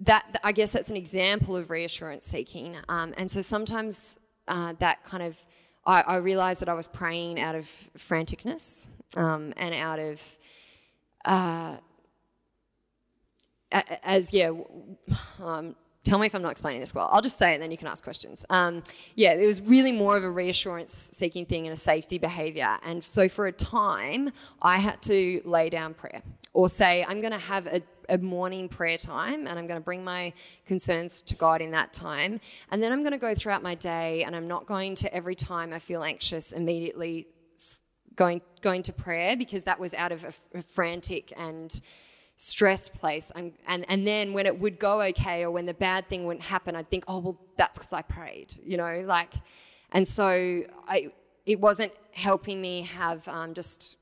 that 0.00 0.40
I 0.42 0.50
guess 0.50 0.72
that's 0.72 0.90
an 0.90 0.96
example 0.96 1.56
of 1.56 1.70
reassurance 1.70 2.26
seeking. 2.26 2.76
Um, 2.88 3.14
and 3.16 3.30
so 3.30 3.42
sometimes 3.42 4.18
uh, 4.48 4.72
that 4.80 5.04
kind 5.04 5.22
of 5.22 5.38
I, 5.86 6.02
I, 6.02 6.16
realized 6.16 6.60
that 6.60 6.68
I 6.68 6.74
was 6.74 6.86
praying 6.86 7.40
out 7.40 7.54
of 7.54 7.64
franticness 7.96 8.88
um, 9.16 9.54
and 9.56 9.74
out 9.74 9.98
of 9.98 10.38
uh, 11.24 11.76
as 14.02 14.32
yeah. 14.32 14.52
Um, 15.42 15.76
tell 16.04 16.18
me 16.18 16.26
if 16.26 16.34
I'm 16.34 16.42
not 16.42 16.52
explaining 16.52 16.80
this 16.80 16.94
well. 16.94 17.08
I'll 17.12 17.20
just 17.20 17.38
say 17.38 17.52
it 17.52 17.54
and 17.54 17.62
then 17.62 17.70
you 17.70 17.76
can 17.76 17.86
ask 17.86 18.02
questions. 18.02 18.46
Um, 18.48 18.82
yeah, 19.14 19.34
it 19.34 19.44
was 19.44 19.60
really 19.60 19.92
more 19.92 20.16
of 20.16 20.24
a 20.24 20.30
reassurance 20.30 21.10
seeking 21.12 21.44
thing 21.44 21.66
and 21.66 21.72
a 21.72 21.76
safety 21.76 22.18
behavior. 22.18 22.78
And 22.84 23.02
so 23.02 23.28
for 23.28 23.46
a 23.46 23.52
time, 23.52 24.32
I 24.62 24.78
had 24.78 25.02
to 25.02 25.42
lay 25.44 25.68
down 25.68 25.94
prayer 25.94 26.22
or 26.54 26.68
say, 26.68 27.04
I'm 27.06 27.20
going 27.20 27.32
to 27.32 27.38
have 27.38 27.66
a 27.66 27.82
a 28.08 28.18
morning 28.18 28.68
prayer 28.68 28.98
time 28.98 29.46
and 29.46 29.58
I'm 29.58 29.66
going 29.66 29.80
to 29.80 29.84
bring 29.84 30.04
my 30.04 30.32
concerns 30.66 31.22
to 31.22 31.34
God 31.34 31.60
in 31.60 31.70
that 31.72 31.92
time. 31.92 32.40
And 32.70 32.82
then 32.82 32.92
I'm 32.92 33.02
going 33.02 33.12
to 33.12 33.18
go 33.18 33.34
throughout 33.34 33.62
my 33.62 33.74
day 33.74 34.24
and 34.24 34.34
I'm 34.34 34.48
not 34.48 34.66
going 34.66 34.94
to 34.96 35.14
every 35.14 35.34
time 35.34 35.72
I 35.72 35.78
feel 35.78 36.02
anxious 36.02 36.52
immediately 36.52 37.26
going 38.16 38.40
going 38.62 38.82
to 38.82 38.92
prayer 38.92 39.36
because 39.36 39.64
that 39.64 39.78
was 39.78 39.94
out 39.94 40.12
of 40.12 40.24
a, 40.24 40.58
a 40.58 40.62
frantic 40.62 41.32
and 41.36 41.80
stress 42.36 42.88
place. 42.88 43.30
I'm, 43.34 43.52
and, 43.66 43.84
and 43.88 44.06
then 44.06 44.32
when 44.32 44.46
it 44.46 44.58
would 44.58 44.78
go 44.78 45.02
okay 45.02 45.42
or 45.44 45.50
when 45.50 45.66
the 45.66 45.74
bad 45.74 46.08
thing 46.08 46.24
wouldn't 46.24 46.44
happen, 46.44 46.74
I'd 46.76 46.88
think, 46.88 47.04
oh, 47.08 47.18
well, 47.18 47.40
that's 47.56 47.78
because 47.78 47.92
I 47.92 48.02
prayed, 48.02 48.54
you 48.62 48.76
know, 48.76 49.02
like, 49.04 49.34
and 49.92 50.06
so 50.06 50.62
I, 50.86 51.12
it 51.46 51.60
wasn't 51.60 51.92
helping 52.12 52.60
me 52.60 52.82
have 52.82 53.26
um, 53.28 53.54
just 53.54 53.97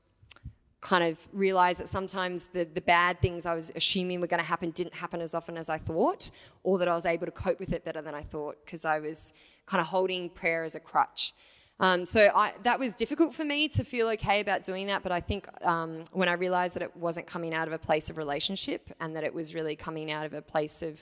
kind 0.81 1.03
of 1.03 1.27
realize 1.33 1.79
that 1.79 1.89
sometimes 1.89 2.47
the, 2.47 2.65
the 2.65 2.81
bad 2.81 3.19
things 3.19 3.45
I 3.45 3.55
was 3.55 3.71
assuming 3.75 4.21
were 4.21 4.27
going 4.27 4.41
to 4.41 4.45
happen 4.45 4.71
didn't 4.71 4.93
happen 4.93 5.21
as 5.21 5.33
often 5.33 5.57
as 5.57 5.69
I 5.69 5.77
thought, 5.77 6.29
or 6.63 6.77
that 6.77 6.87
I 6.87 6.93
was 6.93 7.05
able 7.05 7.25
to 7.25 7.31
cope 7.31 7.59
with 7.59 7.73
it 7.73 7.83
better 7.83 8.01
than 8.01 8.13
I 8.13 8.21
thought 8.21 8.57
because 8.63 8.85
I 8.85 8.99
was 8.99 9.33
kind 9.65 9.81
of 9.81 9.87
holding 9.87 10.29
prayer 10.29 10.63
as 10.63 10.75
a 10.75 10.79
crutch. 10.79 11.33
Um, 11.79 12.05
so 12.05 12.31
I, 12.33 12.53
that 12.63 12.79
was 12.79 12.95
difficult 12.95 13.33
for 13.35 13.45
me 13.45 13.67
to 13.69 13.83
feel 13.83 14.07
okay 14.09 14.39
about 14.39 14.63
doing 14.63 14.87
that, 14.87 15.03
but 15.03 15.11
I 15.11 15.19
think 15.19 15.47
um, 15.63 16.03
when 16.11 16.27
I 16.27 16.33
realized 16.33 16.75
that 16.75 16.81
it 16.81 16.95
wasn't 16.95 17.27
coming 17.27 17.53
out 17.53 17.67
of 17.67 17.73
a 17.73 17.77
place 17.77 18.09
of 18.09 18.17
relationship 18.17 18.91
and 18.99 19.15
that 19.15 19.23
it 19.23 19.33
was 19.33 19.53
really 19.53 19.75
coming 19.75 20.11
out 20.11 20.25
of 20.25 20.33
a 20.33 20.41
place 20.41 20.81
of 20.81 20.99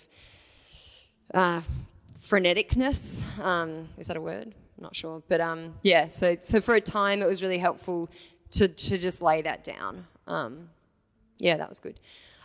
uh, 1.34 1.62
freneticness, 2.14 3.24
um, 3.40 3.88
is 3.98 4.08
that 4.08 4.18
a 4.18 4.22
word? 4.22 4.54
I'm 4.78 4.84
not 4.84 4.96
sure, 4.96 5.24
but 5.30 5.40
um, 5.40 5.76
yeah. 5.84 6.10
So 6.10 6.36
so 6.42 6.60
for 6.60 6.76
a 6.76 6.82
time, 6.82 7.22
it 7.22 7.28
was 7.28 7.42
really 7.42 7.58
helpful 7.58 8.10
to, 8.52 8.68
to 8.68 8.98
just 8.98 9.22
lay 9.22 9.42
that 9.42 9.64
down. 9.64 10.06
Um, 10.28 10.70
yeah, 11.38 11.58
that 11.58 11.70
was 11.70 11.80
good. 11.80 12.00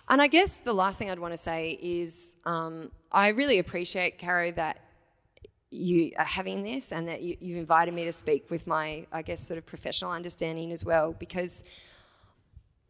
And 0.09 0.21
I 0.21 0.27
guess 0.27 0.59
the 0.59 0.73
last 0.73 0.99
thing 0.99 1.11
I'd 1.11 1.21
want 1.21 1.33
to 1.35 1.39
say 1.39 1.79
is 1.81 2.37
um, 2.45 2.91
I 3.13 3.29
really 3.29 3.59
appreciate, 3.59 4.19
Caro, 4.19 4.51
that 4.53 4.81
you 5.71 6.11
are 6.19 6.25
having 6.25 6.65
this 6.65 6.91
and 6.91 7.07
that 7.07 7.23
you, 7.23 7.37
you've 7.41 7.59
invited 7.59 7.95
me 7.95 8.05
to 8.05 8.13
speak 8.13 8.51
with 8.51 8.67
my, 8.67 9.07
I 9.13 9.23
guess, 9.23 9.41
sort 9.41 9.59
of 9.59 9.67
professional 9.67 10.11
understanding 10.11 10.73
as 10.73 10.85
well, 10.85 11.15
because 11.17 11.63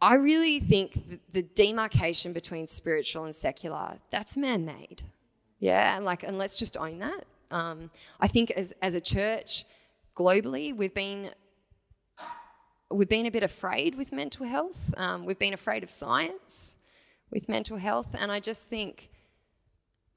I 0.01 0.15
really 0.15 0.61
think 0.61 1.21
the 1.31 1.43
demarcation 1.43 2.33
between 2.33 2.69
spiritual 2.69 3.25
and 3.25 3.35
secular, 3.35 3.99
that's 4.11 4.39
man 4.39 4.65
made. 4.65 5.03
Yeah, 5.59 5.95
and 5.95 6.07
like, 6.07 6.23
and 6.23 6.39
let's 6.39 6.57
just 6.57 6.79
own 6.79 7.01
that. 7.01 7.27
Um, 7.51 7.91
I 8.19 8.29
think 8.29 8.51
as, 8.53 8.73
as 8.81 8.95
a 8.95 9.01
church 9.01 9.67
globally, 10.17 10.75
we've 10.75 10.95
been 10.95 11.31
we've 12.91 13.09
been 13.09 13.26
a 13.26 13.30
bit 13.30 13.43
afraid 13.43 13.95
with 13.95 14.12
mental 14.12 14.47
health. 14.47 14.78
Um, 14.97 15.24
we've 15.24 15.38
been 15.38 15.55
afraid 15.55 15.82
of 15.82 15.91
science 15.91 16.76
with 17.30 17.49
mental 17.49 17.76
health, 17.76 18.09
and 18.18 18.32
I 18.32 18.41
just 18.41 18.68
think 18.68 19.11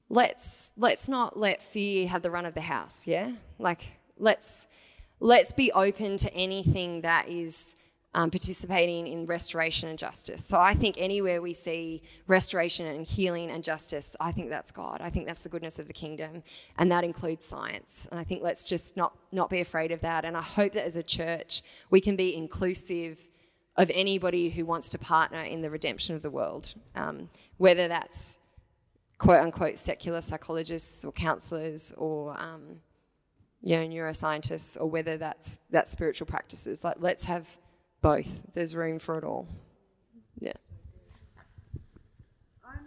let's 0.08 0.72
let's 0.76 1.08
not 1.08 1.38
let 1.38 1.62
fear 1.62 2.08
have 2.08 2.22
the 2.22 2.30
run 2.30 2.46
of 2.46 2.54
the 2.54 2.60
house. 2.60 3.06
Yeah, 3.06 3.32
like 3.58 3.98
let's 4.18 4.66
let's 5.20 5.52
be 5.52 5.70
open 5.72 6.16
to 6.18 6.32
anything 6.34 7.02
that 7.02 7.28
is 7.28 7.76
um, 8.14 8.30
participating 8.30 9.08
in 9.08 9.26
restoration 9.26 9.88
and 9.88 9.98
justice. 9.98 10.44
So 10.44 10.58
I 10.58 10.74
think 10.74 10.96
anywhere 10.98 11.42
we 11.42 11.52
see 11.52 12.02
restoration 12.28 12.86
and 12.86 13.04
healing 13.04 13.50
and 13.50 13.62
justice, 13.62 14.14
I 14.20 14.30
think 14.30 14.48
that's 14.48 14.70
God. 14.70 15.00
I 15.00 15.10
think 15.10 15.26
that's 15.26 15.42
the 15.42 15.48
goodness 15.48 15.78
of 15.78 15.88
the 15.88 15.92
kingdom, 15.92 16.42
and 16.78 16.90
that 16.92 17.04
includes 17.04 17.44
science. 17.44 18.06
And 18.10 18.20
I 18.20 18.24
think 18.24 18.42
let's 18.42 18.64
just 18.64 18.96
not 18.96 19.16
not 19.32 19.50
be 19.50 19.60
afraid 19.60 19.90
of 19.90 20.00
that. 20.00 20.24
And 20.24 20.36
I 20.36 20.42
hope 20.42 20.72
that 20.72 20.86
as 20.86 20.96
a 20.96 21.02
church 21.02 21.62
we 21.90 22.00
can 22.00 22.16
be 22.16 22.36
inclusive 22.36 23.20
of 23.76 23.90
anybody 23.92 24.48
who 24.48 24.64
wants 24.64 24.88
to 24.90 24.98
partner 24.98 25.40
in 25.40 25.60
the 25.60 25.70
redemption 25.70 26.14
of 26.14 26.22
the 26.22 26.30
world, 26.30 26.74
um, 26.94 27.28
whether 27.56 27.88
that's 27.88 28.38
quote 29.18 29.40
unquote 29.40 29.78
secular 29.78 30.20
psychologists 30.20 31.04
or 31.04 31.10
counselors 31.10 31.92
or 31.96 32.40
um, 32.40 32.80
you 33.60 33.76
know 33.76 33.86
neuroscientists 33.88 34.80
or 34.80 34.86
whether 34.86 35.16
that's 35.16 35.60
that's 35.70 35.90
spiritual 35.90 36.28
practices. 36.28 36.84
Like 36.84 36.96
let's 37.00 37.24
have 37.24 37.48
both. 38.04 38.38
There's 38.52 38.76
room 38.76 38.98
for 38.98 39.16
it 39.16 39.24
all. 39.24 39.48
Yeah. 40.38 40.52
I'm 42.62 42.86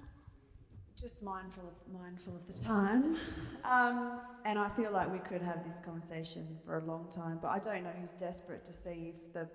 just 0.95 1.23
mindful 1.23 1.63
of 1.63 1.91
mindful 1.91 2.35
of 2.35 2.45
the 2.45 2.53
time, 2.63 3.17
um, 3.65 4.19
and 4.45 4.59
I 4.59 4.69
feel 4.69 4.93
like 4.93 5.11
we 5.11 5.17
could 5.17 5.41
have 5.41 5.63
this 5.65 5.79
conversation 5.83 6.59
for 6.63 6.77
a 6.77 6.85
long 6.85 7.09
time. 7.09 7.39
But 7.41 7.47
I 7.47 7.57
don't 7.57 7.83
know 7.83 7.93
who's 7.99 8.13
desperate 8.13 8.63
to 8.65 8.73
see 8.73 9.15
if 9.15 9.33
the 9.33 9.49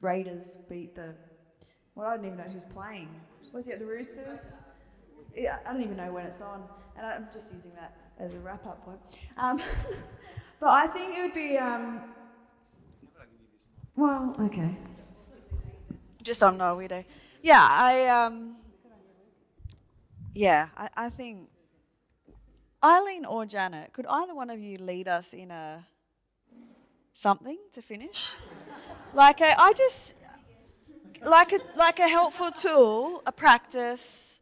Raiders 0.00 0.56
beat 0.70 0.94
the. 0.94 1.14
Well, 1.94 2.08
I 2.08 2.16
don't 2.16 2.24
even 2.24 2.38
know 2.38 2.44
who's 2.44 2.64
playing. 2.64 3.10
Was 3.52 3.68
it 3.68 3.78
the 3.78 3.84
Roosters? 3.84 4.54
Yeah, 5.36 5.58
I 5.66 5.72
don't 5.72 5.82
even 5.82 5.98
know 5.98 6.14
when 6.14 6.24
it's 6.24 6.40
on, 6.40 6.62
and 6.96 7.06
I'm 7.06 7.28
just 7.30 7.52
using 7.52 7.74
that 7.74 7.94
as 8.18 8.32
a 8.32 8.38
wrap 8.38 8.66
up 8.66 8.86
point. 8.86 9.00
Um, 9.36 9.60
but 10.60 10.70
I 10.70 10.86
think 10.86 11.18
it 11.18 11.20
would 11.20 11.34
be. 11.34 11.58
Um, 11.58 12.00
well, 13.96 14.34
okay. 14.38 14.76
Just 16.22 16.40
not 16.40 16.60
a 16.60 16.64
weirdo. 16.76 17.04
Yeah, 17.42 17.66
I 17.68 18.06
um. 18.06 18.56
Yeah, 20.34 20.68
I, 20.76 20.88
I 20.96 21.10
think 21.10 21.48
Eileen 22.82 23.24
or 23.24 23.44
Janet, 23.44 23.92
could 23.92 24.06
either 24.06 24.34
one 24.34 24.50
of 24.50 24.58
you 24.58 24.78
lead 24.78 25.08
us 25.08 25.34
in 25.34 25.50
a 25.50 25.86
something 27.12 27.58
to 27.72 27.82
finish? 27.82 28.36
like 29.14 29.40
a, 29.40 29.60
I 29.60 29.72
just 29.72 30.14
like 31.22 31.52
a 31.52 31.58
like 31.76 31.98
a 31.98 32.08
helpful 32.08 32.50
tool, 32.50 33.22
a 33.26 33.32
practice, 33.32 34.40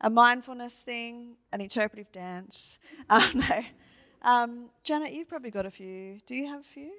a 0.00 0.08
mindfulness 0.08 0.80
thing, 0.80 1.36
an 1.52 1.60
interpretive 1.60 2.10
dance. 2.12 2.78
Um, 3.10 3.30
no. 3.34 3.64
Um, 4.22 4.70
Janet, 4.82 5.12
you've 5.12 5.28
probably 5.28 5.50
got 5.50 5.66
a 5.66 5.70
few. 5.70 6.20
Do 6.26 6.34
you 6.34 6.46
have 6.46 6.60
a 6.60 6.64
few? 6.64 6.92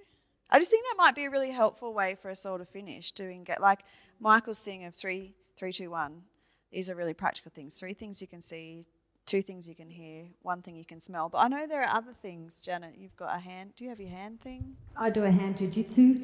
I 0.50 0.60
just 0.60 0.72
think 0.72 0.86
that 0.86 0.98
might 0.98 1.16
be 1.16 1.26
a 1.26 1.30
really 1.30 1.52
helpful 1.52 1.94
way 1.94 2.16
for 2.22 2.30
us 2.30 2.46
all 2.46 2.58
to 2.58 2.66
finish 2.66 3.12
doing 3.12 3.44
get 3.44 3.62
like 3.62 3.80
Michael's 4.20 4.60
thing 4.60 4.86
of 4.86 4.94
three, 4.94 5.34
three, 5.58 5.74
two, 5.74 5.90
one 5.90 6.24
is 6.72 6.90
a 6.90 6.96
really 6.96 7.14
practical 7.14 7.52
thing. 7.52 7.70
Three 7.70 7.94
things 7.94 8.22
you 8.22 8.28
can 8.28 8.42
see, 8.42 8.86
two 9.26 9.42
things 9.42 9.68
you 9.68 9.76
can 9.76 9.90
hear, 9.90 10.26
one 10.42 10.62
thing 10.62 10.76
you 10.76 10.86
can 10.86 11.02
smell. 11.02 11.30
But 11.30 11.40
I 11.40 11.48
know 11.48 11.66
there 11.68 11.82
are 11.84 11.96
other 11.98 12.14
things, 12.14 12.60
Janet. 12.60 12.96
You've 12.98 13.16
got 13.16 13.36
a 13.36 13.40
hand. 13.40 13.74
Do 13.76 13.84
you 13.84 13.90
have 13.90 14.00
your 14.00 14.10
hand 14.10 14.42
thing? 14.42 14.76
I 14.96 15.10
do 15.10 15.24
a 15.24 15.32
hand 15.32 15.58
jiu-jitsu. 15.58 16.20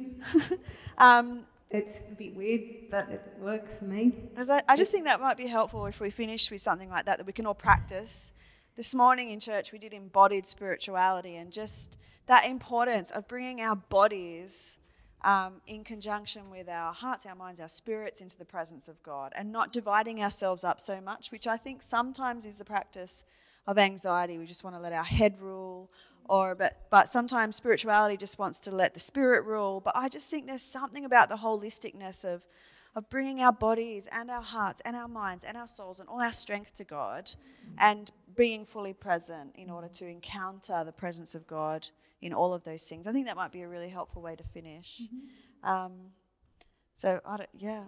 Um, 0.98 1.46
It's 1.72 2.02
a 2.02 2.14
bit 2.16 2.36
weird, 2.36 2.90
but 2.92 3.10
it 3.10 3.22
works 3.40 3.80
for 3.80 3.86
me. 3.86 4.14
I, 4.38 4.62
I 4.68 4.78
just 4.78 4.92
think 4.92 5.06
that 5.06 5.20
might 5.20 5.38
be 5.38 5.48
helpful 5.48 5.86
if 5.88 6.00
we 6.00 6.10
finish 6.12 6.52
with 6.52 6.62
something 6.62 6.90
like 6.90 7.06
that 7.06 7.18
that 7.18 7.26
we 7.26 7.34
can 7.34 7.46
all 7.48 7.56
practice. 7.56 8.32
This 8.82 8.96
morning 8.96 9.30
in 9.30 9.40
church, 9.40 9.72
we 9.72 9.78
did 9.78 9.94
embodied 9.94 10.48
spirituality 10.48 11.36
and 11.36 11.54
just 11.54 11.96
that 12.26 12.48
importance 12.48 13.12
of 13.12 13.28
bringing 13.28 13.62
our 13.62 13.76
bodies 13.76 14.80
um, 15.24 15.62
in 15.68 15.84
conjunction 15.84 16.50
with 16.50 16.68
our 16.68 16.92
hearts, 16.92 17.28
our 17.28 17.36
minds, 17.36 17.60
our 17.60 17.68
spirits 17.68 18.22
into 18.22 18.36
the 18.36 18.44
presence 18.44 18.88
of 18.88 19.04
God 19.04 19.34
and 19.36 19.52
not 19.52 19.72
dividing 19.72 20.24
ourselves 20.24 20.64
up 20.64 20.82
so 20.82 21.00
much, 21.00 21.32
which 21.32 21.46
I 21.46 21.58
think 21.58 21.84
sometimes 21.84 22.44
is 22.44 22.58
the 22.58 22.66
practice 22.66 23.24
of 23.68 23.78
anxiety. 23.78 24.40
We 24.40 24.48
just 24.48 24.64
want 24.64 24.76
to 24.76 24.82
let 24.82 24.94
our 24.94 25.04
head 25.04 25.40
rule. 25.40 25.92
Or, 26.26 26.56
but, 26.56 26.88
but 26.90 27.08
sometimes 27.08 27.58
spirituality 27.58 28.18
just 28.18 28.40
wants 28.40 28.60
to 28.62 28.72
let 28.72 28.96
the 28.96 29.00
spirit 29.00 29.46
rule. 29.46 29.80
But 29.80 29.96
I 29.96 30.10
just 30.10 30.28
think 30.28 30.48
there's 30.48 30.64
something 30.64 31.06
about 31.06 31.30
the 31.30 31.36
holisticness 31.36 32.26
of, 32.26 32.48
of 32.96 33.12
bringing 33.12 33.42
our 33.42 33.54
bodies 33.54 34.10
and 34.12 34.32
our 34.32 34.42
hearts 34.42 34.82
and 34.84 34.96
our 34.96 35.08
minds 35.08 35.44
and 35.44 35.56
our 35.56 35.68
souls 35.68 36.00
and 36.00 36.10
all 36.10 36.20
our 36.20 36.34
strength 36.34 36.74
to 36.78 36.84
God 36.84 37.30
and 37.78 38.12
being 38.42 38.66
fully 38.66 38.92
present 39.08 39.50
in 39.56 39.70
order 39.70 39.88
to 39.88 40.08
encounter 40.08 40.84
the 40.84 40.92
presence 40.92 41.36
of 41.36 41.46
God 41.46 41.82
in 42.24 42.34
all 42.34 42.56
of 42.56 42.64
those 42.64 42.84
things. 42.90 43.06
I 43.06 43.12
think 43.12 43.28
that 43.28 43.36
might 43.36 43.52
be 43.52 43.62
a 43.62 43.68
really 43.68 43.90
helpful 43.90 44.20
way 44.28 44.36
to 44.36 44.44
finish. 44.44 44.90
Um, 45.64 45.92
so, 46.96 47.22
I 47.24 47.38
don't, 47.38 47.50
yeah. 47.54 47.84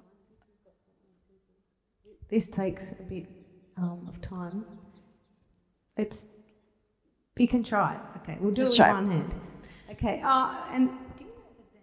This 2.30 2.50
takes 2.50 2.92
a 2.92 3.04
bit 3.04 3.26
um, 3.78 4.06
of 4.08 4.22
time. 4.22 4.66
It's 5.98 6.28
you 7.36 7.48
can 7.48 7.64
try 7.64 7.96
it. 7.96 8.02
Okay, 8.18 8.38
we'll 8.40 8.54
do 8.54 8.62
Let's 8.62 8.78
it 8.78 8.82
with 8.84 8.90
it. 8.90 8.94
one 8.94 9.10
hand. 9.10 9.36
Okay. 9.90 10.22
Uh, 10.24 10.54
and 10.72 10.90
do 11.18 11.26
you 11.26 11.34
know 11.34 11.50
the 11.58 11.66
Dan, 11.74 11.82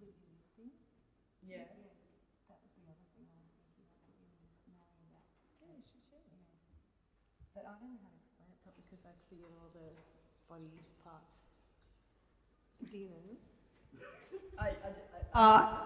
Dan 0.00 0.16
um, 0.16 0.40
thing? 0.56 0.70
Yeah. 1.44 1.68
That 2.48 2.56
was 2.64 2.72
the 2.76 2.88
other 2.88 3.04
thing 3.12 3.28
I 3.28 3.36
was 3.36 3.52
thinking 3.68 3.84
of, 3.84 4.08
you 4.16 4.24
know, 4.24 4.40
just 4.48 4.64
knowing 4.72 5.08
that. 5.12 5.24
Yeah, 5.60 5.76
you 5.76 5.84
should 5.84 6.04
share 6.08 6.24
it. 6.24 6.40
But 7.56 7.64
I 7.68 7.76
don't 7.80 7.92
know 7.92 8.00
how 8.04 8.12
to 8.12 8.20
explain 8.20 8.48
it 8.52 8.60
properly 8.64 8.84
because 8.88 9.04
I 9.04 9.12
forget 9.28 9.48
all 9.48 9.68
the 9.76 9.88
body 10.48 10.72
parts. 11.04 11.44
Do 12.88 12.96
you 12.96 13.12
know? 13.12 13.36
Uh, 15.38 15.78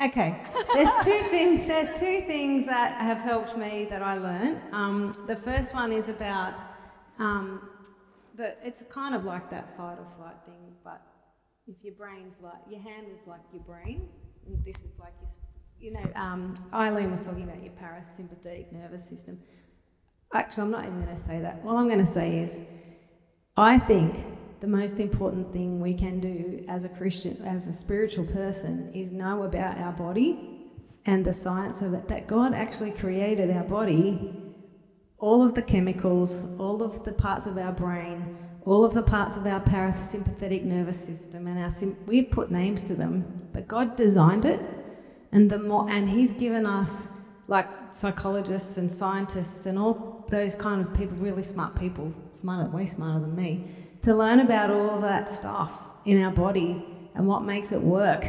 Okay, 0.00 0.42
there's 0.74 1.04
two 1.04 1.22
things. 1.30 1.64
There's 1.64 1.90
two 1.90 2.22
things 2.22 2.66
that 2.66 3.00
have 3.00 3.18
helped 3.18 3.56
me 3.56 3.86
that 3.88 4.02
I 4.02 4.18
learned. 4.18 4.60
Um, 4.72 5.12
the 5.28 5.36
first 5.36 5.74
one 5.74 5.92
is 5.92 6.08
about 6.08 6.54
um, 7.20 7.68
the. 8.34 8.56
It's 8.66 8.82
kind 8.90 9.14
of 9.14 9.24
like 9.24 9.48
that 9.50 9.76
fight 9.76 9.98
or 9.98 10.06
flight 10.16 10.34
thing, 10.44 10.74
but 10.82 11.00
if 11.68 11.84
your 11.84 11.94
brain's 11.94 12.34
like 12.42 12.62
your 12.68 12.80
hand 12.80 13.06
is 13.14 13.28
like 13.28 13.42
your 13.52 13.62
brain, 13.62 14.08
and 14.46 14.64
this 14.64 14.82
is 14.82 14.98
like 14.98 15.12
your. 15.20 15.30
You 15.78 15.92
know, 15.92 16.10
um, 16.20 16.52
Eileen 16.72 17.10
was 17.10 17.20
talking 17.20 17.44
about 17.44 17.62
your 17.62 17.72
parasympathetic 17.74 18.72
nervous 18.72 19.08
system. 19.08 19.38
Actually, 20.34 20.64
I'm 20.64 20.70
not 20.72 20.84
even 20.86 21.02
going 21.02 21.14
to 21.14 21.20
say 21.20 21.40
that. 21.40 21.60
All 21.64 21.76
I'm 21.76 21.86
going 21.86 21.98
to 21.98 22.06
say 22.06 22.38
is, 22.38 22.60
I 23.56 23.78
think 23.78 24.24
the 24.62 24.68
most 24.68 25.00
important 25.00 25.52
thing 25.52 25.80
we 25.80 25.92
can 25.92 26.20
do 26.20 26.64
as 26.68 26.84
a 26.84 26.88
Christian, 26.88 27.36
as 27.44 27.66
a 27.66 27.72
spiritual 27.72 28.24
person, 28.24 28.92
is 28.94 29.10
know 29.10 29.42
about 29.42 29.76
our 29.76 29.90
body 29.90 30.38
and 31.04 31.24
the 31.24 31.32
science 31.32 31.82
of 31.82 31.92
it. 31.94 32.06
That 32.06 32.28
God 32.28 32.54
actually 32.54 32.92
created 32.92 33.50
our 33.50 33.64
body, 33.64 34.32
all 35.18 35.44
of 35.44 35.54
the 35.54 35.62
chemicals, 35.62 36.46
all 36.60 36.80
of 36.80 37.02
the 37.02 37.10
parts 37.10 37.46
of 37.46 37.58
our 37.58 37.72
brain, 37.72 38.38
all 38.64 38.84
of 38.84 38.94
the 38.94 39.02
parts 39.02 39.36
of 39.36 39.48
our 39.48 39.60
parasympathetic 39.60 40.62
nervous 40.62 41.04
system, 41.04 41.48
and 41.48 41.58
our 41.58 41.70
we've 42.06 42.30
put 42.30 42.52
names 42.52 42.84
to 42.84 42.94
them, 42.94 43.48
but 43.52 43.66
God 43.66 43.96
designed 43.96 44.44
it, 44.44 44.60
and 45.32 45.50
the 45.50 45.58
more, 45.58 45.90
and 45.90 46.08
He's 46.08 46.30
given 46.30 46.66
us 46.66 47.08
like 47.48 47.72
psychologists 47.90 48.76
and 48.76 48.88
scientists 48.88 49.66
and 49.66 49.76
all 49.76 50.24
those 50.28 50.54
kind 50.54 50.80
of 50.80 50.94
people, 50.94 51.16
really 51.16 51.42
smart 51.42 51.74
people, 51.74 52.14
smarter, 52.34 52.70
way 52.70 52.86
smarter 52.86 53.18
than 53.18 53.34
me, 53.34 53.66
to 54.02 54.14
learn 54.14 54.40
about 54.40 54.70
all 54.70 54.90
of 54.90 55.02
that 55.02 55.28
stuff 55.28 55.82
in 56.04 56.22
our 56.22 56.30
body 56.30 56.84
and 57.14 57.26
what 57.26 57.44
makes 57.44 57.72
it 57.72 57.80
work. 57.80 58.24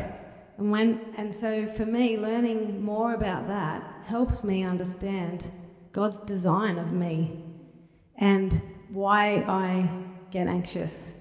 And 0.58 0.72
when 0.72 1.02
and 1.18 1.36
so 1.36 1.66
for 1.66 1.86
me, 1.86 2.18
learning 2.18 2.84
more 2.84 3.14
about 3.16 3.48
that 3.48 3.84
helps 4.06 4.44
me 4.44 4.64
understand 4.64 5.50
God's 5.92 6.20
design 6.20 6.78
of 6.78 6.92
me 6.92 7.44
and 8.18 8.62
why 8.90 9.44
I 9.48 9.90
get 10.30 10.48
anxious 10.48 11.14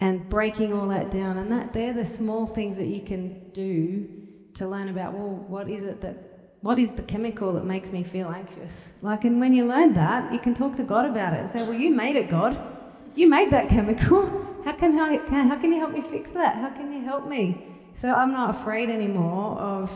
and 0.00 0.28
breaking 0.28 0.72
all 0.72 0.88
that 0.88 1.10
down. 1.10 1.38
And 1.38 1.50
that 1.50 1.72
they're 1.72 1.94
the 1.94 2.04
small 2.04 2.46
things 2.46 2.76
that 2.76 2.86
you 2.86 3.00
can 3.00 3.50
do 3.50 4.08
to 4.54 4.68
learn 4.68 4.88
about, 4.88 5.14
well, 5.14 5.44
what 5.48 5.68
is 5.68 5.84
it 5.84 6.00
that 6.02 6.24
what 6.60 6.76
is 6.78 6.94
the 6.94 7.02
chemical 7.02 7.52
that 7.52 7.64
makes 7.64 7.92
me 7.92 8.02
feel 8.02 8.28
anxious? 8.28 8.88
Like 9.00 9.24
and 9.24 9.40
when 9.40 9.54
you 9.54 9.64
learn 9.64 9.94
that, 9.94 10.32
you 10.32 10.38
can 10.40 10.54
talk 10.54 10.76
to 10.76 10.82
God 10.82 11.06
about 11.06 11.32
it 11.32 11.40
and 11.40 11.48
say, 11.48 11.62
Well, 11.62 11.78
you 11.78 11.94
made 11.94 12.16
it, 12.16 12.28
God. 12.28 12.77
You 13.18 13.28
made 13.28 13.50
that 13.50 13.68
chemical. 13.68 14.30
How 14.64 14.74
can 14.74 14.94
how, 14.94 15.08
can, 15.26 15.48
how 15.48 15.56
can 15.58 15.72
you 15.72 15.80
help 15.80 15.90
me 15.90 16.00
fix 16.00 16.30
that? 16.30 16.54
How 16.54 16.70
can 16.70 16.92
you 16.92 17.02
help 17.02 17.26
me? 17.26 17.66
So 17.92 18.14
I'm 18.14 18.30
not 18.30 18.50
afraid 18.50 18.90
anymore 18.90 19.58
of 19.58 19.90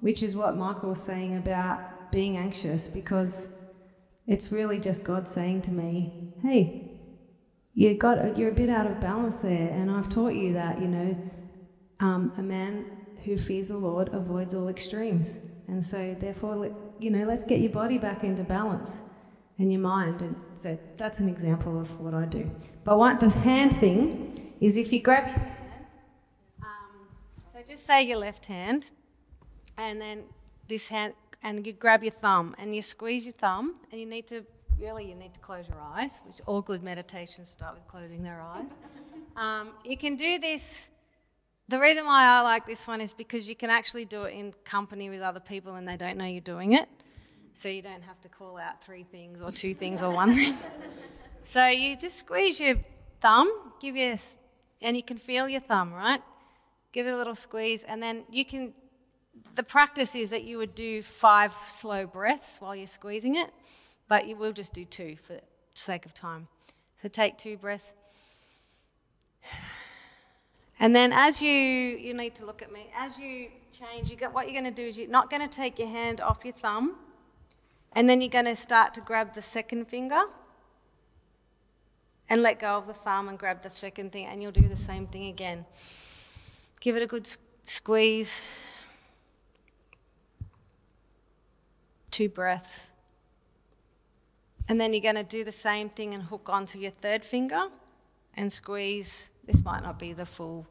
which 0.00 0.22
is 0.22 0.34
what 0.34 0.56
Michael 0.56 0.88
was 0.88 1.02
saying 1.02 1.36
about 1.36 2.10
being 2.10 2.38
anxious 2.38 2.88
because 2.88 3.50
it's 4.26 4.52
really 4.52 4.78
just 4.78 5.04
God 5.04 5.28
saying 5.28 5.62
to 5.62 5.70
me, 5.70 6.32
Hey, 6.40 6.98
you 7.74 7.92
got 7.92 8.38
you're 8.38 8.52
a 8.52 8.54
bit 8.54 8.70
out 8.70 8.86
of 8.86 9.00
balance 9.02 9.40
there, 9.40 9.68
and 9.68 9.90
I've 9.90 10.08
taught 10.08 10.32
you 10.32 10.54
that 10.54 10.80
you 10.80 10.88
know 10.88 11.30
um, 12.00 12.32
a 12.38 12.42
man 12.42 12.86
who 13.26 13.36
fears 13.36 13.68
the 13.68 13.76
Lord 13.76 14.08
avoids 14.14 14.54
all 14.54 14.68
extremes, 14.68 15.40
and 15.68 15.84
so 15.84 16.16
therefore 16.18 16.74
you 17.00 17.10
know 17.10 17.26
let's 17.26 17.44
get 17.44 17.60
your 17.60 17.72
body 17.72 17.98
back 17.98 18.24
into 18.24 18.44
balance 18.44 19.02
and 19.58 19.72
your 19.72 19.80
mind, 19.80 20.22
and 20.22 20.36
so 20.54 20.78
that's 20.96 21.18
an 21.18 21.28
example 21.28 21.80
of 21.80 21.98
what 22.00 22.14
I 22.14 22.26
do. 22.26 22.50
But 22.84 22.98
what 22.98 23.20
the 23.20 23.30
hand 23.30 23.76
thing 23.78 24.54
is 24.60 24.76
if 24.76 24.92
you 24.92 25.00
grab 25.00 25.26
your 25.26 25.36
hand, 25.36 25.86
um, 26.62 27.08
so 27.52 27.58
just 27.66 27.86
say 27.86 28.02
your 28.02 28.18
left 28.18 28.46
hand, 28.46 28.90
and 29.78 30.00
then 30.00 30.24
this 30.68 30.88
hand, 30.88 31.14
and 31.42 31.66
you 31.66 31.72
grab 31.72 32.02
your 32.02 32.12
thumb, 32.12 32.54
and 32.58 32.74
you 32.74 32.82
squeeze 32.82 33.24
your 33.24 33.32
thumb, 33.32 33.76
and 33.90 34.00
you 34.00 34.06
need 34.06 34.26
to 34.26 34.44
really 34.78 35.08
you 35.08 35.14
need 35.14 35.32
to 35.32 35.40
close 35.40 35.66
your 35.68 35.80
eyes, 35.80 36.20
which 36.26 36.40
all 36.46 36.60
good 36.60 36.82
meditations 36.82 37.48
start 37.48 37.74
with 37.74 37.86
closing 37.88 38.22
their 38.22 38.40
eyes. 38.40 38.70
Um, 39.36 39.72
you 39.84 39.98
can 39.98 40.16
do 40.16 40.38
this. 40.38 40.88
The 41.68 41.78
reason 41.78 42.06
why 42.06 42.24
I 42.24 42.40
like 42.40 42.66
this 42.66 42.86
one 42.86 43.02
is 43.02 43.12
because 43.12 43.46
you 43.46 43.54
can 43.54 43.68
actually 43.68 44.06
do 44.06 44.22
it 44.22 44.32
in 44.32 44.54
company 44.64 45.10
with 45.10 45.20
other 45.20 45.40
people 45.40 45.74
and 45.74 45.86
they 45.86 45.98
don't 45.98 46.16
know 46.16 46.24
you're 46.24 46.40
doing 46.40 46.72
it. 46.72 46.88
So 47.56 47.70
you 47.70 47.80
don't 47.80 48.02
have 48.02 48.20
to 48.20 48.28
call 48.28 48.58
out 48.58 48.84
three 48.84 49.04
things 49.04 49.40
or 49.40 49.50
two 49.50 49.74
things 49.74 50.02
or 50.02 50.10
one 50.12 50.34
thing. 50.36 50.58
So 51.42 51.64
you 51.68 51.94
just 51.94 52.16
squeeze 52.16 52.58
your 52.58 52.74
thumb, 53.20 53.48
give 53.80 53.96
you, 53.96 54.18
and 54.82 54.96
you 54.96 55.02
can 55.02 55.16
feel 55.16 55.48
your 55.48 55.60
thumb, 55.60 55.94
right? 55.94 56.20
Give 56.90 57.06
it 57.06 57.12
a 57.12 57.16
little 57.16 57.36
squeeze, 57.36 57.84
and 57.84 58.02
then 58.02 58.24
you 58.32 58.44
can. 58.44 58.74
The 59.54 59.62
practice 59.62 60.16
is 60.16 60.30
that 60.30 60.42
you 60.42 60.58
would 60.58 60.74
do 60.74 61.02
five 61.02 61.54
slow 61.70 62.04
breaths 62.04 62.60
while 62.60 62.74
you're 62.74 62.88
squeezing 62.88 63.36
it, 63.36 63.50
but 64.08 64.26
you 64.26 64.34
will 64.34 64.52
just 64.52 64.74
do 64.74 64.84
two 64.84 65.16
for 65.24 65.34
the 65.34 65.42
sake 65.74 66.04
of 66.04 66.12
time. 66.12 66.48
So 67.00 67.08
take 67.08 67.38
two 67.38 67.56
breaths. 67.56 67.94
And 70.78 70.94
then 70.94 71.10
as 71.10 71.40
you, 71.40 71.50
you 71.50 72.12
need 72.12 72.34
to 72.34 72.44
look 72.44 72.60
at 72.60 72.70
me, 72.70 72.90
as 72.94 73.18
you 73.18 73.48
change, 73.72 74.10
you 74.10 74.16
get, 74.16 74.34
what 74.34 74.44
you're 74.44 74.60
going 74.60 74.74
to 74.74 74.82
do 74.82 74.86
is 74.86 74.98
you're 74.98 75.08
not 75.08 75.30
going 75.30 75.40
to 75.40 75.48
take 75.48 75.78
your 75.78 75.88
hand 75.88 76.20
off 76.20 76.44
your 76.44 76.52
thumb, 76.52 76.96
and 77.96 78.10
then 78.10 78.20
you're 78.20 78.28
going 78.28 78.44
to 78.44 78.54
start 78.54 78.92
to 78.92 79.00
grab 79.00 79.34
the 79.34 79.40
second 79.40 79.88
finger 79.88 80.22
and 82.28 82.42
let 82.42 82.58
go 82.58 82.76
of 82.76 82.86
the 82.86 82.92
thumb 82.92 83.28
and 83.28 83.38
grab 83.38 83.62
the 83.62 83.70
second 83.70 84.12
thing, 84.12 84.26
and 84.26 84.42
you'll 84.42 84.52
do 84.52 84.68
the 84.68 84.76
same 84.76 85.06
thing 85.06 85.28
again. 85.28 85.64
Give 86.78 86.94
it 86.94 87.02
a 87.02 87.06
good 87.06 87.26
squeeze. 87.64 88.42
Two 92.10 92.28
breaths. 92.28 92.90
And 94.68 94.78
then 94.78 94.92
you're 94.92 95.00
going 95.00 95.14
to 95.14 95.22
do 95.22 95.42
the 95.42 95.52
same 95.52 95.88
thing 95.88 96.12
and 96.12 96.22
hook 96.22 96.50
onto 96.50 96.78
your 96.78 96.90
third 96.90 97.24
finger 97.24 97.68
and 98.34 98.52
squeeze. 98.52 99.30
This 99.46 99.64
might 99.64 99.82
not 99.82 99.98
be 99.98 100.12
the 100.12 100.26
full 100.26 100.66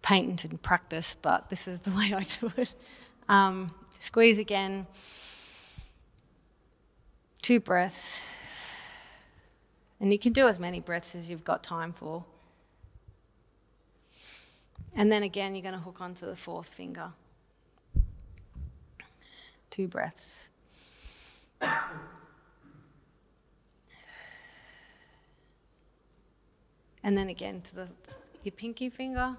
patent 0.00 0.62
practice, 0.62 1.16
but 1.20 1.50
this 1.50 1.68
is 1.68 1.80
the 1.80 1.90
way 1.98 2.14
I 2.14 2.22
do 2.22 2.50
it. 2.56 2.72
Um, 3.28 3.74
squeeze 3.98 4.38
again. 4.38 4.86
Two 7.44 7.60
breaths. 7.60 8.20
And 10.00 10.10
you 10.10 10.18
can 10.18 10.32
do 10.32 10.48
as 10.48 10.58
many 10.58 10.80
breaths 10.80 11.14
as 11.14 11.28
you've 11.28 11.44
got 11.44 11.62
time 11.62 11.92
for. 11.92 12.24
And 14.96 15.12
then 15.12 15.22
again, 15.22 15.54
you're 15.54 15.60
going 15.60 15.74
to 15.74 15.80
hook 15.80 16.00
onto 16.00 16.24
the 16.24 16.36
fourth 16.36 16.68
finger. 16.68 17.10
Two 19.68 19.86
breaths. 19.88 20.44
And 27.02 27.18
then 27.18 27.28
again 27.28 27.60
to 27.60 27.74
the, 27.74 27.88
your 28.42 28.52
pinky 28.52 28.88
finger. 28.88 29.36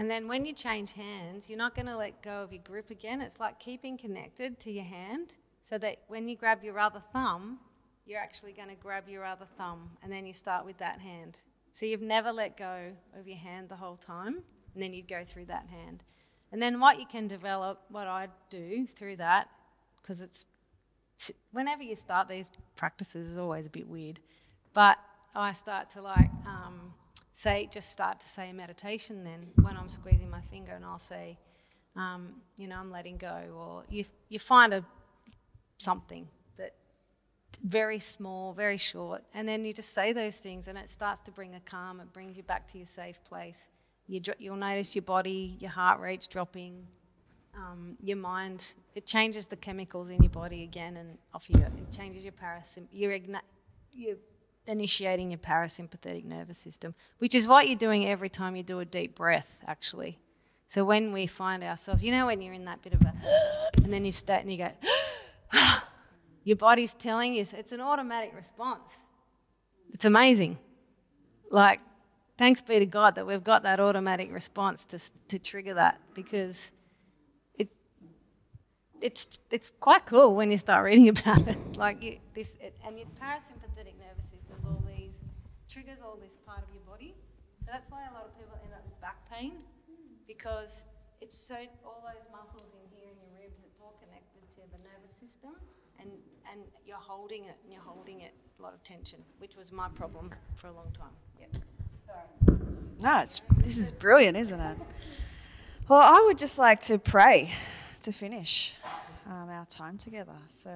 And 0.00 0.10
then 0.10 0.28
when 0.28 0.46
you 0.46 0.54
change 0.54 0.94
hands, 0.94 1.50
you're 1.50 1.58
not 1.58 1.74
going 1.74 1.84
to 1.84 1.94
let 1.94 2.22
go 2.22 2.42
of 2.42 2.54
your 2.54 2.62
grip 2.62 2.88
again. 2.88 3.20
It's 3.20 3.38
like 3.38 3.60
keeping 3.60 3.98
connected 3.98 4.58
to 4.60 4.70
your 4.70 4.86
hand 4.86 5.34
so 5.60 5.76
that 5.76 5.98
when 6.08 6.26
you 6.26 6.36
grab 6.36 6.64
your 6.64 6.78
other 6.78 7.02
thumb, 7.12 7.58
you're 8.06 8.18
actually 8.18 8.52
going 8.52 8.70
to 8.70 8.76
grab 8.76 9.10
your 9.10 9.26
other 9.26 9.44
thumb 9.58 9.90
and 10.02 10.10
then 10.10 10.24
you 10.24 10.32
start 10.32 10.64
with 10.64 10.78
that 10.78 11.00
hand. 11.00 11.36
So 11.72 11.84
you've 11.84 12.00
never 12.00 12.32
let 12.32 12.56
go 12.56 12.92
of 13.14 13.28
your 13.28 13.36
hand 13.36 13.68
the 13.68 13.76
whole 13.76 13.98
time 13.98 14.38
and 14.72 14.82
then 14.82 14.94
you'd 14.94 15.06
go 15.06 15.22
through 15.22 15.44
that 15.46 15.66
hand. 15.66 16.02
And 16.50 16.62
then 16.62 16.80
what 16.80 16.98
you 16.98 17.04
can 17.04 17.28
develop, 17.28 17.82
what 17.90 18.06
I 18.06 18.28
do 18.48 18.86
through 18.86 19.16
that, 19.16 19.50
because 20.00 20.22
it's 20.22 20.46
whenever 21.52 21.82
you 21.82 21.94
start 21.94 22.26
these 22.26 22.50
practices, 22.74 23.28
is 23.28 23.36
always 23.36 23.66
a 23.66 23.70
bit 23.70 23.86
weird. 23.86 24.18
But 24.72 24.96
I 25.34 25.52
start 25.52 25.90
to 25.90 26.00
like 26.00 26.30
um, 26.46 26.94
say, 27.40 27.68
just 27.72 27.90
start 27.90 28.20
to 28.20 28.28
say 28.28 28.50
a 28.50 28.52
meditation 28.52 29.24
then 29.24 29.46
when 29.62 29.76
I'm 29.76 29.88
squeezing 29.88 30.28
my 30.28 30.42
finger, 30.50 30.72
and 30.72 30.84
I'll 30.84 30.98
say, 30.98 31.38
um, 31.96 32.34
you 32.58 32.68
know, 32.68 32.76
I'm 32.76 32.90
letting 32.90 33.16
go, 33.16 33.36
or 33.56 33.84
you 33.88 34.04
you 34.28 34.38
find 34.38 34.74
a 34.74 34.84
something 35.78 36.28
that 36.58 36.74
very 37.64 37.98
small, 37.98 38.52
very 38.52 38.76
short, 38.76 39.22
and 39.34 39.48
then 39.48 39.64
you 39.64 39.72
just 39.72 39.94
say 39.94 40.12
those 40.12 40.36
things, 40.36 40.68
and 40.68 40.76
it 40.76 40.90
starts 40.90 41.20
to 41.24 41.30
bring 41.30 41.54
a 41.54 41.60
calm. 41.60 42.00
It 42.00 42.12
brings 42.12 42.36
you 42.36 42.42
back 42.42 42.66
to 42.72 42.78
your 42.78 42.86
safe 42.86 43.18
place. 43.24 43.68
You, 44.06 44.20
you'll 44.38 44.56
notice 44.56 44.94
your 44.94 45.02
body, 45.02 45.56
your 45.60 45.70
heart 45.70 46.00
rate's 46.00 46.26
dropping, 46.26 46.84
um, 47.56 47.96
your 48.02 48.16
mind, 48.16 48.74
it 48.94 49.06
changes 49.06 49.46
the 49.46 49.56
chemicals 49.56 50.08
in 50.10 50.22
your 50.22 50.30
body 50.30 50.64
again 50.64 50.96
and 50.96 51.16
off 51.32 51.48
you, 51.48 51.58
it 51.60 51.96
changes 51.96 52.22
your 52.22 52.32
parasympathetic, 52.32 52.88
you're, 52.92 53.12
igna- 53.12 53.48
you're 53.92 54.16
initiating 54.66 55.30
your 55.30 55.38
parasympathetic 55.38 56.24
nervous 56.24 56.58
system, 56.58 56.94
which 57.18 57.34
is 57.34 57.46
what 57.48 57.68
you're 57.68 57.78
doing 57.78 58.06
every 58.06 58.28
time 58.28 58.56
you 58.56 58.62
do 58.62 58.80
a 58.80 58.84
deep 58.84 59.14
breath, 59.14 59.60
actually. 59.66 60.18
So 60.66 60.84
when 60.84 61.12
we 61.12 61.26
find 61.26 61.64
ourselves, 61.64 62.04
you 62.04 62.12
know, 62.12 62.26
when 62.26 62.40
you're 62.40 62.54
in 62.54 62.64
that 62.66 62.82
bit 62.82 62.94
of 62.94 63.02
a, 63.02 63.12
and 63.82 63.92
then 63.92 64.04
you 64.04 64.12
start 64.12 64.42
and 64.42 64.52
you 64.52 64.58
go, 64.58 64.70
your 66.44 66.56
body's 66.56 66.94
telling 66.94 67.34
you, 67.34 67.44
it's 67.52 67.72
an 67.72 67.80
automatic 67.80 68.32
response. 68.36 68.82
It's 69.92 70.04
amazing. 70.04 70.58
Like, 71.50 71.80
thanks 72.38 72.62
be 72.62 72.78
to 72.78 72.86
God 72.86 73.16
that 73.16 73.26
we've 73.26 73.44
got 73.44 73.64
that 73.64 73.80
automatic 73.80 74.32
response 74.32 74.84
to, 74.86 74.98
to 75.28 75.38
trigger 75.38 75.74
that 75.74 76.00
because 76.14 76.70
it, 77.58 77.68
it's 79.00 79.40
it's 79.50 79.70
quite 79.80 80.06
cool 80.06 80.34
when 80.34 80.50
you 80.50 80.56
start 80.56 80.84
reading 80.84 81.08
about 81.14 81.46
it. 81.48 81.58
Like 81.76 82.02
you, 82.02 82.18
this, 82.34 82.56
it, 82.60 82.76
and 82.86 82.96
your 82.96 83.08
parasympathetic 83.20 83.98
triggers 85.70 86.00
all 86.02 86.18
this 86.20 86.36
part 86.44 86.62
of 86.66 86.74
your 86.74 86.82
body. 86.82 87.14
So 87.64 87.70
that's 87.70 87.88
why 87.90 88.02
a 88.10 88.12
lot 88.12 88.26
of 88.26 88.34
people 88.36 88.58
end 88.62 88.74
up 88.74 88.82
with 88.84 89.00
back 89.00 89.22
pain 89.30 89.62
because 90.26 90.86
it's 91.20 91.36
so 91.36 91.54
all 91.84 92.02
those 92.02 92.26
muscles 92.32 92.74
in 92.74 92.84
here 92.90 93.06
in 93.06 93.16
your 93.22 93.30
ribs. 93.40 93.62
It's 93.64 93.78
all 93.80 93.94
connected 94.02 94.42
to 94.56 94.60
the 94.72 94.82
nervous 94.82 95.14
system, 95.14 95.54
and 96.00 96.10
and 96.50 96.62
you're 96.84 96.96
holding 96.96 97.44
it 97.44 97.56
and 97.62 97.72
you're 97.72 97.82
holding 97.82 98.22
it 98.22 98.32
a 98.58 98.62
lot 98.62 98.74
of 98.74 98.82
tension, 98.82 99.20
which 99.38 99.56
was 99.56 99.70
my 99.70 99.88
problem 99.90 100.30
for 100.56 100.68
a 100.68 100.72
long 100.72 100.90
time. 100.98 101.14
Yep. 101.38 101.62
Sorry. 102.06 102.58
No, 103.00 103.20
it's 103.20 103.40
this 103.58 103.78
is 103.78 103.92
brilliant, 103.92 104.36
isn't 104.36 104.60
it? 104.60 104.78
Well, 105.88 106.00
I 106.02 106.24
would 106.26 106.38
just 106.38 106.58
like 106.58 106.80
to 106.82 106.98
pray 106.98 107.52
to 108.02 108.12
finish 108.12 108.74
um, 109.26 109.48
our 109.50 109.66
time 109.66 109.98
together. 109.98 110.36
So. 110.48 110.70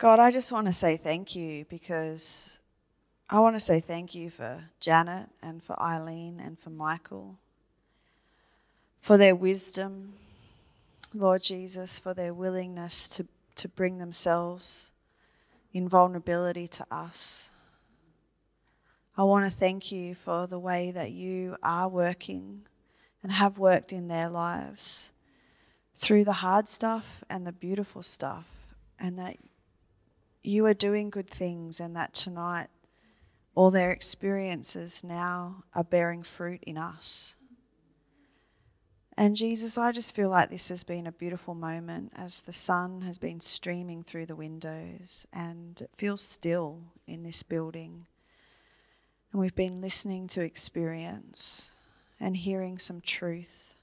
God, 0.00 0.18
I 0.18 0.30
just 0.30 0.50
want 0.50 0.66
to 0.66 0.72
say 0.72 0.96
thank 0.96 1.36
you 1.36 1.66
because 1.68 2.58
I 3.28 3.38
want 3.40 3.54
to 3.56 3.60
say 3.60 3.80
thank 3.80 4.14
you 4.14 4.30
for 4.30 4.64
Janet 4.80 5.28
and 5.42 5.62
for 5.62 5.78
Eileen 5.78 6.40
and 6.42 6.58
for 6.58 6.70
Michael, 6.70 7.36
for 8.98 9.18
their 9.18 9.34
wisdom, 9.34 10.14
Lord 11.12 11.42
Jesus, 11.42 11.98
for 11.98 12.14
their 12.14 12.32
willingness 12.32 13.10
to, 13.10 13.26
to 13.56 13.68
bring 13.68 13.98
themselves 13.98 14.90
in 15.74 15.86
vulnerability 15.86 16.66
to 16.68 16.86
us. 16.90 17.50
I 19.18 19.24
want 19.24 19.44
to 19.44 19.54
thank 19.54 19.92
you 19.92 20.14
for 20.14 20.46
the 20.46 20.58
way 20.58 20.92
that 20.92 21.10
you 21.10 21.58
are 21.62 21.90
working 21.90 22.62
and 23.22 23.32
have 23.32 23.58
worked 23.58 23.92
in 23.92 24.08
their 24.08 24.30
lives 24.30 25.12
through 25.94 26.24
the 26.24 26.40
hard 26.40 26.68
stuff 26.68 27.22
and 27.28 27.46
the 27.46 27.52
beautiful 27.52 28.02
stuff, 28.02 28.46
and 28.98 29.18
that 29.18 29.36
you 30.42 30.66
are 30.66 30.74
doing 30.74 31.10
good 31.10 31.28
things, 31.28 31.80
and 31.80 31.94
that 31.96 32.14
tonight 32.14 32.68
all 33.54 33.70
their 33.70 33.90
experiences 33.90 35.02
now 35.04 35.64
are 35.74 35.84
bearing 35.84 36.22
fruit 36.22 36.62
in 36.62 36.78
us. 36.78 37.34
And 39.16 39.36
Jesus, 39.36 39.76
I 39.76 39.92
just 39.92 40.16
feel 40.16 40.30
like 40.30 40.48
this 40.48 40.70
has 40.70 40.82
been 40.82 41.06
a 41.06 41.12
beautiful 41.12 41.54
moment 41.54 42.12
as 42.16 42.40
the 42.40 42.54
sun 42.54 43.02
has 43.02 43.18
been 43.18 43.40
streaming 43.40 44.02
through 44.02 44.24
the 44.24 44.34
windows 44.34 45.26
and 45.30 45.78
it 45.78 45.90
feels 45.98 46.22
still 46.22 46.84
in 47.06 47.22
this 47.22 47.42
building. 47.42 48.06
And 49.30 49.40
we've 49.40 49.54
been 49.54 49.82
listening 49.82 50.26
to 50.28 50.40
experience 50.40 51.70
and 52.18 52.34
hearing 52.34 52.78
some 52.78 53.02
truth. 53.02 53.74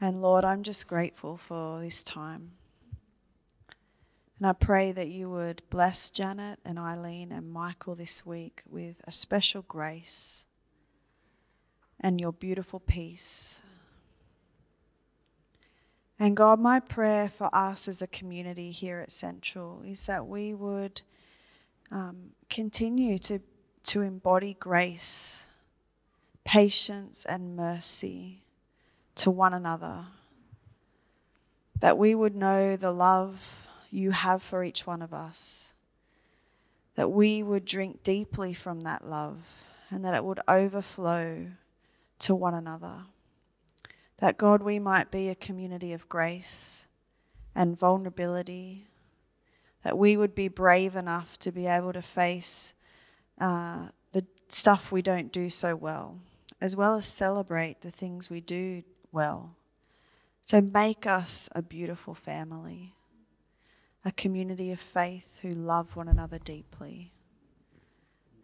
And 0.00 0.20
Lord, 0.20 0.44
I'm 0.44 0.64
just 0.64 0.88
grateful 0.88 1.36
for 1.36 1.78
this 1.78 2.02
time. 2.02 2.57
And 4.38 4.46
I 4.46 4.52
pray 4.52 4.92
that 4.92 5.08
you 5.08 5.28
would 5.30 5.62
bless 5.68 6.12
Janet 6.12 6.60
and 6.64 6.78
Eileen 6.78 7.32
and 7.32 7.50
Michael 7.50 7.96
this 7.96 8.24
week 8.24 8.62
with 8.68 8.96
a 9.04 9.10
special 9.10 9.62
grace 9.62 10.44
and 11.98 12.20
your 12.20 12.32
beautiful 12.32 12.78
peace. 12.78 13.60
And 16.20 16.36
God, 16.36 16.60
my 16.60 16.78
prayer 16.78 17.28
for 17.28 17.50
us 17.52 17.88
as 17.88 18.00
a 18.00 18.06
community 18.06 18.70
here 18.70 19.00
at 19.00 19.10
Central 19.10 19.82
is 19.84 20.06
that 20.06 20.28
we 20.28 20.54
would 20.54 21.02
um, 21.90 22.30
continue 22.48 23.18
to, 23.18 23.40
to 23.84 24.02
embody 24.02 24.56
grace, 24.58 25.44
patience, 26.44 27.24
and 27.24 27.56
mercy 27.56 28.44
to 29.16 29.32
one 29.32 29.52
another. 29.52 30.06
That 31.80 31.98
we 31.98 32.14
would 32.14 32.36
know 32.36 32.76
the 32.76 32.92
love 32.92 33.67
you 33.90 34.10
have 34.10 34.42
for 34.42 34.64
each 34.64 34.86
one 34.86 35.02
of 35.02 35.12
us. 35.12 35.68
That 36.94 37.10
we 37.10 37.42
would 37.42 37.64
drink 37.64 38.02
deeply 38.02 38.52
from 38.52 38.80
that 38.80 39.08
love 39.08 39.64
and 39.90 40.04
that 40.04 40.14
it 40.14 40.24
would 40.24 40.40
overflow 40.48 41.46
to 42.20 42.34
one 42.34 42.54
another. 42.54 43.02
That 44.18 44.36
God, 44.36 44.62
we 44.62 44.78
might 44.78 45.10
be 45.10 45.28
a 45.28 45.34
community 45.34 45.92
of 45.92 46.08
grace 46.08 46.86
and 47.54 47.78
vulnerability. 47.78 48.86
That 49.84 49.96
we 49.96 50.16
would 50.16 50.34
be 50.34 50.48
brave 50.48 50.96
enough 50.96 51.38
to 51.38 51.52
be 51.52 51.66
able 51.66 51.92
to 51.92 52.02
face 52.02 52.72
uh, 53.40 53.88
the 54.12 54.26
stuff 54.48 54.90
we 54.90 55.02
don't 55.02 55.32
do 55.32 55.48
so 55.48 55.76
well, 55.76 56.18
as 56.60 56.76
well 56.76 56.96
as 56.96 57.06
celebrate 57.06 57.80
the 57.80 57.92
things 57.92 58.28
we 58.28 58.40
do 58.40 58.82
well. 59.12 59.54
So 60.42 60.60
make 60.60 61.06
us 61.06 61.48
a 61.52 61.62
beautiful 61.62 62.14
family, 62.14 62.94
a 64.04 64.12
community 64.12 64.70
of 64.70 64.80
faith 64.80 65.38
who 65.42 65.50
love 65.50 65.96
one 65.96 66.08
another 66.08 66.38
deeply. 66.38 67.12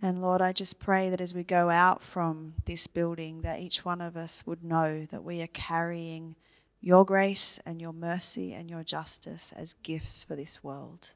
And 0.02 0.20
Lord, 0.20 0.42
I 0.42 0.52
just 0.52 0.78
pray 0.78 1.08
that 1.08 1.20
as 1.20 1.34
we 1.34 1.44
go 1.44 1.70
out 1.70 2.02
from 2.02 2.54
this 2.66 2.86
building, 2.86 3.40
that 3.40 3.60
each 3.60 3.84
one 3.84 4.00
of 4.00 4.16
us 4.16 4.46
would 4.46 4.62
know 4.62 5.06
that 5.10 5.24
we 5.24 5.40
are 5.40 5.46
carrying 5.46 6.36
your 6.80 7.06
grace 7.06 7.58
and 7.64 7.80
your 7.80 7.94
mercy 7.94 8.52
and 8.52 8.68
your 8.68 8.82
justice 8.82 9.52
as 9.56 9.72
gifts 9.82 10.22
for 10.22 10.36
this 10.36 10.62
world. 10.62 11.12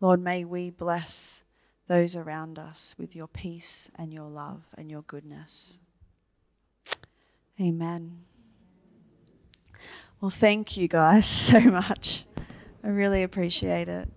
Lord, 0.00 0.20
may 0.20 0.44
we 0.44 0.70
bless 0.70 1.42
those 1.88 2.14
around 2.14 2.56
us 2.56 2.94
with 2.96 3.16
your 3.16 3.26
peace 3.26 3.90
and 3.96 4.14
your 4.14 4.28
love 4.28 4.62
and 4.78 4.88
your 4.88 5.02
goodness. 5.02 5.80
Amen. 7.60 8.20
Well, 10.20 10.30
thank 10.30 10.76
you 10.76 10.86
guys 10.86 11.26
so 11.26 11.58
much. 11.60 12.24
I 12.82 12.88
really 12.88 13.22
appreciate 13.22 13.88
it. 13.88 14.08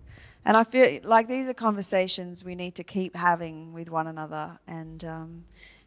And 0.44 0.56
I 0.56 0.64
feel 0.64 1.00
like 1.04 1.26
these 1.26 1.48
are 1.48 1.54
conversations 1.54 2.44
we 2.44 2.54
need 2.54 2.74
to 2.74 2.84
keep 2.84 3.16
having 3.16 3.72
with 3.72 3.90
one 3.90 4.06
another. 4.06 4.58
And 4.66 5.04
um, 5.04 5.44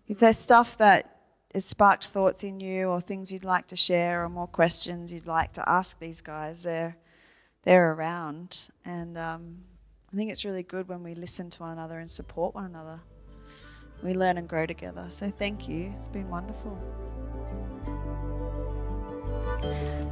if 0.07 0.19
there's 0.19 0.37
stuff 0.37 0.77
that 0.77 1.17
has 1.53 1.65
sparked 1.65 2.07
thoughts 2.07 2.43
in 2.43 2.59
you, 2.59 2.87
or 2.87 2.99
things 2.99 3.31
you'd 3.31 3.45
like 3.45 3.67
to 3.67 3.75
share, 3.75 4.23
or 4.23 4.29
more 4.29 4.47
questions 4.47 5.13
you'd 5.13 5.27
like 5.27 5.53
to 5.53 5.69
ask 5.69 5.99
these 5.99 6.21
guys, 6.21 6.63
they're 6.63 6.97
they're 7.63 7.91
around. 7.93 8.69
And 8.85 9.17
um, 9.17 9.57
I 10.11 10.15
think 10.15 10.31
it's 10.31 10.45
really 10.45 10.63
good 10.63 10.87
when 10.87 11.03
we 11.03 11.13
listen 11.15 11.49
to 11.51 11.63
one 11.63 11.71
another 11.71 11.99
and 11.99 12.09
support 12.09 12.55
one 12.55 12.65
another. 12.65 13.01
We 14.03 14.13
learn 14.13 14.37
and 14.37 14.47
grow 14.47 14.65
together. 14.65 15.07
So 15.09 15.31
thank 15.31 15.67
you. 15.67 15.91
It's 15.95 16.07
been 16.07 16.29
wonderful. 16.29 16.77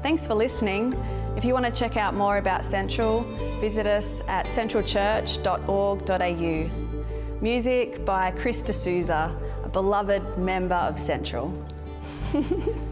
Thanks 0.05 0.27
for 0.27 0.35
listening. 0.35 0.93
If 1.35 1.43
you 1.43 1.55
want 1.55 1.65
to 1.65 1.71
check 1.71 1.97
out 1.97 2.13
more 2.13 2.37
about 2.37 2.63
Central, 2.63 3.23
visit 3.59 3.87
us 3.87 4.21
at 4.27 4.45
centralchurch.org.au. 4.45 7.41
Music 7.41 8.05
by 8.05 8.29
Chris 8.29 8.61
D'Souza, 8.61 9.35
a 9.63 9.69
beloved 9.69 10.37
member 10.37 10.75
of 10.75 10.99
Central. 10.99 11.51